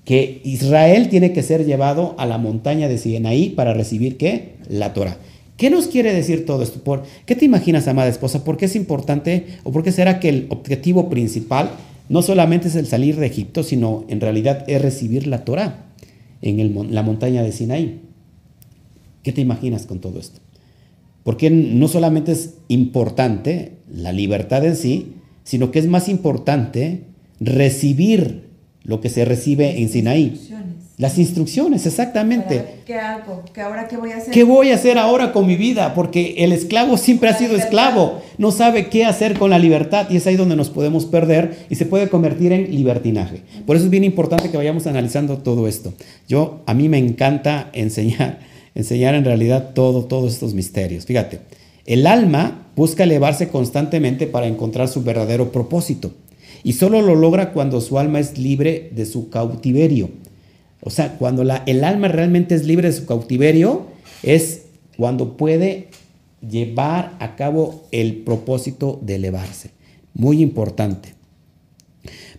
que 0.07 0.39
Israel 0.45 1.09
tiene 1.09 1.33
que 1.33 1.43
ser 1.43 1.65
llevado 1.65 2.15
a 2.17 2.25
la 2.25 2.37
montaña 2.37 2.87
de 2.87 2.97
Sinaí 2.97 3.49
para 3.49 3.73
recibir 3.73 4.15
qué? 4.15 4.53
La 4.69 4.93
Torah. 4.93 5.17
¿Qué 5.57 5.69
nos 5.69 5.87
quiere 5.87 6.13
decir 6.13 6.45
todo 6.45 6.63
esto? 6.63 6.81
¿Por, 6.81 7.03
¿Qué 7.25 7.35
te 7.35 7.43
imaginas, 7.43 7.89
amada 7.89 8.07
esposa? 8.07 8.45
¿Por 8.45 8.55
qué 8.55 8.65
es 8.65 8.77
importante 8.77 9.47
o 9.65 9.73
por 9.73 9.83
qué 9.83 9.91
será 9.91 10.21
que 10.21 10.29
el 10.29 10.45
objetivo 10.47 11.09
principal 11.09 11.71
no 12.07 12.21
solamente 12.21 12.69
es 12.69 12.77
el 12.77 12.87
salir 12.87 13.17
de 13.17 13.25
Egipto, 13.25 13.63
sino 13.63 14.05
en 14.07 14.21
realidad 14.21 14.63
es 14.69 14.81
recibir 14.81 15.27
la 15.27 15.43
Torah 15.43 15.87
en 16.41 16.95
la 16.95 17.03
montaña 17.03 17.43
de 17.43 17.51
Sinaí? 17.51 17.99
¿Qué 19.23 19.33
te 19.33 19.41
imaginas 19.41 19.87
con 19.87 19.99
todo 19.99 20.19
esto? 20.19 20.39
Porque 21.23 21.49
no 21.49 21.89
solamente 21.89 22.31
es 22.31 22.53
importante 22.69 23.73
la 23.93 24.13
libertad 24.13 24.65
en 24.65 24.77
sí, 24.77 25.15
sino 25.43 25.69
que 25.69 25.79
es 25.79 25.87
más 25.87 26.07
importante 26.07 27.01
recibir 27.41 28.46
lo 28.87 29.01
que 29.01 29.09
se 29.09 29.25
recibe 29.25 29.79
en 29.79 29.89
Sinaí. 29.89 30.41
Las 30.97 31.19
instrucciones, 31.19 31.85
exactamente. 31.85 32.79
¿Qué 32.87 32.95
hago? 32.95 33.43
¿Qué 33.53 33.61
ahora 33.61 33.87
qué 33.87 33.97
voy 33.97 34.11
a 34.13 34.17
hacer? 34.17 34.33
¿Qué 34.33 34.43
voy 34.43 34.71
a 34.71 34.75
hacer 34.75 34.97
ahora 34.97 35.31
con 35.31 35.45
mi 35.45 35.55
vida? 35.55 35.93
Porque 35.93 36.35
el 36.39 36.51
esclavo 36.51 36.97
siempre 36.97 37.29
ha 37.29 37.37
sido 37.37 37.55
esclavo, 37.55 38.23
no 38.39 38.49
sabe 38.49 38.87
qué 38.87 39.05
hacer 39.05 39.37
con 39.37 39.51
la 39.51 39.59
libertad 39.59 40.07
y 40.09 40.17
es 40.17 40.25
ahí 40.25 40.35
donde 40.35 40.55
nos 40.55 40.71
podemos 40.71 41.05
perder 41.05 41.67
y 41.69 41.75
se 41.75 41.85
puede 41.85 42.09
convertir 42.09 42.51
en 42.51 42.73
libertinaje. 42.73 43.43
Por 43.67 43.75
eso 43.75 43.85
es 43.85 43.91
bien 43.91 44.05
importante 44.05 44.49
que 44.49 44.57
vayamos 44.57 44.87
analizando 44.87 45.37
todo 45.37 45.67
esto. 45.67 45.93
Yo, 46.27 46.63
a 46.65 46.73
mí 46.73 46.89
me 46.89 46.97
encanta 46.97 47.69
enseñar, 47.73 48.39
enseñar 48.73 49.13
en 49.13 49.25
realidad 49.25 49.73
todo, 49.75 50.05
todos 50.05 50.33
estos 50.33 50.55
misterios. 50.55 51.05
Fíjate, 51.05 51.41
el 51.85 52.07
alma 52.07 52.69
busca 52.75 53.03
elevarse 53.03 53.49
constantemente 53.49 54.25
para 54.25 54.47
encontrar 54.47 54.87
su 54.87 55.03
verdadero 55.03 55.51
propósito 55.51 56.11
y 56.67 56.73
solo 56.73 57.01
lo 57.01 57.15
logra 57.15 57.53
cuando 57.53 57.79
su 57.79 57.97
alma 57.97 58.19
es 58.19 58.37
libre 58.37 58.91
de 58.93 59.05
su 59.05 59.29
cautiverio. 59.29 60.09
O 60.81 60.89
sea, 60.89 61.17
cuando 61.17 61.43
el 61.65 61.83
alma 61.85 62.09
realmente 62.09 62.55
es 62.55 62.65
libre 62.65 62.89
de 62.89 62.93
su 62.93 63.05
cautiverio, 63.05 63.85
es 64.21 64.63
cuando 64.97 65.37
puede 65.37 65.87
llevar 66.45 67.13
a 67.19 67.37
cabo 67.37 67.85
el 67.93 68.17
propósito 68.17 68.99
de 69.01 69.15
elevarse. 69.15 69.69
Muy 70.13 70.41
importante. 70.41 71.13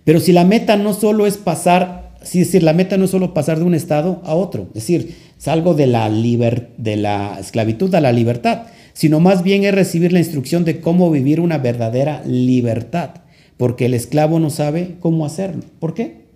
Pero 0.05 0.21
si 0.21 0.33
la 0.33 0.45
meta 0.45 0.77
no 0.77 0.93
solo 0.93 1.27
es 1.27 1.39
pasar, 1.39 2.15
es 2.23 2.35
decir, 2.35 2.63
la 2.63 2.75
meta 2.75 2.99
no 2.99 3.07
es 3.07 3.11
solo 3.13 3.33
pasar 3.33 3.59
de 3.59 3.65
un 3.65 3.73
estado 3.73 4.21
a 4.27 4.35
otro, 4.35 4.65
es 4.75 4.75
decir, 4.75 5.17
salgo 5.39 5.73
de 5.73 5.87
la, 5.87 6.11
de 6.11 6.97
la 6.97 7.39
esclavitud 7.41 7.95
a 7.95 8.03
la 8.03 8.13
libertad, 8.13 8.67
sino 8.93 9.21
más 9.21 9.43
bien 9.43 9.65
es 9.65 9.75
recibir 9.75 10.13
la 10.13 10.19
instrucción 10.19 10.67
de 10.67 10.83
cómo 10.83 11.11
vivir 11.11 11.41
una 11.41 11.57
verdadera 11.57 12.23
libertad, 12.27 13.23
porque 13.59 13.87
el 13.87 13.95
esclavo 13.95 14.39
no 14.39 14.49
sabe 14.49 14.97
cómo 15.01 15.27
hacerlo. 15.27 15.63
¿Por 15.79 15.93
qué? 15.93 16.29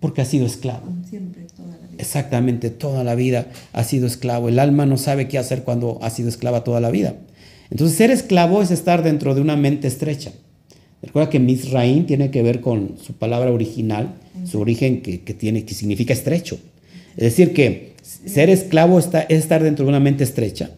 Porque 0.00 0.20
ha 0.20 0.24
sido 0.26 0.44
esclavo. 0.44 0.86
Siempre, 1.08 1.46
toda 1.56 1.68
la 1.68 1.86
vida. 1.86 1.96
Exactamente, 1.98 2.70
toda 2.70 3.04
la 3.04 3.14
vida 3.14 3.46
ha 3.72 3.84
sido 3.84 4.06
esclavo. 4.06 4.48
El 4.48 4.58
alma 4.58 4.84
no 4.84 4.98
sabe 4.98 5.28
qué 5.28 5.38
hacer 5.38 5.62
cuando 5.62 5.98
ha 6.02 6.10
sido 6.10 6.28
esclava 6.28 6.64
toda 6.64 6.80
la 6.80 6.90
vida. 6.90 7.14
Entonces, 7.70 7.96
ser 7.96 8.10
esclavo 8.10 8.60
es 8.60 8.70
estar 8.70 9.02
dentro 9.02 9.34
de 9.34 9.40
una 9.40 9.56
mente 9.56 9.88
estrecha. 9.88 10.32
Recuerda 11.02 11.30
que 11.30 11.38
Misraim 11.40 12.06
tiene 12.06 12.30
que 12.30 12.42
ver 12.42 12.60
con 12.60 12.96
su 13.02 13.14
palabra 13.14 13.50
original, 13.50 14.14
su 14.44 14.60
origen 14.60 15.00
que, 15.02 15.18
tiene, 15.18 15.64
que 15.64 15.74
significa 15.74 16.12
estrecho. 16.12 16.58
Es 17.16 17.24
decir, 17.24 17.52
que 17.52 17.94
ser 18.02 18.50
esclavo 18.50 18.98
está, 18.98 19.22
es 19.22 19.38
estar 19.38 19.62
dentro 19.62 19.84
de 19.84 19.90
una 19.90 20.00
mente 20.00 20.24
estrecha. 20.24 20.70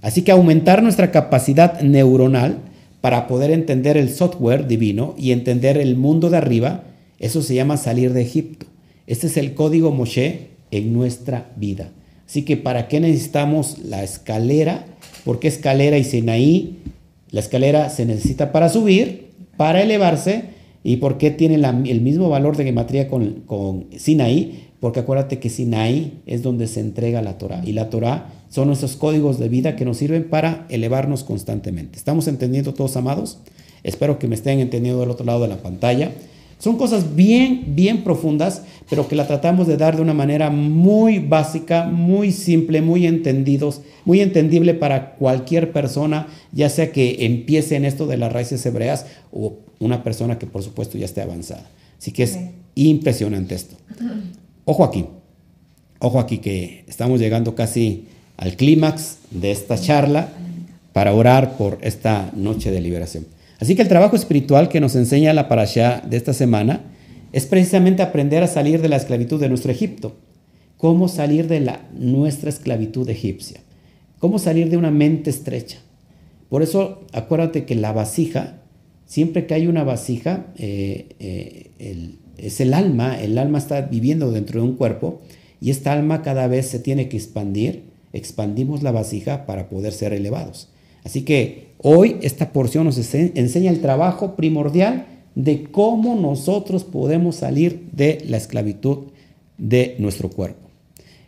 Así 0.00 0.22
que 0.22 0.32
aumentar 0.32 0.82
nuestra 0.82 1.10
capacidad 1.10 1.80
neuronal 1.80 2.58
para 3.04 3.26
poder 3.26 3.50
entender 3.50 3.98
el 3.98 4.08
software 4.08 4.66
divino 4.66 5.14
y 5.18 5.32
entender 5.32 5.76
el 5.76 5.94
mundo 5.94 6.30
de 6.30 6.38
arriba 6.38 6.84
eso 7.18 7.42
se 7.42 7.54
llama 7.54 7.76
salir 7.76 8.14
de 8.14 8.22
Egipto. 8.22 8.64
Este 9.06 9.26
es 9.26 9.36
el 9.36 9.52
código 9.52 9.90
Moshe 9.90 10.52
en 10.70 10.94
nuestra 10.94 11.52
vida. 11.56 11.90
Así 12.26 12.46
que 12.46 12.56
¿para 12.56 12.88
qué 12.88 13.00
necesitamos 13.00 13.76
la 13.84 14.02
escalera? 14.02 14.86
¿Por 15.22 15.38
qué 15.38 15.48
escalera 15.48 15.98
y 15.98 16.04
Sinaí? 16.04 16.78
La 17.30 17.40
escalera 17.40 17.90
se 17.90 18.06
necesita 18.06 18.52
para 18.52 18.70
subir, 18.70 19.32
para 19.58 19.82
elevarse. 19.82 20.44
¿Y 20.82 20.96
por 20.96 21.18
qué 21.18 21.30
tiene 21.30 21.56
el 21.56 22.00
mismo 22.00 22.30
valor 22.30 22.56
de 22.56 22.64
gematría 22.64 23.06
con, 23.08 23.42
con 23.44 23.84
Sinaí? 23.98 24.70
Porque 24.84 25.00
acuérdate 25.00 25.38
que 25.38 25.48
Sinaí 25.48 26.20
es 26.26 26.42
donde 26.42 26.66
se 26.66 26.78
entrega 26.78 27.22
la 27.22 27.38
Torah. 27.38 27.62
Y 27.64 27.72
la 27.72 27.88
Torah 27.88 28.26
son 28.50 28.70
esos 28.70 28.96
códigos 28.96 29.38
de 29.38 29.48
vida 29.48 29.76
que 29.76 29.86
nos 29.86 29.96
sirven 29.96 30.28
para 30.28 30.66
elevarnos 30.68 31.24
constantemente. 31.24 31.96
¿Estamos 31.96 32.28
entendiendo 32.28 32.74
todos, 32.74 32.94
amados? 32.98 33.38
Espero 33.82 34.18
que 34.18 34.28
me 34.28 34.34
estén 34.34 34.60
entendiendo 34.60 35.00
del 35.00 35.08
otro 35.08 35.24
lado 35.24 35.40
de 35.40 35.48
la 35.48 35.56
pantalla. 35.56 36.12
Son 36.58 36.76
cosas 36.76 37.16
bien, 37.16 37.74
bien 37.74 38.04
profundas, 38.04 38.60
pero 38.90 39.08
que 39.08 39.16
la 39.16 39.26
tratamos 39.26 39.66
de 39.66 39.78
dar 39.78 39.96
de 39.96 40.02
una 40.02 40.12
manera 40.12 40.50
muy 40.50 41.18
básica, 41.18 41.86
muy 41.86 42.30
simple, 42.30 42.82
muy 42.82 43.06
entendidos, 43.06 43.80
muy 44.04 44.20
entendible 44.20 44.74
para 44.74 45.14
cualquier 45.14 45.72
persona, 45.72 46.26
ya 46.52 46.68
sea 46.68 46.92
que 46.92 47.24
empiece 47.24 47.76
en 47.76 47.86
esto 47.86 48.06
de 48.06 48.18
las 48.18 48.34
raíces 48.34 48.66
hebreas 48.66 49.06
o 49.32 49.54
una 49.80 50.04
persona 50.04 50.38
que 50.38 50.44
por 50.46 50.62
supuesto 50.62 50.98
ya 50.98 51.06
esté 51.06 51.22
avanzada. 51.22 51.70
Así 51.98 52.12
que 52.12 52.24
es 52.24 52.38
impresionante 52.74 53.54
esto. 53.54 53.76
Ojo 54.66 54.84
aquí, 54.84 55.04
ojo 55.98 56.18
aquí 56.18 56.38
que 56.38 56.84
estamos 56.88 57.20
llegando 57.20 57.54
casi 57.54 58.06
al 58.38 58.56
clímax 58.56 59.18
de 59.30 59.50
esta 59.50 59.76
charla 59.76 60.30
para 60.94 61.12
orar 61.12 61.58
por 61.58 61.78
esta 61.82 62.30
noche 62.34 62.70
de 62.70 62.80
liberación. 62.80 63.26
Así 63.60 63.74
que 63.76 63.82
el 63.82 63.88
trabajo 63.88 64.16
espiritual 64.16 64.70
que 64.70 64.80
nos 64.80 64.96
enseña 64.96 65.34
la 65.34 65.48
parasha 65.48 66.02
de 66.08 66.16
esta 66.16 66.32
semana 66.32 66.80
es 67.32 67.46
precisamente 67.46 68.02
aprender 68.02 68.42
a 68.42 68.46
salir 68.46 68.80
de 68.80 68.88
la 68.88 68.96
esclavitud 68.96 69.38
de 69.38 69.48
nuestro 69.50 69.70
Egipto. 69.70 70.16
Cómo 70.78 71.08
salir 71.08 71.46
de 71.46 71.60
la, 71.60 71.80
nuestra 71.92 72.48
esclavitud 72.48 73.08
egipcia. 73.10 73.60
Cómo 74.18 74.38
salir 74.38 74.70
de 74.70 74.76
una 74.76 74.90
mente 74.90 75.30
estrecha. 75.30 75.78
Por 76.48 76.62
eso 76.62 77.02
acuérdate 77.12 77.64
que 77.64 77.74
la 77.74 77.92
vasija, 77.92 78.62
siempre 79.04 79.46
que 79.46 79.54
hay 79.54 79.66
una 79.66 79.84
vasija, 79.84 80.46
eh, 80.56 81.08
eh, 81.18 82.14
es 82.38 82.60
el 82.60 82.74
alma, 82.74 83.20
el 83.20 83.38
alma 83.38 83.58
está 83.58 83.82
viviendo 83.82 84.30
dentro 84.32 84.60
de 84.60 84.68
un 84.68 84.76
cuerpo 84.76 85.20
y 85.60 85.70
esta 85.70 85.92
alma 85.92 86.22
cada 86.22 86.46
vez 86.46 86.66
se 86.66 86.78
tiene 86.78 87.08
que 87.08 87.16
expandir, 87.16 87.84
expandimos 88.12 88.82
la 88.82 88.92
vasija 88.92 89.46
para 89.46 89.68
poder 89.68 89.92
ser 89.92 90.12
elevados. 90.12 90.68
Así 91.04 91.22
que 91.22 91.68
hoy 91.78 92.16
esta 92.22 92.52
porción 92.52 92.84
nos 92.84 92.98
enseña 93.14 93.70
el 93.70 93.80
trabajo 93.80 94.36
primordial 94.36 95.06
de 95.34 95.64
cómo 95.64 96.14
nosotros 96.14 96.84
podemos 96.84 97.36
salir 97.36 97.88
de 97.92 98.22
la 98.26 98.36
esclavitud 98.36 99.08
de 99.58 99.96
nuestro 99.98 100.30
cuerpo. 100.30 100.68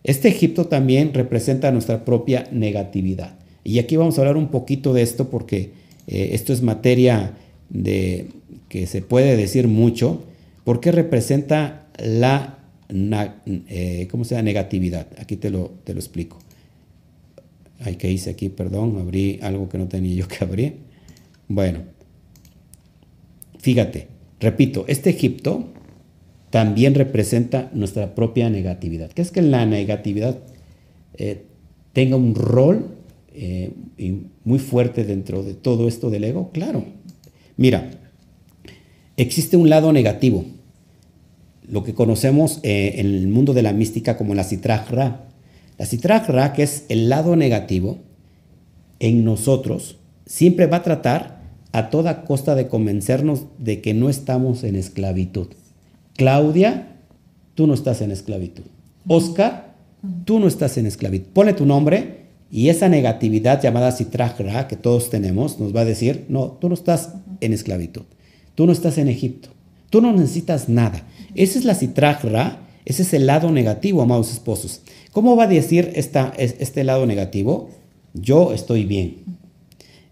Este 0.05 0.29
Egipto 0.29 0.67
también 0.67 1.13
representa 1.15 1.73
nuestra 1.73 2.05
propia 2.05 2.47
negatividad. 2.53 3.37
Y 3.65 3.81
aquí 3.81 3.97
vamos 3.97 4.17
a 4.17 4.21
hablar 4.21 4.37
un 4.37 4.49
poquito 4.49 4.95
de 4.95 5.03
esto 5.03 5.29
porque 5.29 5.73
eh, 6.07 6.31
esto 6.33 6.53
es 6.53 6.63
materia 6.63 7.35
de 7.69 8.29
que 8.69 8.87
se 8.87 9.03
puede 9.03 9.37
decir 9.37 9.67
mucho, 9.67 10.23
porque 10.67 10.91
representa 10.91 11.87
la 11.97 12.59
eh, 12.89 14.09
¿cómo 14.11 14.25
negatividad. 14.43 15.07
Aquí 15.17 15.37
te 15.37 15.49
lo, 15.49 15.75
te 15.85 15.95
lo 15.95 16.01
explico. 16.01 16.41
Ay, 17.79 17.95
¿qué 17.95 18.11
hice 18.11 18.31
aquí? 18.31 18.49
Perdón, 18.49 18.99
abrí 18.99 19.39
algo 19.43 19.69
que 19.69 19.79
no 19.79 19.87
tenía 19.87 20.17
yo 20.17 20.27
que 20.27 20.45
abrir. 20.45 20.79
Bueno, 21.47 21.83
fíjate, 23.61 24.09
repito, 24.41 24.85
este 24.89 25.11
Egipto 25.11 25.69
también 26.51 26.97
representa 26.97 27.71
nuestra 27.73 28.17
propia 28.17 28.51
negatividad. 28.51 29.13
¿Qué 29.13 29.23
es 29.23 29.31
que 29.31 29.43
la 29.43 29.67
negatividad 29.67 30.37
eh, 31.17 31.45
tenga 31.93 32.17
un 32.17 32.35
rol 32.35 32.89
eh, 33.33 33.71
muy 34.43 34.59
fuerte 34.59 35.05
dentro 35.05 35.45
de 35.45 35.55
todo 35.55 35.87
esto 35.87 36.11
del 36.11 36.25
ego? 36.25 36.51
Claro. 36.51 36.85
Mira, 37.57 37.89
existe 39.17 39.57
un 39.57 39.71
lado 39.71 39.93
negativo, 39.93 40.56
lo 41.69 41.85
que 41.85 41.95
conocemos 41.95 42.61
eh, 42.63 42.95
en 42.97 43.07
el 43.07 43.29
mundo 43.29 43.55
de 43.55 43.63
la 43.63 43.73
mística 43.73 44.17
como 44.17 44.35
la 44.35 44.45
citrajra. 44.45 45.27
La 45.79 45.87
citragra, 45.87 46.53
que 46.53 46.63
es 46.63 46.85
el 46.89 47.09
lado 47.09 47.37
negativo, 47.37 47.99
en 48.99 49.25
nosotros, 49.25 49.99
siempre 50.25 50.67
va 50.67 50.79
a 50.79 50.83
tratar 50.83 51.43
a 51.73 51.91
toda 51.91 52.25
costa 52.25 52.55
de 52.55 52.69
convencernos 52.69 53.45
de 53.59 53.83
que 53.83 53.93
no 53.93 54.09
estamos 54.09 54.65
en 54.65 54.77
esclavitud. 54.77 55.49
Claudia, 56.17 56.97
tú 57.55 57.67
no 57.67 57.75
estás 57.75 58.01
en 58.01 58.11
esclavitud. 58.11 58.65
Oscar, 59.07 59.75
tú 60.25 60.41
no 60.41 60.49
estás 60.49 60.79
en 60.79 60.87
esclavitud. 60.87 61.29
Pone 61.33 61.53
tu 61.53 61.67
nombre 61.67 62.27
y 62.51 62.69
esa 62.69 62.89
negatividad 62.89 63.61
llamada 63.61 63.93
citragra 63.93 64.69
que 64.69 64.77
todos 64.77 65.11
tenemos 65.11 65.59
nos 65.61 65.75
va 65.75 65.81
a 65.81 65.85
decir, 65.85 66.25
no, 66.29 66.53
tú 66.53 66.69
no 66.69 66.75
estás 66.75 67.13
en 67.41 67.53
esclavitud. 67.53 68.05
Tú 68.55 68.67
no 68.67 68.73
estás 68.73 68.97
en 68.99 69.09
Egipto. 69.09 69.51
Tú 69.91 70.01
no 70.01 70.13
necesitas 70.13 70.69
nada. 70.69 71.05
Esa 71.37 71.59
es 71.59 71.65
la 71.67 71.75
citragra 71.75 72.67
Ese 72.85 73.03
es 73.03 73.13
el 73.13 73.27
lado 73.27 73.51
negativo, 73.51 74.03
amados 74.03 74.33
esposos. 74.33 74.81
¿Cómo 75.13 75.37
va 75.37 75.45
a 75.45 75.49
decir 75.49 75.93
esta, 75.95 76.33
este 76.37 76.83
lado 76.83 77.07
negativo? 77.07 77.71
Yo 78.15 78.53
estoy 78.53 78.85
bien. 78.85 79.25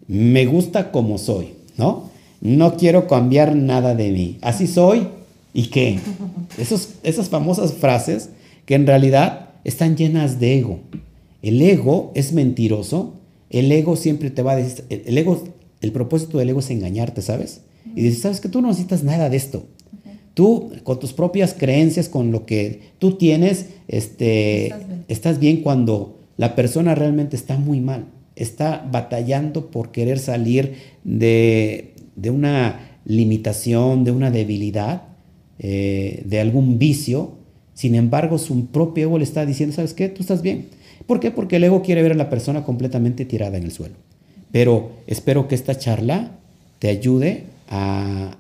Me 0.07 0.45
gusta 0.45 0.93
como 0.93 1.19
soy, 1.19 1.55
¿no? 1.77 2.11
No 2.41 2.77
quiero 2.77 3.07
cambiar 3.07 3.57
nada 3.57 3.95
de 3.95 4.11
mí. 4.11 4.39
Así 4.43 4.67
soy 4.67 5.09
y 5.55 5.69
qué. 5.69 5.99
Esos, 6.59 6.91
esas 7.03 7.29
famosas 7.31 7.73
frases 7.73 8.31
que 8.67 8.75
en 8.75 8.87
realidad 8.87 9.51
están 9.65 9.97
llenas 9.97 10.41
de 10.41 10.59
ego. 10.59 10.81
El 11.43 11.61
ego 11.63 12.13
es 12.15 12.33
mentiroso. 12.33 13.15
El 13.51 13.71
ego 13.73 13.97
siempre 13.97 14.31
te 14.31 14.43
va 14.43 14.53
a 14.53 14.57
decir, 14.57 14.85
el 14.89 15.17
ego, 15.17 15.43
el 15.81 15.93
propósito 15.93 16.39
del 16.39 16.51
ego 16.51 16.61
es 16.61 16.71
engañarte, 16.71 17.23
¿sabes? 17.23 17.63
Y 17.95 18.03
dices, 18.03 18.23
¿sabes 18.23 18.41
que 18.41 18.49
tú 18.49 18.61
no 18.61 18.69
necesitas 18.69 19.05
nada 19.05 19.31
de 19.31 19.37
esto? 19.37 19.67
Tú, 20.35 20.73
con 20.83 20.99
tus 20.99 21.13
propias 21.13 21.55
creencias, 21.55 22.09
con 22.09 22.33
lo 22.33 22.45
que 22.45 22.81
tú 22.99 23.13
tienes, 23.13 23.71
este, 23.89 24.67
estás 24.67 24.87
bien. 24.89 25.05
estás 25.09 25.39
bien 25.39 25.63
cuando 25.63 26.19
la 26.37 26.57
persona 26.57 26.95
realmente 26.95 27.37
está 27.37 27.57
muy 27.57 27.81
mal. 27.81 28.07
Está 28.37 28.87
batallando 28.91 29.71
por 29.71 29.93
querer 29.93 30.19
salir 30.19 30.75
de, 31.05 31.95
de 32.17 32.31
una 32.31 32.99
limitación, 33.05 34.05
de 34.05 34.11
una 34.11 34.31
debilidad, 34.31 35.03
eh, 35.59 36.23
de 36.25 36.41
algún 36.41 36.79
vicio. 36.79 37.33
Sin 37.75 37.95
embargo, 37.95 38.39
su 38.39 38.67
propio 38.67 39.05
ego 39.05 39.19
le 39.19 39.25
está 39.25 39.47
diciendo, 39.47 39.75
¿sabes 39.75 39.95
qué? 39.95 40.09
Tú 40.09 40.23
estás 40.23 40.43
bien. 40.43 40.69
¿Por 41.07 41.21
qué? 41.21 41.31
Porque 41.31 41.57
el 41.57 41.65
ego 41.65 41.83
quiere 41.83 42.03
ver 42.03 42.13
a 42.13 42.17
la 42.17 42.31
persona 42.31 42.65
completamente 42.65 43.25
tirada 43.25 43.57
en 43.57 43.65
el 43.65 43.73
suelo. 43.73 43.95
Pero 44.51 44.91
espero 45.07 45.49
que 45.49 45.55
esta 45.55 45.77
charla 45.77 46.39
te 46.79 46.89
ayude 46.89 47.45
a, 47.69 48.37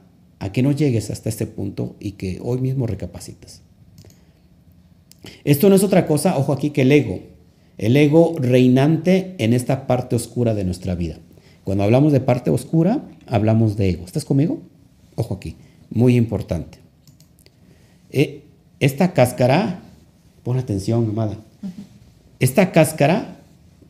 que 0.52 0.62
no 0.62 0.72
llegues 0.72 1.10
hasta 1.10 1.28
este 1.28 1.46
punto 1.46 1.96
y 2.00 2.12
que 2.12 2.38
hoy 2.42 2.58
mismo 2.60 2.86
recapacites. 2.86 3.62
Esto 5.44 5.68
no 5.68 5.74
es 5.74 5.82
otra 5.82 6.06
cosa, 6.06 6.36
ojo 6.36 6.52
aquí, 6.52 6.70
que 6.70 6.82
el 6.82 6.92
ego. 6.92 7.20
El 7.78 7.96
ego 7.96 8.36
reinante 8.38 9.34
en 9.38 9.52
esta 9.52 9.86
parte 9.86 10.16
oscura 10.16 10.54
de 10.54 10.64
nuestra 10.64 10.94
vida. 10.94 11.18
Cuando 11.64 11.84
hablamos 11.84 12.12
de 12.12 12.20
parte 12.20 12.50
oscura, 12.50 13.02
hablamos 13.26 13.76
de 13.76 13.90
ego. 13.90 14.04
¿Estás 14.04 14.24
conmigo? 14.24 14.60
Ojo 15.16 15.34
aquí, 15.34 15.56
muy 15.90 16.16
importante. 16.16 16.78
Eh, 18.10 18.42
esta 18.80 19.12
cáscara, 19.12 19.80
pon 20.42 20.58
atención, 20.58 21.08
amada. 21.08 21.38
Esta 22.38 22.70
cáscara, 22.70 23.38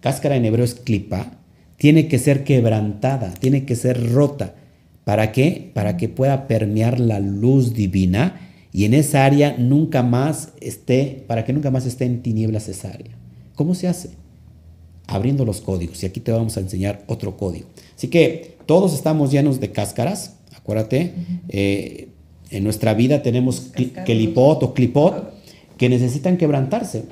cáscara 0.01 0.37
en 0.37 0.45
hebreo 0.45 0.65
es 0.65 0.75
clipa, 0.75 1.33
tiene 1.77 2.09
que 2.09 2.19
ser 2.19 2.45
quebrantada, 2.45 3.35
tiene 3.35 3.65
que 3.65 3.75
ser 3.75 4.13
rota 4.13 4.55
¿Para 5.05 5.33
qué? 5.33 5.71
Para 5.75 5.97
que 5.97 6.09
pueda 6.09 6.47
permear 6.47 6.99
la 6.99 7.21
luz 7.21 7.75
divina 7.75 8.41
y 8.73 8.87
en 8.87 8.95
esa 8.95 9.25
área 9.25 9.55
nunca 9.57 10.03
más 10.03 10.53
esté, 10.61 11.25
para 11.27 11.45
que 11.45 11.53
nunca 11.53 11.71
más 11.71 11.87
esté 11.87 12.07
en 12.07 12.23
tinieblas 12.23 12.69
esa 12.69 12.89
área. 12.89 13.17
¿Cómo 13.55 13.75
se 13.75 13.87
hace? 13.87 14.11
Abriendo 15.07 15.45
los 15.45 15.61
códigos. 15.61 16.03
Y 16.03 16.07
aquí 16.07 16.21
te 16.21 16.33
vamos 16.33 16.57
a 16.57 16.61
enseñar 16.61 17.05
otro 17.07 17.37
código. 17.37 17.67
Así 17.97 18.09
que 18.09 18.57
todos 18.67 18.95
estamos 18.95 19.31
llenos 19.31 19.61
de 19.61 19.71
cáscaras, 19.71 20.37
acuérdate. 20.57 21.15
Eh, 21.51 22.09
en 22.51 22.65
nuestra 22.65 22.95
vida 22.95 23.23
tenemos 23.23 23.71
kelipot 24.07 24.63
o 24.63 24.75
clipot 24.75 25.35
que 25.77 25.89
necesitan 25.89 26.37
quebrantarse. 26.37 27.05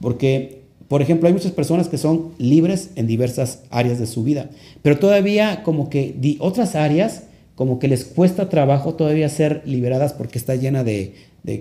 Porque 0.00 0.63
por 0.88 1.02
ejemplo, 1.02 1.28
hay 1.28 1.32
muchas 1.32 1.52
personas 1.52 1.88
que 1.88 1.98
son 1.98 2.32
libres 2.38 2.90
en 2.96 3.06
diversas 3.06 3.62
áreas 3.70 3.98
de 3.98 4.06
su 4.06 4.22
vida, 4.22 4.50
pero 4.82 4.98
todavía 4.98 5.62
como 5.62 5.88
que 5.88 6.14
de 6.18 6.36
otras 6.40 6.74
áreas 6.74 7.24
como 7.54 7.78
que 7.78 7.88
les 7.88 8.04
cuesta 8.04 8.48
trabajo 8.48 8.94
todavía 8.94 9.28
ser 9.28 9.62
liberadas 9.64 10.12
porque 10.12 10.38
está 10.38 10.56
llena 10.56 10.82
de, 10.84 11.14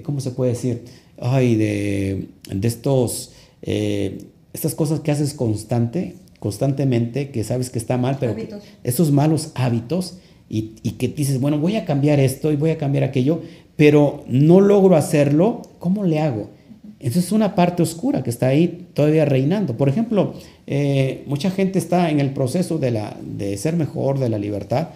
¿cómo 0.03 0.19
se 0.19 0.31
puede 0.31 0.51
decir? 0.51 0.83
Ay, 1.19 1.55
de, 1.55 2.29
de 2.51 2.67
estos, 2.67 3.31
eh, 3.61 4.17
estas 4.53 4.75
cosas 4.75 5.01
que 5.01 5.11
haces 5.11 5.33
constante, 5.33 6.15
constantemente, 6.39 7.29
que 7.29 7.43
sabes 7.43 7.69
que 7.69 7.79
está 7.79 7.97
mal, 7.97 8.17
pero 8.19 8.35
esos 8.83 9.11
malos 9.11 9.51
hábitos 9.55 10.17
y, 10.49 10.73
y 10.81 10.91
que 10.91 11.07
dices, 11.07 11.39
bueno, 11.39 11.59
voy 11.59 11.75
a 11.75 11.85
cambiar 11.85 12.19
esto 12.19 12.51
y 12.51 12.55
voy 12.55 12.71
a 12.71 12.77
cambiar 12.77 13.03
aquello, 13.03 13.41
pero 13.75 14.23
no 14.27 14.61
logro 14.61 14.95
hacerlo, 14.95 15.61
¿cómo 15.79 16.03
le 16.03 16.19
hago? 16.19 16.49
Esa 17.03 17.19
es 17.19 17.33
una 17.33 17.53
parte 17.53 17.83
oscura 17.83 18.23
que 18.23 18.29
está 18.29 18.47
ahí 18.47 18.87
todavía 18.93 19.25
reinando. 19.25 19.75
Por 19.75 19.89
ejemplo, 19.89 20.35
eh, 20.65 21.25
mucha 21.27 21.51
gente 21.51 21.77
está 21.77 22.09
en 22.09 22.21
el 22.21 22.29
proceso 22.29 22.77
de, 22.77 22.91
la, 22.91 23.17
de 23.21 23.57
ser 23.57 23.75
mejor, 23.75 24.19
de 24.19 24.29
la 24.29 24.37
libertad, 24.37 24.87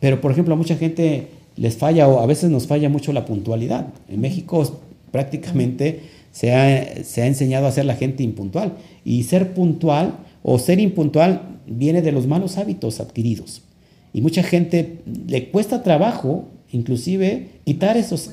pero 0.00 0.22
por 0.22 0.32
ejemplo 0.32 0.54
a 0.54 0.56
mucha 0.56 0.76
gente 0.76 1.28
les 1.56 1.76
falla 1.76 2.08
o 2.08 2.20
a 2.20 2.26
veces 2.26 2.48
nos 2.48 2.66
falla 2.66 2.88
mucho 2.88 3.12
la 3.12 3.26
puntualidad. 3.26 3.88
En 4.08 4.22
México 4.22 4.80
prácticamente 5.10 6.00
se 6.32 6.54
ha, 6.54 7.04
se 7.04 7.20
ha 7.20 7.26
enseñado 7.26 7.66
a 7.66 7.72
ser 7.72 7.84
la 7.84 7.94
gente 7.94 8.22
impuntual 8.22 8.72
y 9.04 9.24
ser 9.24 9.52
puntual 9.52 10.14
o 10.42 10.58
ser 10.58 10.80
impuntual 10.80 11.42
viene 11.66 12.00
de 12.00 12.12
los 12.12 12.26
malos 12.26 12.56
hábitos 12.56 13.00
adquiridos. 13.00 13.60
Y 14.14 14.22
mucha 14.22 14.42
gente 14.42 15.00
le 15.26 15.50
cuesta 15.50 15.82
trabajo 15.82 16.46
inclusive 16.72 17.48
quitar 17.64 17.98
esos, 17.98 18.30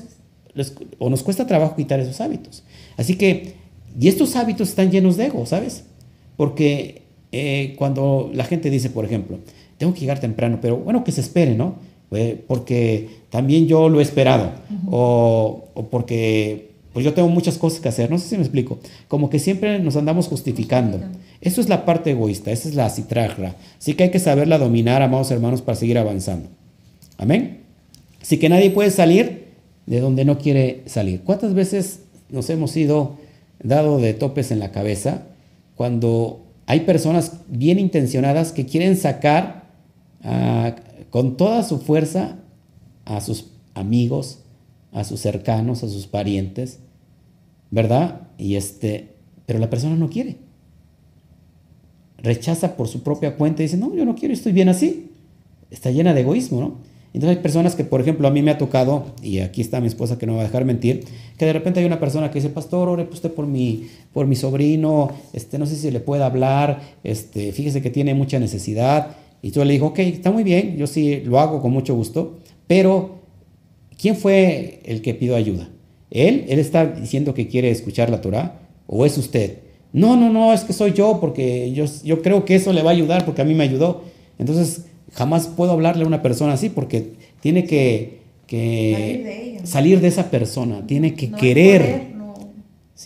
o 0.98 1.10
nos 1.10 1.22
cuesta 1.22 1.46
trabajo 1.46 1.76
quitar 1.76 2.00
esos 2.00 2.20
hábitos. 2.20 2.62
Así 2.96 3.16
que, 3.16 3.54
y 3.98 4.08
estos 4.08 4.36
hábitos 4.36 4.68
están 4.70 4.90
llenos 4.90 5.16
de 5.16 5.26
ego, 5.26 5.46
¿sabes? 5.46 5.84
Porque 6.36 7.02
eh, 7.32 7.74
cuando 7.78 8.30
la 8.34 8.44
gente 8.44 8.70
dice, 8.70 8.90
por 8.90 9.04
ejemplo, 9.04 9.38
tengo 9.78 9.94
que 9.94 10.00
llegar 10.00 10.20
temprano, 10.20 10.58
pero 10.60 10.76
bueno, 10.76 11.04
que 11.04 11.12
se 11.12 11.20
espere, 11.20 11.54
¿no? 11.54 11.76
Eh, 12.12 12.42
porque 12.46 13.08
también 13.30 13.66
yo 13.66 13.88
lo 13.88 14.00
he 14.00 14.02
esperado, 14.02 14.52
o, 14.90 15.64
porque 15.90 16.72
pues 16.92 17.06
yo 17.06 17.14
tengo 17.14 17.28
muchas 17.28 17.56
cosas 17.56 17.80
que 17.80 17.88
hacer, 17.88 18.10
no 18.10 18.18
sé 18.18 18.28
si 18.28 18.36
me 18.36 18.42
explico, 18.42 18.78
como 19.08 19.30
que 19.30 19.38
siempre 19.38 19.78
nos 19.78 19.96
andamos 19.96 20.28
justificando. 20.28 21.00
Eso 21.40 21.62
es 21.62 21.70
la 21.70 21.86
parte 21.86 22.10
egoísta, 22.10 22.50
esa 22.50 22.68
es 22.68 22.74
la 22.74 22.90
citragra. 22.90 23.56
Así 23.78 23.94
que 23.94 24.04
hay 24.04 24.10
que 24.10 24.18
saberla 24.18 24.58
dominar, 24.58 25.00
amados 25.00 25.30
hermanos, 25.30 25.62
para 25.62 25.76
seguir 25.76 25.96
avanzando. 25.96 26.50
Amén. 27.16 27.62
Así 28.20 28.36
que 28.36 28.50
nadie 28.50 28.70
puede 28.70 28.90
salir 28.90 29.41
de 29.86 30.00
donde 30.00 30.24
no 30.24 30.38
quiere 30.38 30.82
salir. 30.86 31.22
¿Cuántas 31.22 31.54
veces 31.54 32.00
nos 32.28 32.48
hemos 32.50 32.70
sido 32.70 33.16
dado 33.62 33.98
de 33.98 34.14
topes 34.14 34.50
en 34.50 34.58
la 34.58 34.72
cabeza 34.72 35.22
cuando 35.76 36.42
hay 36.66 36.80
personas 36.80 37.40
bien 37.48 37.78
intencionadas 37.78 38.52
que 38.52 38.66
quieren 38.66 38.96
sacar 38.96 39.64
ah, 40.22 40.74
con 41.10 41.36
toda 41.36 41.62
su 41.62 41.78
fuerza 41.78 42.38
a 43.04 43.20
sus 43.20 43.50
amigos, 43.74 44.38
a 44.92 45.04
sus 45.04 45.20
cercanos, 45.20 45.82
a 45.82 45.88
sus 45.88 46.06
parientes, 46.06 46.78
¿verdad? 47.70 48.28
Y 48.38 48.56
este, 48.56 49.08
pero 49.46 49.58
la 49.58 49.70
persona 49.70 49.96
no 49.96 50.08
quiere. 50.08 50.36
Rechaza 52.18 52.76
por 52.76 52.88
su 52.88 53.02
propia 53.02 53.36
cuenta 53.36 53.62
y 53.62 53.66
dice, 53.66 53.76
no, 53.76 53.94
yo 53.94 54.04
no 54.04 54.14
quiero, 54.14 54.32
estoy 54.32 54.52
bien 54.52 54.68
así. 54.68 55.10
Está 55.70 55.90
llena 55.90 56.14
de 56.14 56.20
egoísmo, 56.20 56.60
¿no? 56.60 56.91
Entonces 57.14 57.36
hay 57.36 57.42
personas 57.42 57.74
que, 57.74 57.84
por 57.84 58.00
ejemplo, 58.00 58.26
a 58.26 58.30
mí 58.30 58.40
me 58.40 58.50
ha 58.50 58.58
tocado, 58.58 59.04
y 59.22 59.40
aquí 59.40 59.60
está 59.60 59.80
mi 59.80 59.86
esposa 59.86 60.18
que 60.18 60.26
no 60.26 60.34
va 60.34 60.40
a 60.40 60.44
dejar 60.44 60.64
mentir, 60.64 61.04
que 61.36 61.44
de 61.44 61.52
repente 61.52 61.80
hay 61.80 61.86
una 61.86 62.00
persona 62.00 62.30
que 62.30 62.38
dice, 62.38 62.48
pastor, 62.48 62.88
ore 62.88 63.06
usted 63.12 63.30
por 63.30 63.46
mi, 63.46 63.86
por 64.12 64.26
mi 64.26 64.34
sobrino, 64.34 65.10
este, 65.34 65.58
no 65.58 65.66
sé 65.66 65.76
si 65.76 65.90
le 65.90 66.00
puede 66.00 66.24
hablar, 66.24 66.80
este, 67.04 67.52
fíjese 67.52 67.82
que 67.82 67.90
tiene 67.90 68.14
mucha 68.14 68.38
necesidad. 68.38 69.16
Y 69.42 69.50
yo 69.50 69.64
le 69.64 69.74
digo, 69.74 69.88
ok, 69.88 69.98
está 69.98 70.30
muy 70.30 70.42
bien, 70.42 70.76
yo 70.78 70.86
sí 70.86 71.20
lo 71.24 71.38
hago 71.38 71.60
con 71.60 71.70
mucho 71.72 71.94
gusto, 71.94 72.38
pero 72.66 73.18
¿quién 74.00 74.16
fue 74.16 74.80
el 74.84 75.02
que 75.02 75.12
pidió 75.12 75.36
ayuda? 75.36 75.68
¿Él? 76.10 76.46
¿Él 76.48 76.58
está 76.58 76.86
diciendo 76.86 77.34
que 77.34 77.46
quiere 77.46 77.70
escuchar 77.70 78.08
la 78.08 78.22
Torah? 78.22 78.60
¿O 78.86 79.04
es 79.04 79.18
usted? 79.18 79.58
No, 79.92 80.16
no, 80.16 80.30
no, 80.30 80.54
es 80.54 80.64
que 80.64 80.72
soy 80.72 80.92
yo, 80.92 81.18
porque 81.20 81.72
yo, 81.72 81.84
yo 82.04 82.22
creo 82.22 82.46
que 82.46 82.54
eso 82.54 82.72
le 82.72 82.82
va 82.82 82.90
a 82.90 82.94
ayudar, 82.94 83.26
porque 83.26 83.42
a 83.42 83.44
mí 83.44 83.54
me 83.54 83.64
ayudó. 83.64 84.04
Entonces, 84.38 84.86
Jamás 85.12 85.46
puedo 85.46 85.72
hablarle 85.72 86.04
a 86.04 86.06
una 86.06 86.22
persona 86.22 86.54
así 86.54 86.70
porque 86.70 87.12
tiene 87.40 87.64
que, 87.64 88.20
salir, 89.64 90.00
de 90.00 90.08
esa 90.08 90.30
persona, 90.30 90.86
tiene 90.86 91.14
que 91.14 91.30
querer. 91.30 92.12
no, 92.14 92.34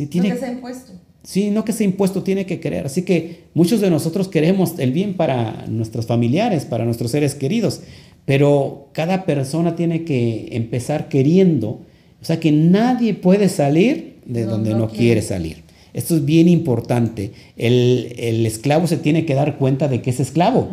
tiene, 0.08 0.30
que 0.30 0.38
sea 0.38 0.52
impuesto. 0.52 0.92
Sí, 1.22 1.50
no 1.50 1.64
que 1.64 1.72
sea 1.72 1.84
impuesto, 1.84 2.22
tiene 2.22 2.46
que 2.46 2.60
querer. 2.60 2.86
Así 2.86 3.02
que 3.02 3.44
muchos 3.54 3.80
de 3.80 3.90
nosotros 3.90 4.28
queremos 4.28 4.78
el 4.78 4.92
bien 4.92 5.14
para 5.14 5.66
nuestros 5.66 6.06
familiares, 6.06 6.64
para 6.64 6.84
nuestros 6.84 7.10
seres 7.10 7.34
queridos, 7.34 7.80
pero 8.24 8.88
cada 8.92 9.24
persona 9.24 9.74
tiene 9.74 10.04
que 10.04 10.48
empezar 10.52 11.08
queriendo. 11.08 11.80
O 12.22 12.24
sea 12.24 12.38
que 12.38 12.52
nadie 12.52 13.14
puede 13.14 13.48
salir 13.48 14.18
de 14.24 14.44
donde 14.44 14.74
no, 14.74 14.88
quiere. 14.88 15.22
salir. 15.22 15.64
Esto 15.92 16.14
es 16.14 16.24
bien 16.24 16.46
importante. 16.46 17.32
El, 17.56 18.44
esclavo 18.46 18.86
se 18.86 18.96
tiene 18.96 19.24
que 19.24 19.34
dar 19.34 19.58
cuenta 19.58 19.88
de 19.88 20.02
que 20.02 20.10
es 20.10 20.20
esclavo 20.20 20.68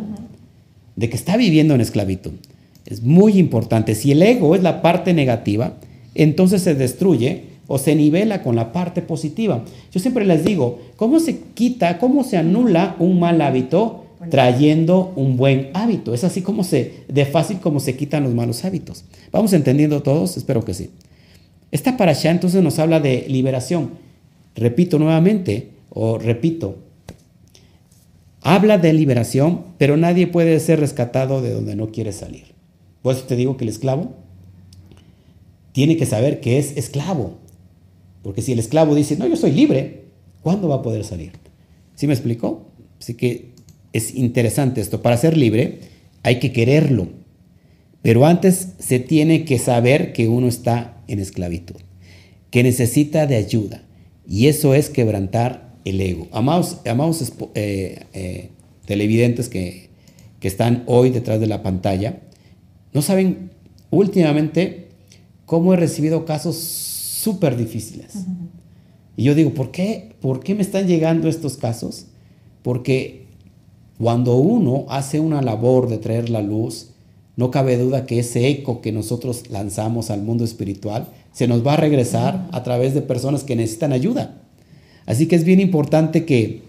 de 0.96 1.08
que 1.08 1.16
está 1.16 1.36
viviendo 1.36 1.74
en 1.74 1.80
esclavitud. 1.80 2.32
Es 2.86 3.02
muy 3.02 3.38
importante. 3.38 3.94
Si 3.94 4.12
el 4.12 4.22
ego 4.22 4.54
es 4.54 4.62
la 4.62 4.82
parte 4.82 5.14
negativa, 5.14 5.74
entonces 6.14 6.62
se 6.62 6.74
destruye 6.74 7.54
o 7.66 7.78
se 7.78 7.94
nivela 7.94 8.42
con 8.42 8.56
la 8.56 8.72
parte 8.72 9.02
positiva. 9.02 9.64
Yo 9.90 10.00
siempre 10.00 10.24
les 10.26 10.44
digo, 10.44 10.80
¿cómo 10.96 11.18
se 11.20 11.38
quita, 11.54 11.98
cómo 11.98 12.24
se 12.24 12.36
anula 12.36 12.96
un 12.98 13.18
mal 13.18 13.40
hábito 13.40 14.04
trayendo 14.30 15.12
un 15.16 15.36
buen 15.36 15.70
hábito? 15.72 16.12
Es 16.14 16.24
así 16.24 16.42
como 16.42 16.62
se, 16.62 17.04
de 17.08 17.24
fácil 17.24 17.58
como 17.60 17.80
se 17.80 17.96
quitan 17.96 18.24
los 18.24 18.34
malos 18.34 18.64
hábitos. 18.64 19.04
¿Vamos 19.32 19.52
entendiendo 19.52 20.02
todos? 20.02 20.36
Espero 20.36 20.64
que 20.64 20.74
sí. 20.74 20.90
Esta 21.70 21.96
parasha 21.96 22.30
entonces 22.30 22.62
nos 22.62 22.78
habla 22.78 23.00
de 23.00 23.26
liberación. 23.28 23.90
Repito 24.54 24.98
nuevamente, 24.98 25.70
o 25.90 26.18
repito, 26.18 26.76
habla 28.44 28.78
de 28.78 28.92
liberación, 28.92 29.64
pero 29.78 29.96
nadie 29.96 30.28
puede 30.28 30.60
ser 30.60 30.78
rescatado 30.78 31.42
de 31.42 31.52
donde 31.52 31.74
no 31.74 31.90
quiere 31.90 32.12
salir. 32.12 32.54
Por 33.02 33.14
eso 33.14 33.24
te 33.24 33.36
digo 33.36 33.56
que 33.56 33.64
el 33.64 33.70
esclavo 33.70 34.14
tiene 35.72 35.96
que 35.96 36.06
saber 36.06 36.40
que 36.40 36.58
es 36.58 36.76
esclavo. 36.76 37.38
Porque 38.22 38.42
si 38.42 38.52
el 38.52 38.58
esclavo 38.58 38.94
dice, 38.94 39.16
no, 39.16 39.26
yo 39.26 39.36
soy 39.36 39.50
libre, 39.50 40.04
¿cuándo 40.42 40.68
va 40.68 40.76
a 40.76 40.82
poder 40.82 41.04
salir? 41.04 41.32
¿Sí 41.94 42.06
me 42.06 42.12
explicó? 42.12 42.70
Así 43.00 43.14
que 43.14 43.52
es 43.92 44.14
interesante 44.14 44.80
esto. 44.80 45.02
Para 45.02 45.16
ser 45.16 45.36
libre 45.36 45.80
hay 46.22 46.38
que 46.38 46.52
quererlo. 46.52 47.08
Pero 48.02 48.26
antes 48.26 48.74
se 48.78 49.00
tiene 49.00 49.46
que 49.46 49.58
saber 49.58 50.12
que 50.12 50.28
uno 50.28 50.48
está 50.48 51.02
en 51.08 51.18
esclavitud, 51.18 51.76
que 52.50 52.62
necesita 52.62 53.26
de 53.26 53.36
ayuda. 53.36 53.82
Y 54.28 54.48
eso 54.48 54.74
es 54.74 54.90
quebrantar 54.90 55.63
el 55.84 56.00
ego. 56.00 56.28
Amados, 56.32 56.78
amados 56.86 57.32
eh, 57.54 58.06
eh, 58.12 58.50
televidentes 58.86 59.48
que, 59.48 59.90
que 60.40 60.48
están 60.48 60.84
hoy 60.86 61.10
detrás 61.10 61.40
de 61.40 61.46
la 61.46 61.62
pantalla, 61.62 62.20
no 62.92 63.02
saben 63.02 63.50
últimamente 63.90 64.88
cómo 65.46 65.74
he 65.74 65.76
recibido 65.76 66.24
casos 66.24 66.56
súper 66.56 67.56
difíciles. 67.56 68.14
Y 69.16 69.24
yo 69.24 69.34
digo, 69.34 69.54
¿por 69.54 69.70
qué? 69.70 70.14
¿Por 70.20 70.40
qué 70.40 70.54
me 70.54 70.62
están 70.62 70.86
llegando 70.86 71.28
estos 71.28 71.56
casos? 71.56 72.06
Porque 72.62 73.26
cuando 73.98 74.36
uno 74.36 74.86
hace 74.88 75.20
una 75.20 75.42
labor 75.42 75.88
de 75.88 75.98
traer 75.98 76.30
la 76.30 76.42
luz, 76.42 76.90
no 77.36 77.50
cabe 77.50 77.76
duda 77.76 78.06
que 78.06 78.18
ese 78.20 78.48
eco 78.48 78.80
que 78.80 78.92
nosotros 78.92 79.50
lanzamos 79.50 80.10
al 80.10 80.22
mundo 80.22 80.44
espiritual 80.44 81.08
se 81.32 81.48
nos 81.48 81.66
va 81.66 81.74
a 81.74 81.78
regresar 81.78 82.48
a 82.52 82.62
través 82.62 82.94
de 82.94 83.02
personas 83.02 83.44
que 83.44 83.56
necesitan 83.56 83.92
ayuda. 83.92 84.43
Así 85.06 85.26
que 85.26 85.36
es 85.36 85.44
bien 85.44 85.60
importante 85.60 86.24
que, 86.24 86.62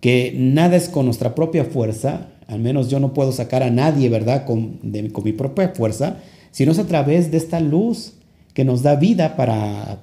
que 0.00 0.34
nada 0.36 0.76
es 0.76 0.88
con 0.88 1.06
nuestra 1.06 1.34
propia 1.34 1.64
fuerza, 1.64 2.28
al 2.46 2.60
menos 2.60 2.90
yo 2.90 3.00
no 3.00 3.14
puedo 3.14 3.32
sacar 3.32 3.62
a 3.62 3.70
nadie, 3.70 4.08
¿verdad?, 4.08 4.44
con, 4.44 4.80
con 5.12 5.24
mi 5.24 5.32
propia 5.32 5.68
fuerza, 5.70 6.18
sino 6.50 6.72
es 6.72 6.78
a 6.78 6.86
través 6.86 7.30
de 7.30 7.36
esta 7.36 7.60
luz 7.60 8.14
que 8.54 8.64
nos 8.64 8.82
da 8.82 8.96
vida 8.96 9.36
para 9.36 10.00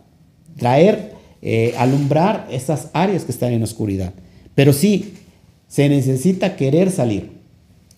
traer, 0.58 1.14
eh, 1.42 1.74
alumbrar 1.78 2.48
esas 2.50 2.90
áreas 2.94 3.26
que 3.26 3.32
están 3.32 3.54
en 3.54 3.64
oscuridad. 3.64 4.14
Pero 4.56 4.74
sí, 4.74 5.14
se 5.68 5.90
necesita 5.90 6.56
querer 6.56 6.90
salir. 6.90 7.32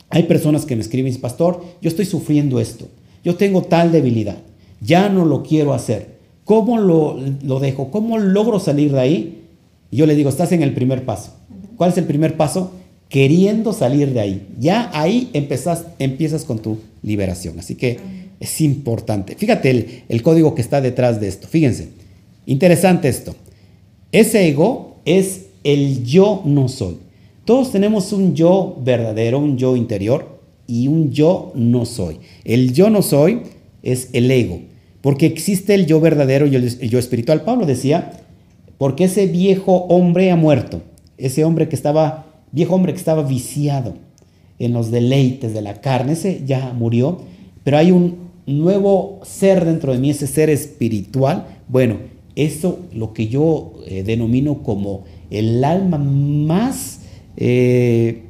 Hay 0.10 0.24
personas 0.24 0.66
que 0.66 0.76
me 0.76 0.82
escriben, 0.82 1.16
pastor, 1.22 1.64
yo 1.82 1.88
estoy 1.88 2.06
sufriendo 2.06 2.60
esto, 2.60 2.88
yo 3.24 3.36
tengo 3.36 3.62
tal 3.62 3.92
debilidad, 3.92 4.38
ya 4.82 5.08
no 5.10 5.26
lo 5.26 5.44
quiero 5.44 5.74
hacer. 5.74 6.18
¿Cómo 6.44 6.80
lo, 6.80 7.20
lo 7.44 7.60
dejo? 7.60 7.92
¿Cómo 7.92 8.18
logro 8.18 8.60
salir 8.60 8.92
de 8.92 9.00
ahí? 9.00 9.39
Y 9.92 9.98
yo 9.98 10.06
le 10.06 10.16
digo, 10.16 10.30
estás 10.30 10.52
en 10.52 10.62
el 10.62 10.74
primer 10.74 11.06
paso. 11.06 11.34
¿Cuál 11.76 11.92
es 11.92 11.98
el 11.98 12.06
primer 12.06 12.38
paso? 12.38 12.72
Queriendo 13.08 13.74
salir 13.74 14.14
de 14.14 14.20
ahí. 14.20 14.48
Ya 14.60 14.90
ahí 14.94 15.30
empiezas 15.34 16.44
con 16.46 16.60
tu 16.60 16.78
liberación. 17.02 17.60
Así 17.60 17.76
que 17.76 18.00
es 18.40 18.62
importante. 18.62 19.36
Fíjate 19.36 19.70
el, 19.72 20.04
el 20.10 20.22
código 20.22 20.56
que 20.56 20.62
está 20.62 20.82
detrás 20.82 21.20
de 21.20 21.28
esto. 21.28 21.48
Fíjense. 21.48 21.90
Interesante 22.46 23.10
esto. 23.10 23.36
Ese 24.12 24.48
ego 24.48 24.98
es 25.06 25.46
el 25.64 26.04
yo 26.04 26.42
no 26.46 26.68
soy. 26.68 26.98
Todos 27.46 27.72
tenemos 27.72 28.14
un 28.14 28.36
yo 28.36 28.78
verdadero, 28.84 29.40
un 29.40 29.58
yo 29.58 29.76
interior 29.76 30.40
y 30.68 30.88
un 30.88 31.12
yo 31.12 31.52
no 31.56 31.86
soy. 31.86 32.20
El 32.44 32.74
yo 32.74 32.90
no 32.90 33.02
soy 33.02 33.42
es 33.82 34.10
el 34.14 34.30
ego, 34.30 34.62
porque 35.02 35.26
existe 35.26 35.74
el 35.74 35.86
yo 35.86 36.00
verdadero 36.00 36.46
y 36.46 36.56
el 36.56 36.90
yo 36.90 37.00
espiritual. 37.00 37.44
Pablo 37.44 37.66
decía, 37.66 38.22
porque 38.80 39.04
ese 39.04 39.28
viejo 39.28 39.86
hombre 39.90 40.32
ha 40.32 40.36
muerto, 40.36 40.82
ese 41.20 41.46
hombre 41.46 41.70
que 41.70 41.76
estaba, 41.76 42.26
viejo 42.52 42.74
hombre 42.74 42.94
que 42.94 42.98
estaba 42.98 43.22
viciado 43.22 43.94
en 44.58 44.74
los 44.74 44.90
deleites 44.90 45.54
de 45.54 45.62
la 45.62 45.82
carne, 45.82 46.14
ese 46.14 46.42
ya 46.44 46.74
murió, 46.74 47.20
pero 47.64 47.78
hay 47.78 47.92
un 47.92 48.30
nuevo 48.48 49.20
ser 49.22 49.64
dentro 49.66 49.94
de 49.94 50.00
mí, 50.00 50.10
ese 50.10 50.26
ser 50.26 50.50
espiritual. 50.50 51.46
Bueno, 51.68 51.98
eso 52.36 52.80
lo 52.92 53.14
que 53.14 53.28
yo 53.28 53.74
eh, 53.86 54.02
denomino 54.02 54.64
como 54.64 55.04
el 55.30 55.64
alma 55.64 56.00
más 56.00 57.02
eh, 57.38 58.24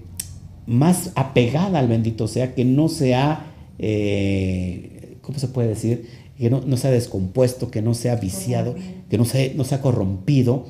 más 0.70 1.12
apegada 1.16 1.80
al 1.80 1.88
bendito 1.88 2.28
sea, 2.28 2.54
que 2.54 2.64
no 2.64 2.90
sea, 2.90 3.48
eh, 3.80 5.18
¿cómo 5.22 5.40
se 5.40 5.48
puede 5.48 5.70
decir? 5.70 6.06
Que 6.38 6.52
no, 6.52 6.62
no, 6.62 6.78
sea 6.78 6.92
descompuesto, 6.92 7.72
que 7.72 7.82
no 7.82 7.96
sea 7.96 8.16
viciado, 8.18 8.76
que 9.10 9.18
no 9.18 9.26
sea, 9.26 9.52
no 9.56 9.64
sea 9.64 9.82
corrompido, 9.82 10.68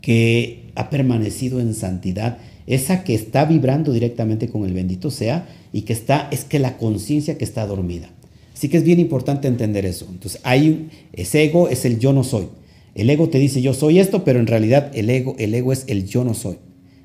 que 0.00 0.70
ha 0.74 0.90
permanecido 0.90 1.60
en 1.60 1.74
santidad, 1.74 2.38
esa 2.66 3.04
que 3.04 3.14
está 3.14 3.44
vibrando 3.44 3.92
directamente 3.92 4.48
con 4.48 4.64
el 4.64 4.72
bendito 4.72 5.10
sea 5.10 5.48
y 5.72 5.82
que 5.82 5.92
está, 5.92 6.28
es 6.30 6.44
que 6.44 6.58
la 6.58 6.76
conciencia 6.76 7.36
que 7.36 7.44
está 7.44 7.66
dormida. 7.66 8.10
Así 8.54 8.68
que 8.68 8.76
es 8.76 8.84
bien 8.84 9.00
importante 9.00 9.48
entender 9.48 9.86
eso. 9.86 10.06
Entonces, 10.10 10.40
hay 10.44 10.90
ese 11.12 11.42
ego 11.44 11.68
es 11.68 11.84
el 11.84 11.98
yo 11.98 12.12
no 12.12 12.24
soy. 12.24 12.48
El 12.94 13.08
ego 13.08 13.28
te 13.28 13.38
dice 13.38 13.62
yo 13.62 13.72
soy 13.72 13.98
esto, 13.98 14.24
pero 14.24 14.38
en 14.38 14.46
realidad 14.46 14.90
el 14.94 15.08
ego, 15.10 15.34
el 15.38 15.54
ego 15.54 15.72
es 15.72 15.84
el 15.86 16.06
yo 16.06 16.24
no 16.24 16.34
soy. 16.34 16.58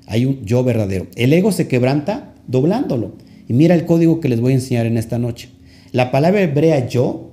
Hay 0.06 0.26
un 0.26 0.44
yo 0.44 0.62
verdadero. 0.62 1.06
El 1.16 1.32
ego 1.32 1.52
se 1.52 1.66
quebranta 1.66 2.34
doblándolo. 2.46 3.14
Y 3.48 3.52
mira 3.52 3.74
el 3.74 3.86
código 3.86 4.20
que 4.20 4.28
les 4.28 4.40
voy 4.40 4.52
a 4.52 4.56
enseñar 4.56 4.86
en 4.86 4.98
esta 4.98 5.18
noche. 5.18 5.48
La 5.92 6.10
palabra 6.10 6.42
hebrea 6.42 6.88
yo 6.88 7.32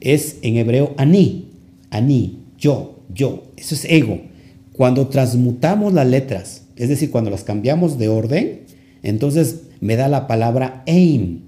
es 0.00 0.36
en 0.42 0.56
hebreo 0.56 0.94
ani. 0.96 1.48
Ani, 1.90 2.43
yo, 2.64 3.00
yo. 3.14 3.42
Eso 3.56 3.74
es 3.74 3.84
ego. 3.84 4.22
Cuando 4.72 5.08
transmutamos 5.08 5.92
las 5.92 6.08
letras, 6.08 6.62
es 6.76 6.88
decir, 6.88 7.10
cuando 7.10 7.30
las 7.30 7.44
cambiamos 7.44 7.98
de 7.98 8.08
orden, 8.08 8.60
entonces 9.02 9.60
me 9.80 9.96
da 9.96 10.08
la 10.08 10.26
palabra 10.26 10.82
aim. 10.86 11.42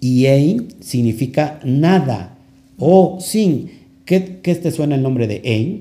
Y 0.00 0.26
aim 0.26 0.68
significa 0.80 1.58
nada 1.64 2.38
o 2.78 3.18
sin. 3.20 3.70
¿Qué, 4.04 4.38
qué 4.42 4.54
te 4.54 4.70
suena 4.70 4.94
el 4.94 5.02
nombre 5.02 5.26
de 5.26 5.42
aim? 5.44 5.80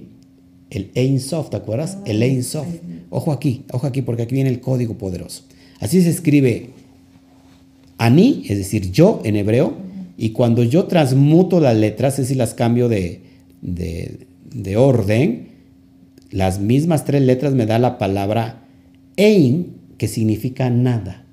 El 0.72 0.90
Ein 0.96 1.20
Sof, 1.20 1.50
¿te 1.52 1.58
acuerdas? 1.58 2.00
el 2.06 2.22
Ein 2.22 2.44
Sof. 2.44 2.68
Ojo 3.12 3.32
aquí, 3.32 3.64
ojo 3.72 3.86
aquí, 3.88 4.02
porque 4.02 4.24
aquí 4.24 4.36
viene 4.36 4.50
el 4.50 4.60
código 4.60 4.98
poderoso. 4.98 5.44
Así 5.80 6.02
se 6.02 6.10
escribe 6.10 6.72
Ani, 7.98 8.44
es 8.50 8.58
decir, 8.58 8.92
yo 8.92 9.22
en 9.24 9.36
hebreo, 9.36 9.74
y 10.18 10.32
cuando 10.32 10.64
yo 10.64 10.86
transmuto 10.86 11.60
las 11.60 11.78
letras, 11.78 12.14
es 12.14 12.26
decir, 12.26 12.38
las 12.38 12.54
cambio 12.54 12.90
de, 12.90 13.22
de, 13.62 14.28
orden, 14.78 15.50
las 16.32 16.60
mismas 16.60 17.06
tres 17.06 17.22
letras 17.22 17.54
me 17.54 17.66
da 17.66 17.80
la 17.80 17.98
palabra 17.98 18.66
Ein, 19.16 19.76
que 19.98 20.08
significa 20.08 20.70
nada. 20.70 21.26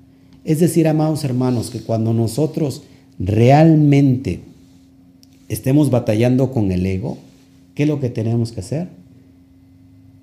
Es 0.43 0.59
decir, 0.59 0.87
amados 0.87 1.23
hermanos, 1.23 1.69
que 1.69 1.81
cuando 1.81 2.13
nosotros 2.13 2.83
realmente 3.19 4.41
estemos 5.49 5.89
batallando 5.89 6.51
con 6.51 6.71
el 6.71 6.85
ego, 6.85 7.17
¿qué 7.75 7.83
es 7.83 7.89
lo 7.89 7.99
que 7.99 8.09
tenemos 8.09 8.51
que 8.51 8.61
hacer? 8.61 8.89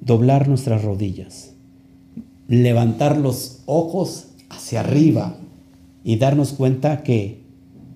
doblar 0.05 0.49
nuestras 0.49 0.84
rodillas, 0.84 1.53
levantar 2.47 3.16
los 3.16 3.61
ojos 3.66 4.26
hacia 4.51 4.80
arriba 4.80 5.36
y 6.05 6.16
darnos 6.16 6.53
cuenta 6.53 7.03
que 7.03 7.42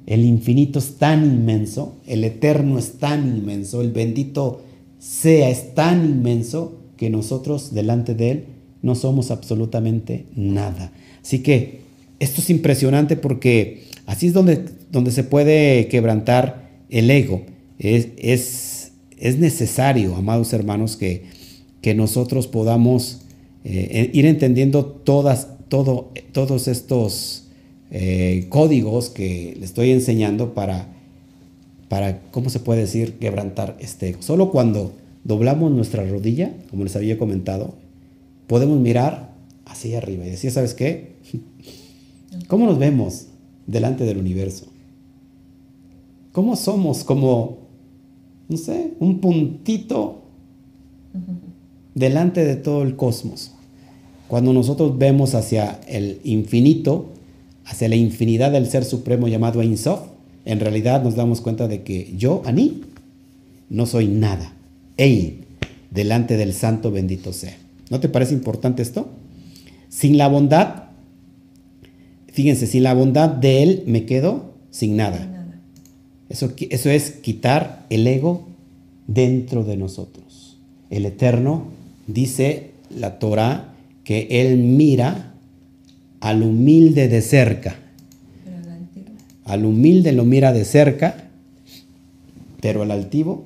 el 0.07 0.24
infinito 0.24 0.78
es 0.78 0.96
tan 0.96 1.24
inmenso, 1.24 1.96
el 2.07 2.24
eterno 2.24 2.78
es 2.78 2.92
tan 2.92 3.28
inmenso, 3.28 3.82
el 3.82 3.92
bendito 3.92 4.62
sea 4.99 5.51
es 5.51 5.74
tan 5.74 6.05
inmenso 6.05 6.80
que 6.96 7.11
nosotros 7.11 7.72
delante 7.72 8.14
de 8.14 8.30
Él 8.30 8.44
no 8.82 8.94
somos 8.94 9.30
absolutamente 9.30 10.26
nada. 10.34 10.92
Así 11.22 11.40
que 11.40 11.80
esto 12.20 12.40
es 12.40 12.51
impresionante 12.51 13.16
porque 13.16 13.84
así 14.07 14.28
es 14.28 14.32
donde, 14.32 14.64
donde 14.90 15.11
se 15.11 15.24
puede 15.24 15.88
quebrantar 15.88 16.70
el 16.90 17.11
ego. 17.11 17.42
Es, 17.78 18.09
es, 18.16 18.92
es 19.18 19.38
necesario, 19.38 20.16
amados 20.16 20.53
hermanos, 20.53 20.96
que 20.96 21.38
que 21.80 21.94
nosotros 21.94 22.46
podamos 22.46 23.20
eh, 23.64 24.11
ir 24.12 24.26
entendiendo 24.26 24.84
todas, 24.84 25.49
todo, 25.68 26.12
todos 26.32 26.68
estos 26.68 27.44
eh, 27.90 28.46
códigos 28.49 29.11
que 29.11 29.57
le 29.59 29.64
estoy 29.64 29.90
enseñando 29.90 30.55
para, 30.55 30.94
para, 31.89 32.20
¿cómo 32.30 32.51
se 32.51 32.61
puede 32.61 32.80
decir?, 32.80 33.18
quebrantar 33.18 33.76
este 33.80 34.11
ego. 34.11 34.22
Solo 34.22 34.51
cuando 34.51 34.93
doblamos 35.24 35.70
nuestra 35.72 36.05
rodilla, 36.09 36.53
como 36.70 36.84
les 36.84 36.97
había 36.97 37.18
comentado, 37.18 37.74
podemos 38.47 38.78
mirar 38.78 39.34
hacia 39.66 39.99
arriba 39.99 40.26
y 40.26 40.30
decir, 40.30 40.51
¿sabes 40.51 40.74
qué? 40.74 41.16
¿Cómo 42.49 42.66
nos 42.66 42.78
vemos 42.78 43.26
delante 43.66 44.05
del 44.05 44.18
universo? 44.18 44.66
¿Cómo 46.32 46.57
somos 46.57 47.05
como, 47.05 47.59
no 48.49 48.57
sé, 48.57 48.93
un 49.01 49.20
puntito 49.20 50.22
delante 51.99 52.45
de 52.45 52.57
todo 52.57 52.82
el 52.82 52.97
cosmos. 52.97 53.53
Cuando 54.28 54.53
nosotros 54.53 54.97
vemos 54.99 55.34
hacia 55.34 55.80
el 55.89 56.20
infinito, 56.24 57.07
hacia 57.64 57.89
la 57.89 57.97
infinidad 57.97 58.53
del 58.53 58.66
ser 58.66 58.84
supremo 58.84 59.26
llamado 59.26 59.61
Ein 59.62 59.76
Sof, 59.76 60.01
en 60.49 60.61
realidad 60.61 61.03
nos 61.03 61.14
damos 61.14 61.42
cuenta 61.42 61.68
de 61.68 61.82
que 61.82 62.14
yo, 62.16 62.40
Ani, 62.46 62.80
no 63.68 63.84
soy 63.84 64.09
nada. 64.09 64.55
Ey, 64.96 65.44
delante 65.90 66.38
del 66.38 66.55
santo 66.55 66.90
bendito 66.90 67.34
sea. 67.34 67.55
¿No 67.90 68.01
te 68.01 68.09
parece 68.09 68.32
importante 68.32 68.80
esto? 68.80 69.11
Sin 69.90 70.16
la 70.16 70.26
bondad, 70.26 70.84
fíjense, 72.28 72.66
sin 72.66 72.82
la 72.82 72.94
bondad 72.94 73.28
de 73.28 73.62
Él 73.62 73.82
me 73.86 74.07
quedo 74.07 74.55
sin 74.70 74.96
nada. 74.96 75.18
Nada. 75.26 75.61
Eso, 76.30 76.55
eso 76.70 76.88
es 76.88 77.11
quitar 77.11 77.84
el 77.90 78.07
ego 78.07 78.49
dentro 79.07 79.64
de 79.64 79.76
nosotros. 79.76 80.57
El 80.88 81.05
Eterno 81.05 81.66
dice 82.07 82.70
la 82.88 83.18
Torah 83.18 83.74
que 84.03 84.28
Él 84.30 84.57
mira 84.57 85.34
al 86.20 86.42
humilde 86.42 87.09
de 87.09 87.20
cerca. 87.20 87.76
Al 89.49 89.64
humilde 89.64 90.12
lo 90.12 90.26
mira 90.26 90.53
de 90.53 90.66
cerca, 90.66 91.30
pero 92.61 92.82
al 92.82 92.90
altivo 92.90 93.44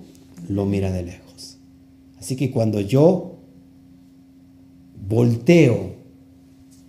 lo 0.49 0.67
mira 0.67 0.91
de 0.91 1.05
lejos. 1.05 1.59
Así 2.19 2.35
que 2.35 2.51
cuando 2.51 2.81
yo 2.81 3.37
volteo 5.09 5.95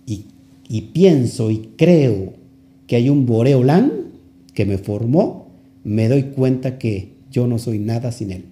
y, 0.04 0.24
y 0.68 0.80
pienso 0.92 1.52
y 1.52 1.70
creo 1.76 2.32
que 2.88 2.96
hay 2.96 3.08
un 3.08 3.24
Boreolán 3.24 3.92
que 4.52 4.66
me 4.66 4.78
formó, 4.78 5.46
me 5.84 6.08
doy 6.08 6.24
cuenta 6.24 6.76
que 6.78 7.12
yo 7.30 7.46
no 7.46 7.60
soy 7.60 7.78
nada 7.78 8.10
sin 8.10 8.32
él. 8.32 8.46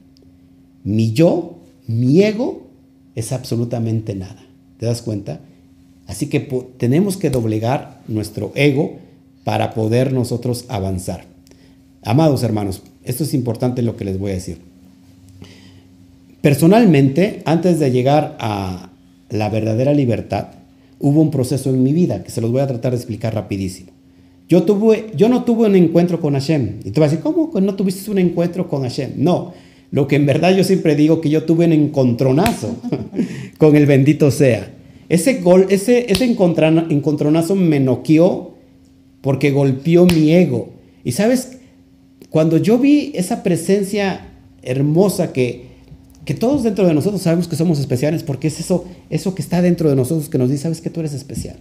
Mi 0.84 1.12
yo, 1.12 1.58
mi 1.88 2.22
ego, 2.22 2.68
es 3.16 3.32
absolutamente 3.32 4.14
nada. 4.14 4.46
¿Te 4.78 4.86
das 4.86 5.02
cuenta? 5.02 5.40
Así 6.06 6.28
que 6.28 6.38
tenemos 6.76 7.16
que 7.16 7.30
doblegar 7.30 8.00
nuestro 8.06 8.52
ego 8.54 8.98
para 9.45 9.74
poder 9.74 10.12
nosotros 10.12 10.64
avanzar. 10.68 11.24
Amados 12.03 12.43
hermanos, 12.43 12.82
esto 13.05 13.24
es 13.24 13.34
importante 13.34 13.82
lo 13.82 13.97
que 13.97 14.05
les 14.05 14.18
voy 14.18 14.32
a 14.32 14.34
decir. 14.34 14.59
Personalmente, 16.40 17.43
antes 17.45 17.78
de 17.78 17.90
llegar 17.90 18.36
a 18.40 18.90
la 19.30 19.49
verdadera 19.49 19.95
libertad, 19.95 20.49
hubo 20.99 21.20
un 21.20 21.30
proceso 21.30 21.70
en 21.70 21.82
mi 21.82 21.93
vida 21.93 22.22
que 22.22 22.30
se 22.30 22.40
los 22.40 22.51
voy 22.51 22.61
a 22.61 22.66
tratar 22.66 22.93
de 22.93 22.99
explicar 22.99 23.34
rapidísimo. 23.34 23.90
Yo, 24.49 24.64
tuve, 24.64 25.11
yo 25.16 25.28
no 25.28 25.45
tuve 25.45 25.66
un 25.66 25.76
encuentro 25.76 26.20
con 26.20 26.34
Hashem. 26.34 26.80
Y 26.84 26.90
tú 26.90 27.01
vas 27.01 27.09
a 27.09 27.16
decir, 27.16 27.22
¿cómo 27.22 27.51
no 27.61 27.74
tuviste 27.74 28.11
un 28.11 28.18
encuentro 28.18 28.68
con 28.68 28.82
Hashem? 28.82 29.12
No, 29.16 29.55
lo 29.90 30.07
que 30.07 30.16
en 30.16 30.26
verdad 30.26 30.55
yo 30.55 30.64
siempre 30.64 30.97
digo 30.97 31.20
que 31.20 31.30
yo 31.30 31.45
tuve 31.45 31.66
un 31.66 31.72
encontronazo 31.72 32.76
con 33.59 33.76
el 33.76 33.86
bendito 33.86 34.30
sea. 34.30 34.70
Ese, 35.09 35.40
gol, 35.40 35.66
ese, 35.70 36.11
ese 36.11 36.24
encontronazo 36.24 37.55
me 37.55 37.80
noqueó 37.80 38.51
porque 39.22 39.50
golpeó 39.50 40.04
mi 40.04 40.32
ego. 40.32 40.68
Y 41.04 41.12
sabes, 41.12 41.52
cuando 42.28 42.58
yo 42.58 42.78
vi 42.78 43.12
esa 43.14 43.42
presencia 43.42 44.28
hermosa 44.62 45.32
que, 45.32 45.64
que 46.24 46.34
todos 46.34 46.62
dentro 46.62 46.86
de 46.86 46.94
nosotros 46.94 47.22
sabemos 47.22 47.48
que 47.48 47.56
somos 47.56 47.78
especiales, 47.80 48.22
porque 48.22 48.48
es 48.48 48.60
eso, 48.60 48.84
eso 49.08 49.34
que 49.34 49.42
está 49.42 49.62
dentro 49.62 49.88
de 49.88 49.96
nosotros 49.96 50.28
que 50.28 50.38
nos 50.38 50.50
dice, 50.50 50.64
sabes 50.64 50.80
que 50.80 50.90
tú 50.90 51.00
eres 51.00 51.14
especial. 51.14 51.56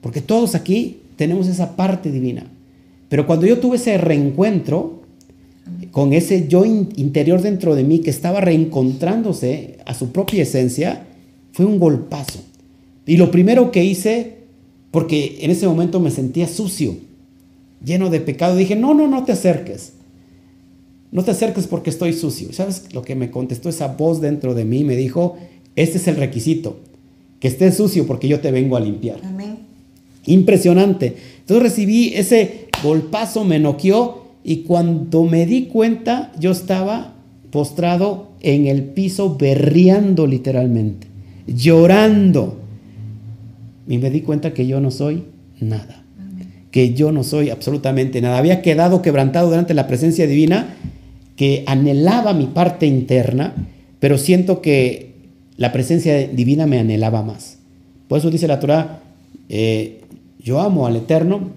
Porque 0.00 0.20
todos 0.20 0.54
aquí 0.54 0.98
tenemos 1.16 1.46
esa 1.46 1.76
parte 1.76 2.10
divina. 2.10 2.46
Pero 3.08 3.26
cuando 3.26 3.46
yo 3.46 3.58
tuve 3.58 3.76
ese 3.76 3.96
reencuentro 3.98 5.02
con 5.90 6.12
ese 6.12 6.46
yo 6.48 6.64
in- 6.64 6.90
interior 6.96 7.40
dentro 7.40 7.74
de 7.74 7.82
mí 7.82 8.00
que 8.00 8.10
estaba 8.10 8.40
reencontrándose 8.40 9.78
a 9.84 9.94
su 9.94 10.12
propia 10.12 10.42
esencia, 10.42 11.04
fue 11.52 11.64
un 11.64 11.78
golpazo. 11.78 12.40
Y 13.06 13.16
lo 13.16 13.30
primero 13.30 13.70
que 13.72 13.84
hice, 13.84 14.35
porque 14.90 15.38
en 15.40 15.50
ese 15.50 15.66
momento 15.66 16.00
me 16.00 16.10
sentía 16.10 16.48
sucio, 16.48 16.96
lleno 17.84 18.10
de 18.10 18.20
pecado, 18.20 18.56
dije, 18.56 18.76
no, 18.76 18.94
no, 18.94 19.06
no 19.08 19.24
te 19.24 19.32
acerques. 19.32 19.92
No 21.12 21.22
te 21.24 21.30
acerques 21.30 21.66
porque 21.66 21.90
estoy 21.90 22.12
sucio. 22.12 22.52
¿Sabes 22.52 22.92
lo 22.92 23.02
que 23.02 23.14
me 23.14 23.30
contestó 23.30 23.68
esa 23.68 23.88
voz 23.88 24.20
dentro 24.20 24.54
de 24.54 24.64
mí? 24.64 24.84
Me 24.84 24.96
dijo, 24.96 25.36
este 25.76 25.98
es 25.98 26.08
el 26.08 26.16
requisito, 26.16 26.80
que 27.40 27.48
estés 27.48 27.76
sucio 27.76 28.06
porque 28.06 28.28
yo 28.28 28.40
te 28.40 28.50
vengo 28.50 28.76
a 28.76 28.80
limpiar. 28.80 29.20
Amén. 29.24 29.58
Impresionante. 30.26 31.16
Entonces 31.40 31.62
recibí 31.62 32.14
ese 32.14 32.68
golpazo, 32.82 33.44
me 33.44 33.58
noqueó 33.58 34.26
y 34.42 34.58
cuando 34.58 35.24
me 35.24 35.46
di 35.46 35.66
cuenta 35.66 36.32
yo 36.38 36.50
estaba 36.50 37.14
postrado 37.50 38.32
en 38.40 38.66
el 38.66 38.82
piso 38.84 39.36
berreando 39.36 40.26
literalmente, 40.26 41.06
llorando. 41.46 42.60
Y 43.88 43.98
me 43.98 44.10
di 44.10 44.20
cuenta 44.22 44.52
que 44.52 44.66
yo 44.66 44.80
no 44.80 44.90
soy 44.90 45.24
nada, 45.60 46.04
que 46.70 46.94
yo 46.94 47.12
no 47.12 47.22
soy 47.24 47.50
absolutamente 47.50 48.20
nada. 48.20 48.38
Había 48.38 48.62
quedado 48.62 49.02
quebrantado 49.02 49.50
delante 49.50 49.68
de 49.68 49.74
la 49.76 49.86
presencia 49.86 50.26
divina 50.26 50.74
que 51.36 51.64
anhelaba 51.66 52.32
mi 52.32 52.46
parte 52.46 52.86
interna, 52.86 53.54
pero 54.00 54.18
siento 54.18 54.60
que 54.60 55.12
la 55.56 55.72
presencia 55.72 56.26
divina 56.28 56.66
me 56.66 56.78
anhelaba 56.78 57.22
más. 57.22 57.58
Por 58.08 58.18
eso 58.18 58.30
dice 58.30 58.48
la 58.48 58.60
Torah, 58.60 59.00
eh, 59.48 60.00
yo 60.42 60.60
amo 60.60 60.86
al 60.86 60.96
Eterno 60.96 61.50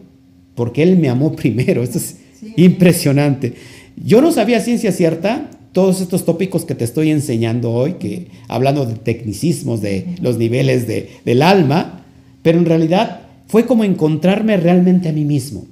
porque 0.56 0.84
Él 0.84 0.98
me 0.98 1.10
amó 1.10 1.32
primero. 1.36 1.84
Esto 1.84 1.98
es 1.98 2.18
Sí. 2.40 2.54
impresionante. 2.56 3.54
Yo 4.02 4.22
no 4.22 4.32
sabía 4.32 4.62
ciencia 4.62 4.94
cierta 4.94 5.50
todos 5.74 6.00
estos 6.00 6.24
tópicos 6.24 6.64
que 6.64 6.74
te 6.74 6.86
estoy 6.86 7.12
enseñando 7.12 7.72
hoy, 7.74 7.94
que 8.00 8.28
hablando 8.48 8.86
de 8.86 8.94
tecnicismos, 8.96 9.82
de 9.82 10.16
los 10.22 10.38
niveles 10.38 10.88
de- 10.88 11.10
del 11.26 11.42
alma, 11.42 11.99
pero 12.42 12.58
en 12.58 12.66
realidad 12.66 13.22
fue 13.48 13.66
como 13.66 13.84
encontrarme 13.84 14.58
realmente 14.58 15.10
a 15.10 15.14
mí 15.14 15.26
mismo. 15.26 15.66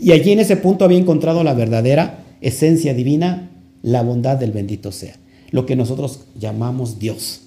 Y 0.00 0.12
allí 0.12 0.32
en 0.32 0.40
ese 0.40 0.56
punto 0.56 0.84
había 0.84 0.98
encontrado 0.98 1.44
la 1.44 1.54
verdadera 1.54 2.24
esencia 2.40 2.94
divina, 2.94 3.50
la 3.82 4.02
bondad 4.02 4.36
del 4.36 4.52
bendito 4.52 4.92
sea, 4.92 5.16
lo 5.50 5.66
que 5.66 5.76
nosotros 5.76 6.20
llamamos 6.38 6.98
Dios. 6.98 7.42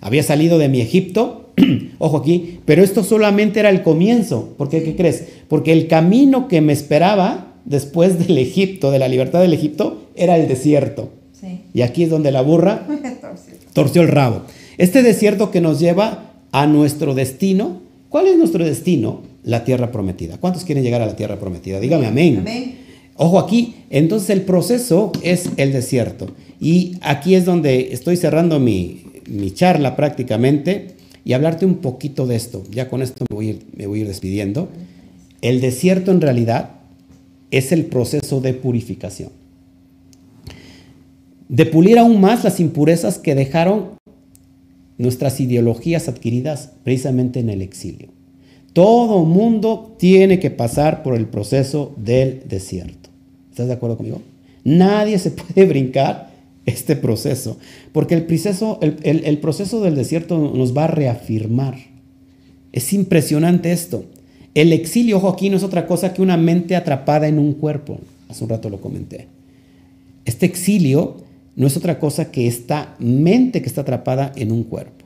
Había 0.00 0.22
salido 0.22 0.58
de 0.58 0.68
mi 0.68 0.80
Egipto, 0.80 1.50
ojo 1.98 2.18
aquí, 2.18 2.60
pero 2.64 2.82
esto 2.82 3.04
solamente 3.04 3.60
era 3.60 3.70
el 3.70 3.82
comienzo. 3.82 4.54
¿Por 4.56 4.68
qué? 4.68 4.82
¿Qué 4.82 4.96
crees? 4.96 5.24
Porque 5.48 5.72
el 5.72 5.88
camino 5.88 6.48
que 6.48 6.60
me 6.60 6.72
esperaba 6.72 7.54
después 7.64 8.18
del 8.18 8.38
Egipto, 8.38 8.90
de 8.90 8.98
la 8.98 9.08
libertad 9.08 9.40
del 9.40 9.52
Egipto, 9.52 10.08
era 10.16 10.36
el 10.36 10.48
desierto. 10.48 11.10
Sí. 11.38 11.60
Y 11.74 11.82
aquí 11.82 12.04
es 12.04 12.10
donde 12.10 12.30
la 12.30 12.42
burra 12.42 12.86
torció 13.74 14.02
el 14.02 14.08
rabo. 14.08 14.42
Este 14.78 15.02
desierto 15.02 15.50
que 15.50 15.60
nos 15.60 15.78
lleva 15.78 16.29
a 16.52 16.66
nuestro 16.66 17.14
destino. 17.14 17.80
¿Cuál 18.08 18.26
es 18.28 18.36
nuestro 18.36 18.64
destino? 18.64 19.22
La 19.44 19.64
tierra 19.64 19.90
prometida. 19.90 20.36
¿Cuántos 20.38 20.64
quieren 20.64 20.84
llegar 20.84 21.02
a 21.02 21.06
la 21.06 21.16
tierra 21.16 21.38
prometida? 21.38 21.80
Dígame 21.80 22.06
amén. 22.06 22.38
Amén. 22.40 22.74
Ojo 23.16 23.38
aquí, 23.38 23.74
entonces 23.90 24.30
el 24.30 24.42
proceso 24.42 25.12
es 25.22 25.50
el 25.56 25.72
desierto. 25.72 26.28
Y 26.60 26.96
aquí 27.02 27.34
es 27.34 27.44
donde 27.44 27.92
estoy 27.92 28.16
cerrando 28.16 28.58
mi, 28.58 29.04
mi 29.28 29.50
charla 29.50 29.94
prácticamente 29.94 30.94
y 31.24 31.34
hablarte 31.34 31.66
un 31.66 31.76
poquito 31.76 32.26
de 32.26 32.36
esto. 32.36 32.64
Ya 32.70 32.88
con 32.88 33.02
esto 33.02 33.24
me 33.30 33.36
voy, 33.36 33.46
a 33.46 33.50
ir, 33.50 33.66
me 33.76 33.86
voy 33.86 33.98
a 33.98 34.02
ir 34.02 34.08
despidiendo. 34.08 34.68
El 35.42 35.60
desierto 35.60 36.10
en 36.10 36.20
realidad 36.20 36.70
es 37.50 37.72
el 37.72 37.86
proceso 37.86 38.40
de 38.40 38.54
purificación. 38.54 39.30
De 41.48 41.66
pulir 41.66 41.98
aún 41.98 42.20
más 42.20 42.44
las 42.44 42.60
impurezas 42.60 43.18
que 43.18 43.34
dejaron 43.34 43.99
nuestras 45.00 45.40
ideologías 45.40 46.08
adquiridas 46.08 46.72
precisamente 46.84 47.40
en 47.40 47.48
el 47.48 47.62
exilio. 47.62 48.08
Todo 48.74 49.24
mundo 49.24 49.96
tiene 49.98 50.38
que 50.38 50.50
pasar 50.50 51.02
por 51.02 51.16
el 51.16 51.26
proceso 51.26 51.94
del 51.96 52.42
desierto. 52.46 53.08
¿Estás 53.50 53.68
de 53.68 53.72
acuerdo 53.72 53.96
conmigo? 53.96 54.20
Nadie 54.62 55.18
se 55.18 55.30
puede 55.30 55.66
brincar 55.66 56.30
este 56.66 56.96
proceso, 56.96 57.56
porque 57.92 58.14
el 58.14 58.26
proceso, 58.26 58.78
el, 58.82 59.38
proceso 59.38 59.80
del 59.80 59.96
desierto 59.96 60.38
nos 60.38 60.76
va 60.76 60.84
a 60.84 60.88
reafirmar. 60.88 61.78
Es 62.72 62.92
impresionante 62.92 63.72
esto. 63.72 64.04
El 64.54 64.72
exilio, 64.72 65.16
ojo 65.16 65.30
aquí, 65.30 65.48
no 65.48 65.56
es 65.56 65.62
otra 65.62 65.86
cosa 65.86 66.12
que 66.12 66.20
una 66.20 66.36
mente 66.36 66.76
atrapada 66.76 67.26
en 67.26 67.38
un 67.38 67.54
cuerpo. 67.54 67.98
Hace 68.28 68.44
un 68.44 68.50
rato 68.50 68.68
lo 68.68 68.82
comenté. 68.82 69.26
Este 70.26 70.44
exilio 70.44 71.16
no 71.56 71.66
es 71.66 71.76
otra 71.76 71.98
cosa 71.98 72.30
que 72.30 72.46
esta 72.46 72.94
mente 72.98 73.62
que 73.62 73.68
está 73.68 73.82
atrapada 73.82 74.32
en 74.36 74.52
un 74.52 74.64
cuerpo. 74.64 75.04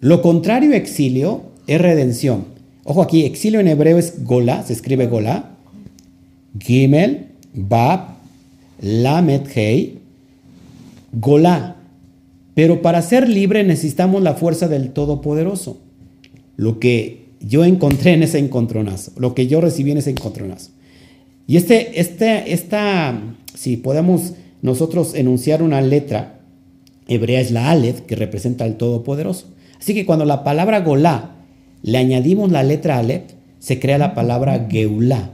Lo 0.00 0.22
contrario 0.22 0.72
a 0.72 0.76
exilio 0.76 1.42
es 1.66 1.80
redención. 1.80 2.44
Ojo 2.84 3.02
aquí, 3.02 3.24
exilio 3.24 3.60
en 3.60 3.68
hebreo 3.68 3.98
es 3.98 4.24
gola, 4.24 4.62
se 4.62 4.72
escribe 4.72 5.06
gola. 5.06 5.50
Gimel, 6.58 7.28
Bab, 7.54 8.16
Lamed, 8.80 9.42
Hei, 9.54 9.98
Golá. 11.12 11.76
Pero 12.54 12.82
para 12.82 13.02
ser 13.02 13.28
libre 13.28 13.64
necesitamos 13.64 14.22
la 14.22 14.34
fuerza 14.34 14.68
del 14.68 14.92
Todopoderoso. 14.92 15.78
Lo 16.56 16.78
que 16.78 17.26
yo 17.40 17.64
encontré 17.64 18.12
en 18.12 18.22
ese 18.22 18.38
encontronazo, 18.38 19.12
lo 19.16 19.34
que 19.34 19.46
yo 19.46 19.60
recibí 19.60 19.90
en 19.90 19.98
ese 19.98 20.10
encontronazo. 20.10 20.70
Y 21.46 21.56
este, 21.56 22.00
este, 22.00 22.52
esta, 22.52 23.20
si 23.54 23.76
podemos 23.76 24.34
nosotros 24.62 25.14
enunciar 25.14 25.62
una 25.62 25.80
letra 25.80 26.40
hebrea 27.08 27.40
es 27.40 27.50
la 27.50 27.70
Aleph, 27.70 28.00
que 28.00 28.16
representa 28.16 28.64
al 28.64 28.76
Todopoderoso. 28.76 29.46
Así 29.78 29.94
que 29.94 30.06
cuando 30.06 30.24
la 30.24 30.44
palabra 30.44 30.80
Golá 30.80 31.36
le 31.82 31.98
añadimos 31.98 32.50
la 32.50 32.62
letra 32.62 32.98
Aleph, 32.98 33.32
se 33.58 33.78
crea 33.78 33.98
la 33.98 34.14
palabra 34.14 34.68
Geulá. 34.70 35.32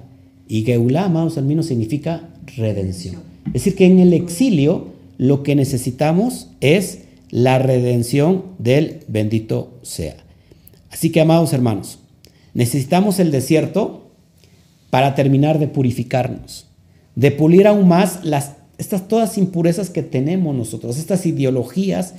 Y 0.48 0.62
Geulá, 0.62 1.04
amados 1.04 1.36
hermanos, 1.36 1.66
significa 1.66 2.28
redención. 2.56 3.16
Es 3.46 3.64
decir, 3.64 3.76
que 3.76 3.86
en 3.86 3.98
el 3.98 4.12
exilio 4.12 4.88
lo 5.18 5.42
que 5.42 5.54
necesitamos 5.54 6.48
es 6.60 7.02
la 7.30 7.58
redención 7.58 8.44
del 8.58 9.00
bendito 9.08 9.78
sea. 9.82 10.16
Así 10.90 11.10
que, 11.10 11.20
amados 11.20 11.52
hermanos, 11.52 11.98
necesitamos 12.54 13.18
el 13.18 13.30
desierto 13.30 14.10
para 14.90 15.14
terminar 15.14 15.58
de 15.58 15.68
purificarnos, 15.68 16.66
de 17.14 17.30
pulir 17.32 17.66
aún 17.66 17.88
más 17.88 18.24
las, 18.24 18.55
estas 18.78 19.08
todas 19.08 19.38
impurezas 19.38 19.90
que 19.90 20.02
tenemos 20.02 20.54
nosotros, 20.54 20.98
estas 20.98 21.24
ideologías 21.26 22.14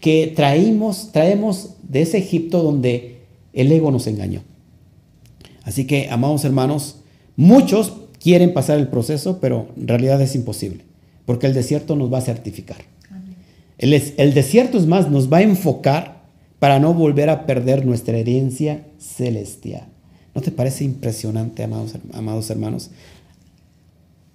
que 0.00 0.32
traímos, 0.34 1.10
traemos 1.12 1.70
de 1.82 2.02
ese 2.02 2.18
Egipto 2.18 2.62
donde 2.62 3.22
el 3.52 3.72
ego 3.72 3.90
nos 3.90 4.06
engañó. 4.06 4.42
Así 5.64 5.86
que, 5.86 6.08
amados 6.10 6.44
hermanos, 6.44 7.00
muchos 7.34 7.94
quieren 8.20 8.52
pasar 8.52 8.78
el 8.78 8.88
proceso, 8.88 9.40
pero 9.40 9.68
en 9.76 9.88
realidad 9.88 10.20
es 10.20 10.34
imposible, 10.34 10.84
porque 11.24 11.46
el 11.46 11.54
desierto 11.54 11.96
nos 11.96 12.12
va 12.12 12.18
a 12.18 12.22
certificar. 12.22 12.78
El, 13.78 13.92
el, 13.92 14.32
desierto 14.32 14.78
es 14.78 14.86
más, 14.86 15.10
nos 15.10 15.30
va 15.30 15.38
a 15.38 15.42
enfocar 15.42 16.22
para 16.58 16.78
no 16.78 16.94
volver 16.94 17.28
a 17.28 17.46
perder 17.46 17.84
nuestra 17.84 18.16
herencia 18.16 18.86
celestial. 18.98 19.88
¿No 20.34 20.40
te 20.40 20.50
parece 20.50 20.84
impresionante, 20.84 21.64
amados, 21.64 21.94
amados 22.12 22.48
hermanos? 22.50 22.90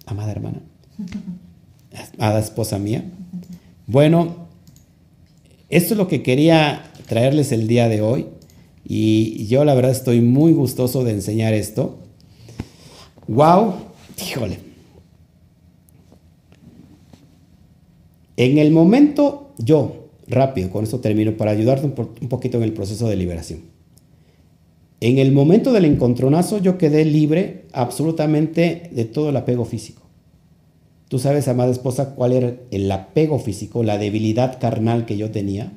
Amada 0.06 0.32
hermana, 0.32 0.60
amada 2.18 2.40
esposa 2.40 2.78
mía. 2.78 3.04
Bueno, 3.86 4.48
esto 5.68 5.94
es 5.94 5.98
lo 5.98 6.08
que 6.08 6.22
quería 6.22 6.92
traerles 7.06 7.52
el 7.52 7.66
día 7.66 7.88
de 7.88 8.02
hoy. 8.02 8.26
Y 8.84 9.46
yo 9.46 9.64
la 9.64 9.74
verdad 9.74 9.92
estoy 9.92 10.20
muy 10.20 10.52
gustoso 10.52 11.04
de 11.04 11.12
enseñar 11.12 11.54
esto. 11.54 11.98
¡Wow! 13.28 13.74
Híjole. 14.20 14.58
En 18.36 18.58
el 18.58 18.72
momento, 18.72 19.52
yo, 19.58 20.08
rápido, 20.26 20.70
con 20.70 20.84
esto 20.84 21.00
termino, 21.00 21.36
para 21.36 21.52
ayudarte 21.52 21.86
un, 21.86 22.28
poquito 22.28 22.56
en 22.56 22.64
el 22.64 22.72
proceso 22.72 23.08
de 23.08 23.16
liberación. 23.16 23.60
En 25.00 25.18
el 25.18 25.32
momento 25.32 25.72
del 25.72 25.84
encontronazo 25.84 26.58
yo 26.58 26.78
quedé 26.78 27.04
libre 27.04 27.66
absolutamente 27.72 28.90
de 28.92 29.04
todo 29.04 29.30
el 29.30 29.36
apego 29.36 29.64
físico. 29.64 30.01
Tú 31.12 31.18
sabes, 31.18 31.46
amada 31.46 31.70
esposa, 31.70 32.14
cuál 32.14 32.32
era 32.32 32.54
el 32.70 32.90
apego 32.90 33.38
físico, 33.38 33.82
la 33.82 33.98
debilidad 33.98 34.58
carnal 34.58 35.04
que 35.04 35.18
yo 35.18 35.30
tenía. 35.30 35.70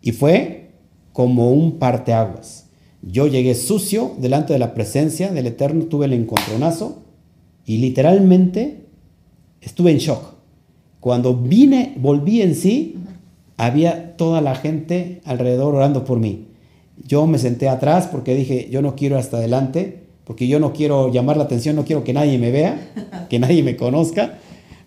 Y 0.00 0.12
fue 0.12 0.70
como 1.12 1.50
un 1.50 1.78
parteaguas. 1.78 2.70
Yo 3.02 3.26
llegué 3.26 3.54
sucio 3.56 4.12
delante 4.16 4.54
de 4.54 4.58
la 4.58 4.72
presencia 4.72 5.30
del 5.30 5.48
Eterno, 5.48 5.84
tuve 5.84 6.06
el 6.06 6.14
encontronazo 6.14 7.02
y 7.66 7.76
literalmente 7.76 8.86
estuve 9.60 9.90
en 9.90 9.98
shock. 9.98 10.32
Cuando 10.98 11.36
vine, 11.36 11.92
volví 11.98 12.40
en 12.40 12.54
sí, 12.54 12.94
había 13.58 14.16
toda 14.16 14.40
la 14.40 14.54
gente 14.54 15.20
alrededor 15.26 15.74
orando 15.74 16.06
por 16.06 16.20
mí. 16.20 16.46
Yo 17.06 17.26
me 17.26 17.36
senté 17.36 17.68
atrás 17.68 18.08
porque 18.10 18.34
dije, 18.34 18.68
yo 18.70 18.80
no 18.80 18.96
quiero 18.96 19.18
hasta 19.18 19.36
adelante, 19.36 20.04
porque 20.24 20.48
yo 20.48 20.58
no 20.58 20.72
quiero 20.72 21.12
llamar 21.12 21.36
la 21.36 21.44
atención, 21.44 21.76
no 21.76 21.84
quiero 21.84 22.02
que 22.02 22.14
nadie 22.14 22.38
me 22.38 22.50
vea, 22.50 23.26
que 23.28 23.38
nadie 23.38 23.62
me 23.62 23.76
conozca. 23.76 24.38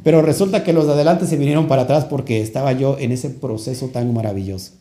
Pero 0.08 0.22
resulta 0.22 0.64
que 0.64 0.72
los 0.72 0.88
de 0.88 0.94
adelante 0.94 1.28
se 1.28 1.36
vinieron 1.36 1.68
para 1.68 1.82
atrás 1.82 2.06
porque 2.06 2.42
estaba 2.42 2.72
yo 2.72 2.98
en 2.98 3.12
ese 3.12 3.30
proceso 3.30 3.88
tan 3.88 4.14
maravilloso. 4.14 4.72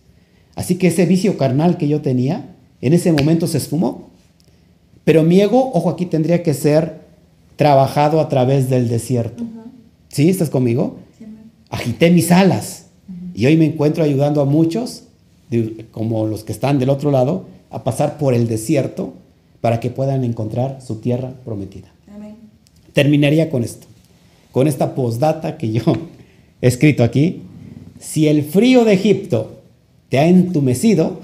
Así 0.54 0.76
que 0.76 0.86
ese 0.86 1.04
vicio 1.04 1.36
carnal 1.36 1.78
que 1.78 1.88
yo 1.88 2.00
tenía, 2.00 2.54
en 2.80 2.92
ese 2.92 3.10
momento 3.10 3.48
se 3.48 3.58
esfumó. 3.58 4.08
Pero 5.02 5.24
mi 5.24 5.40
ego, 5.40 5.72
ojo 5.74 5.90
aquí, 5.90 6.06
tendría 6.06 6.44
que 6.44 6.54
ser 6.54 7.00
trabajado 7.56 8.20
a 8.20 8.28
través 8.28 8.70
del 8.70 8.86
desierto. 8.86 9.42
¿Sí? 10.06 10.30
¿Estás 10.30 10.48
conmigo? 10.48 10.98
Agité 11.70 12.12
mis 12.12 12.30
alas. 12.30 12.86
Y 13.34 13.46
hoy 13.46 13.56
me 13.56 13.64
encuentro 13.64 14.04
ayudando 14.04 14.40
a 14.40 14.44
muchos, 14.44 15.06
como 15.90 16.28
los 16.28 16.44
que 16.44 16.52
están 16.52 16.78
del 16.78 16.90
otro 16.90 17.10
lado, 17.10 17.46
a 17.70 17.82
pasar 17.82 18.16
por 18.16 18.32
el 18.32 18.46
desierto 18.46 19.12
para 19.60 19.80
que 19.80 19.90
puedan 19.90 20.22
encontrar 20.22 20.78
su 20.86 21.00
tierra 21.00 21.32
prometida. 21.44 21.88
Terminaría 22.92 23.50
con 23.50 23.64
esto, 23.64 23.88
con 24.56 24.68
esta 24.68 24.94
postdata 24.94 25.58
que 25.58 25.70
yo 25.70 25.82
he 26.62 26.68
escrito 26.68 27.04
aquí. 27.04 27.42
Si 28.00 28.26
el 28.26 28.42
frío 28.42 28.86
de 28.86 28.94
Egipto 28.94 29.60
te 30.08 30.18
ha 30.18 30.26
entumecido, 30.26 31.20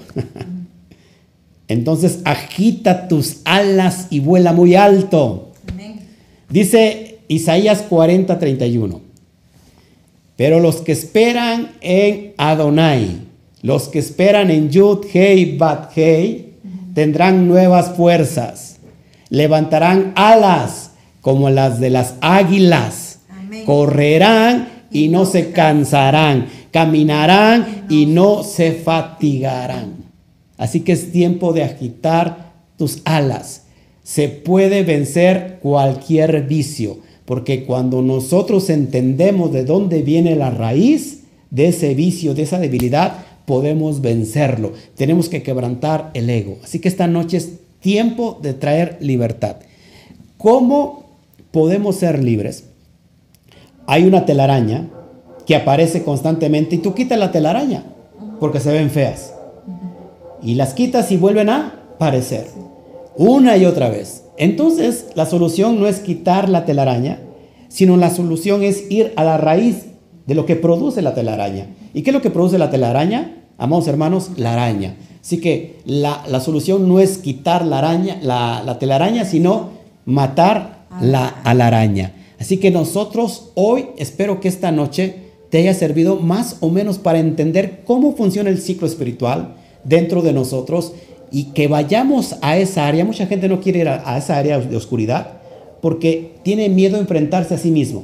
entonces 1.67 2.19
agita 2.25 3.07
tus 3.07 3.37
alas 3.43 4.05
y 4.11 4.19
vuela 4.19 4.53
muy 4.53 4.75
alto. 4.75 5.51
Dice 6.47 7.21
Isaías 7.27 7.81
40, 7.81 8.37
31. 8.37 9.01
Pero 10.35 10.59
los 10.59 10.81
que 10.81 10.91
esperan 10.91 11.71
en 11.81 12.33
Adonai, 12.37 13.17
los 13.63 13.87
que 13.87 13.97
esperan 13.97 14.51
en 14.51 14.69
Yud, 14.69 15.07
Hei, 15.11 15.57
Bat, 15.57 15.91
Hei, 15.97 16.53
tendrán 16.93 17.47
nuevas 17.47 17.95
fuerzas. 17.95 18.77
Levantarán 19.29 20.13
alas 20.15 20.91
como 21.21 21.49
las 21.49 21.79
de 21.79 21.89
las 21.89 22.13
águilas. 22.21 23.02
Correrán 23.65 24.83
y 24.91 25.07
no 25.07 25.25
se 25.25 25.51
cansarán 25.51 26.47
caminarán 26.73 27.85
y 27.87 28.07
no 28.07 28.43
se 28.43 28.73
fatigarán. 28.73 30.11
Así 30.57 30.81
que 30.81 30.91
es 30.91 31.11
tiempo 31.11 31.53
de 31.53 31.63
agitar 31.63 32.51
tus 32.77 33.01
alas. 33.05 33.67
Se 34.01 34.27
puede 34.27 34.83
vencer 34.83 35.59
cualquier 35.61 36.47
vicio, 36.47 36.97
porque 37.25 37.63
cuando 37.63 38.01
nosotros 38.01 38.69
entendemos 38.69 39.53
de 39.53 39.63
dónde 39.63 40.01
viene 40.01 40.35
la 40.35 40.49
raíz 40.49 41.21
de 41.51 41.67
ese 41.67 41.93
vicio, 41.93 42.33
de 42.33 42.41
esa 42.41 42.59
debilidad, 42.59 43.23
podemos 43.45 44.01
vencerlo. 44.01 44.73
Tenemos 44.95 45.29
que 45.29 45.43
quebrantar 45.43 46.09
el 46.15 46.29
ego. 46.29 46.57
Así 46.63 46.79
que 46.79 46.89
esta 46.89 47.07
noche 47.07 47.37
es 47.37 47.51
tiempo 47.81 48.39
de 48.41 48.53
traer 48.55 48.97
libertad. 48.99 49.57
¿Cómo 50.37 51.05
podemos 51.51 51.97
ser 51.97 52.23
libres? 52.23 52.63
Hay 53.87 54.05
una 54.05 54.25
telaraña 54.25 54.89
que 55.45 55.55
aparece 55.55 56.03
constantemente 56.03 56.75
y 56.75 56.79
tú 56.79 56.93
quitas 56.93 57.19
la 57.19 57.31
telaraña 57.31 57.83
porque 58.39 58.59
se 58.59 58.71
ven 58.71 58.89
feas. 58.89 59.33
Y 60.41 60.55
las 60.55 60.73
quitas 60.73 61.11
y 61.11 61.17
vuelven 61.17 61.49
a 61.49 61.79
aparecer 61.95 62.47
una 63.15 63.57
y 63.57 63.65
otra 63.65 63.89
vez. 63.89 64.25
Entonces 64.37 65.07
la 65.15 65.25
solución 65.25 65.79
no 65.79 65.87
es 65.87 65.99
quitar 65.99 66.49
la 66.49 66.65
telaraña, 66.65 67.19
sino 67.69 67.97
la 67.97 68.09
solución 68.09 68.63
es 68.63 68.89
ir 68.89 69.13
a 69.15 69.23
la 69.23 69.37
raíz 69.37 69.85
de 70.25 70.35
lo 70.35 70.45
que 70.45 70.55
produce 70.55 71.01
la 71.01 71.13
telaraña. 71.13 71.67
¿Y 71.93 72.01
qué 72.01 72.09
es 72.09 72.13
lo 72.13 72.21
que 72.21 72.31
produce 72.31 72.57
la 72.57 72.69
telaraña? 72.69 73.43
Amados 73.57 73.87
hermanos, 73.87 74.31
la 74.37 74.53
araña. 74.53 74.95
Así 75.21 75.39
que 75.39 75.79
la, 75.85 76.39
solución 76.41 76.87
no 76.89 76.99
es 76.99 77.17
quitar 77.17 77.65
la, 77.65 77.77
araña, 77.77 78.17
la, 78.21 78.77
telaraña, 78.79 79.23
sino 79.25 79.69
matar 80.05 80.85
la, 80.99 81.27
a 81.27 81.53
la 81.53 81.67
araña. 81.67 82.13
Así 82.43 82.57
que 82.57 82.71
nosotros 82.71 83.51
hoy, 83.55 83.85
espero 83.97 84.41
que 84.41 84.49
esta 84.49 84.73
noche 84.73 85.15
te 85.49 85.59
haya 85.59 85.73
servido 85.73 86.17
más 86.17 86.57
o 86.59 86.69
menos 86.69 86.97
para 86.97 87.19
entender 87.19 87.83
cómo 87.85 88.17
funciona 88.17 88.49
el 88.49 88.59
ciclo 88.59 88.85
espiritual 88.85 89.55
dentro 89.85 90.21
de 90.21 90.33
nosotros 90.33 90.91
y 91.31 91.53
que 91.53 91.69
vayamos 91.69 92.35
a 92.41 92.57
esa 92.57 92.85
área. 92.85 93.05
Mucha 93.05 93.27
gente 93.27 93.47
no 93.47 93.61
quiere 93.61 93.79
ir 93.79 93.87
a, 93.87 94.17
esa 94.17 94.37
área 94.37 94.59
de 94.59 94.75
oscuridad 94.75 95.37
porque 95.81 96.33
tiene 96.43 96.67
miedo 96.67 96.97
a 96.97 96.99
enfrentarse 96.99 97.53
a 97.53 97.57
sí 97.57 97.71
mismo. 97.71 98.03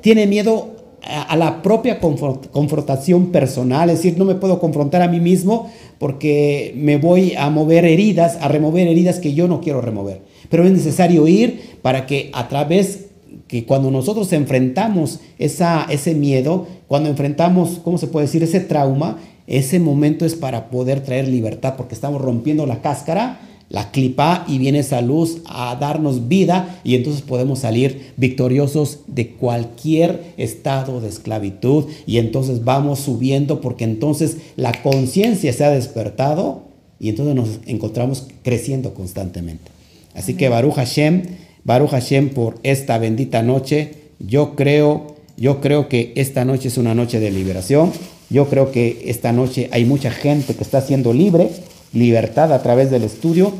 Tiene 0.00 0.26
miedo 0.26 0.70
a, 1.02 1.36
la 1.36 1.60
propia 1.60 2.00
confrontación 2.00 3.26
personal, 3.26 3.90
es 3.90 3.98
decir, 3.98 4.16
no 4.16 4.24
me 4.24 4.36
puedo 4.36 4.58
confrontar 4.58 5.02
a 5.02 5.08
mí 5.08 5.20
mismo 5.20 5.70
porque 5.98 6.72
me 6.78 6.96
voy 6.96 7.34
a 7.36 7.50
mover 7.50 7.84
heridas, 7.84 8.38
a 8.40 8.48
remover 8.48 8.88
heridas 8.88 9.18
que 9.20 9.34
yo 9.34 9.48
no 9.48 9.60
quiero 9.60 9.82
remover. 9.82 10.22
Pero 10.48 10.64
es 10.64 10.72
necesario 10.72 11.28
ir 11.28 11.78
para 11.82 12.06
que 12.06 12.30
a 12.32 12.48
través 12.48 13.05
que 13.48 13.64
cuando 13.64 13.90
nosotros 13.90 14.32
enfrentamos 14.32 15.20
esa, 15.38 15.86
ese 15.88 16.14
miedo, 16.14 16.66
cuando 16.88 17.08
enfrentamos, 17.08 17.80
¿cómo 17.82 17.98
se 17.98 18.08
puede 18.08 18.26
decir?, 18.26 18.42
ese 18.42 18.60
trauma, 18.60 19.18
ese 19.46 19.78
momento 19.78 20.24
es 20.24 20.34
para 20.34 20.70
poder 20.70 21.00
traer 21.02 21.28
libertad, 21.28 21.74
porque 21.76 21.94
estamos 21.94 22.20
rompiendo 22.20 22.66
la 22.66 22.82
cáscara, 22.82 23.40
la 23.68 23.90
clipa 23.90 24.44
y 24.46 24.58
viene 24.58 24.80
esa 24.80 25.00
luz 25.00 25.38
a 25.46 25.74
darnos 25.76 26.28
vida 26.28 26.80
y 26.84 26.94
entonces 26.94 27.22
podemos 27.22 27.60
salir 27.60 28.12
victoriosos 28.16 29.00
de 29.08 29.30
cualquier 29.30 30.34
estado 30.36 31.00
de 31.00 31.08
esclavitud 31.08 31.86
y 32.06 32.18
entonces 32.18 32.64
vamos 32.64 33.00
subiendo 33.00 33.60
porque 33.60 33.84
entonces 33.84 34.36
la 34.54 34.72
conciencia 34.82 35.52
se 35.52 35.64
ha 35.64 35.70
despertado 35.70 36.62
y 37.00 37.08
entonces 37.08 37.34
nos 37.34 37.60
encontramos 37.66 38.28
creciendo 38.42 38.94
constantemente. 38.94 39.70
Así 40.14 40.34
que 40.34 40.48
Baruch 40.48 40.74
Hashem, 40.74 41.24
Baruch 41.66 41.90
Hashem 41.90 42.28
por 42.30 42.60
esta 42.62 42.96
bendita 42.96 43.42
noche. 43.42 44.10
Yo 44.20 44.54
creo, 44.54 45.16
yo 45.36 45.60
creo 45.60 45.88
que 45.88 46.12
esta 46.14 46.44
noche 46.44 46.68
es 46.68 46.78
una 46.78 46.94
noche 46.94 47.18
de 47.18 47.32
liberación. 47.32 47.90
Yo 48.30 48.48
creo 48.48 48.70
que 48.70 49.02
esta 49.06 49.32
noche 49.32 49.68
hay 49.72 49.84
mucha 49.84 50.12
gente 50.12 50.54
que 50.54 50.62
está 50.62 50.80
siendo 50.80 51.12
libre, 51.12 51.50
libertad 51.92 52.52
a 52.52 52.62
través 52.62 52.92
del 52.92 53.02
estudio. 53.02 53.52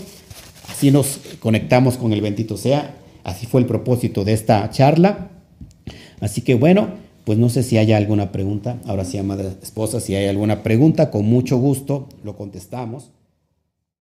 Así 0.68 0.92
nos 0.92 1.18
conectamos 1.40 1.96
con 1.96 2.12
el 2.12 2.20
bendito 2.20 2.56
sea. 2.56 2.94
Así 3.24 3.46
fue 3.46 3.60
el 3.60 3.66
propósito 3.66 4.24
de 4.24 4.34
esta 4.34 4.70
charla. 4.70 5.30
Así 6.20 6.42
que 6.42 6.54
bueno, 6.54 6.90
pues 7.24 7.38
no 7.38 7.48
sé 7.48 7.64
si 7.64 7.76
hay 7.76 7.92
alguna 7.92 8.30
pregunta. 8.30 8.78
Ahora 8.86 9.04
sí, 9.04 9.18
amada 9.18 9.52
esposa, 9.60 9.98
si 9.98 10.14
hay 10.14 10.28
alguna 10.28 10.62
pregunta, 10.62 11.10
con 11.10 11.26
mucho 11.26 11.58
gusto 11.58 12.08
lo 12.22 12.36
contestamos. 12.36 13.10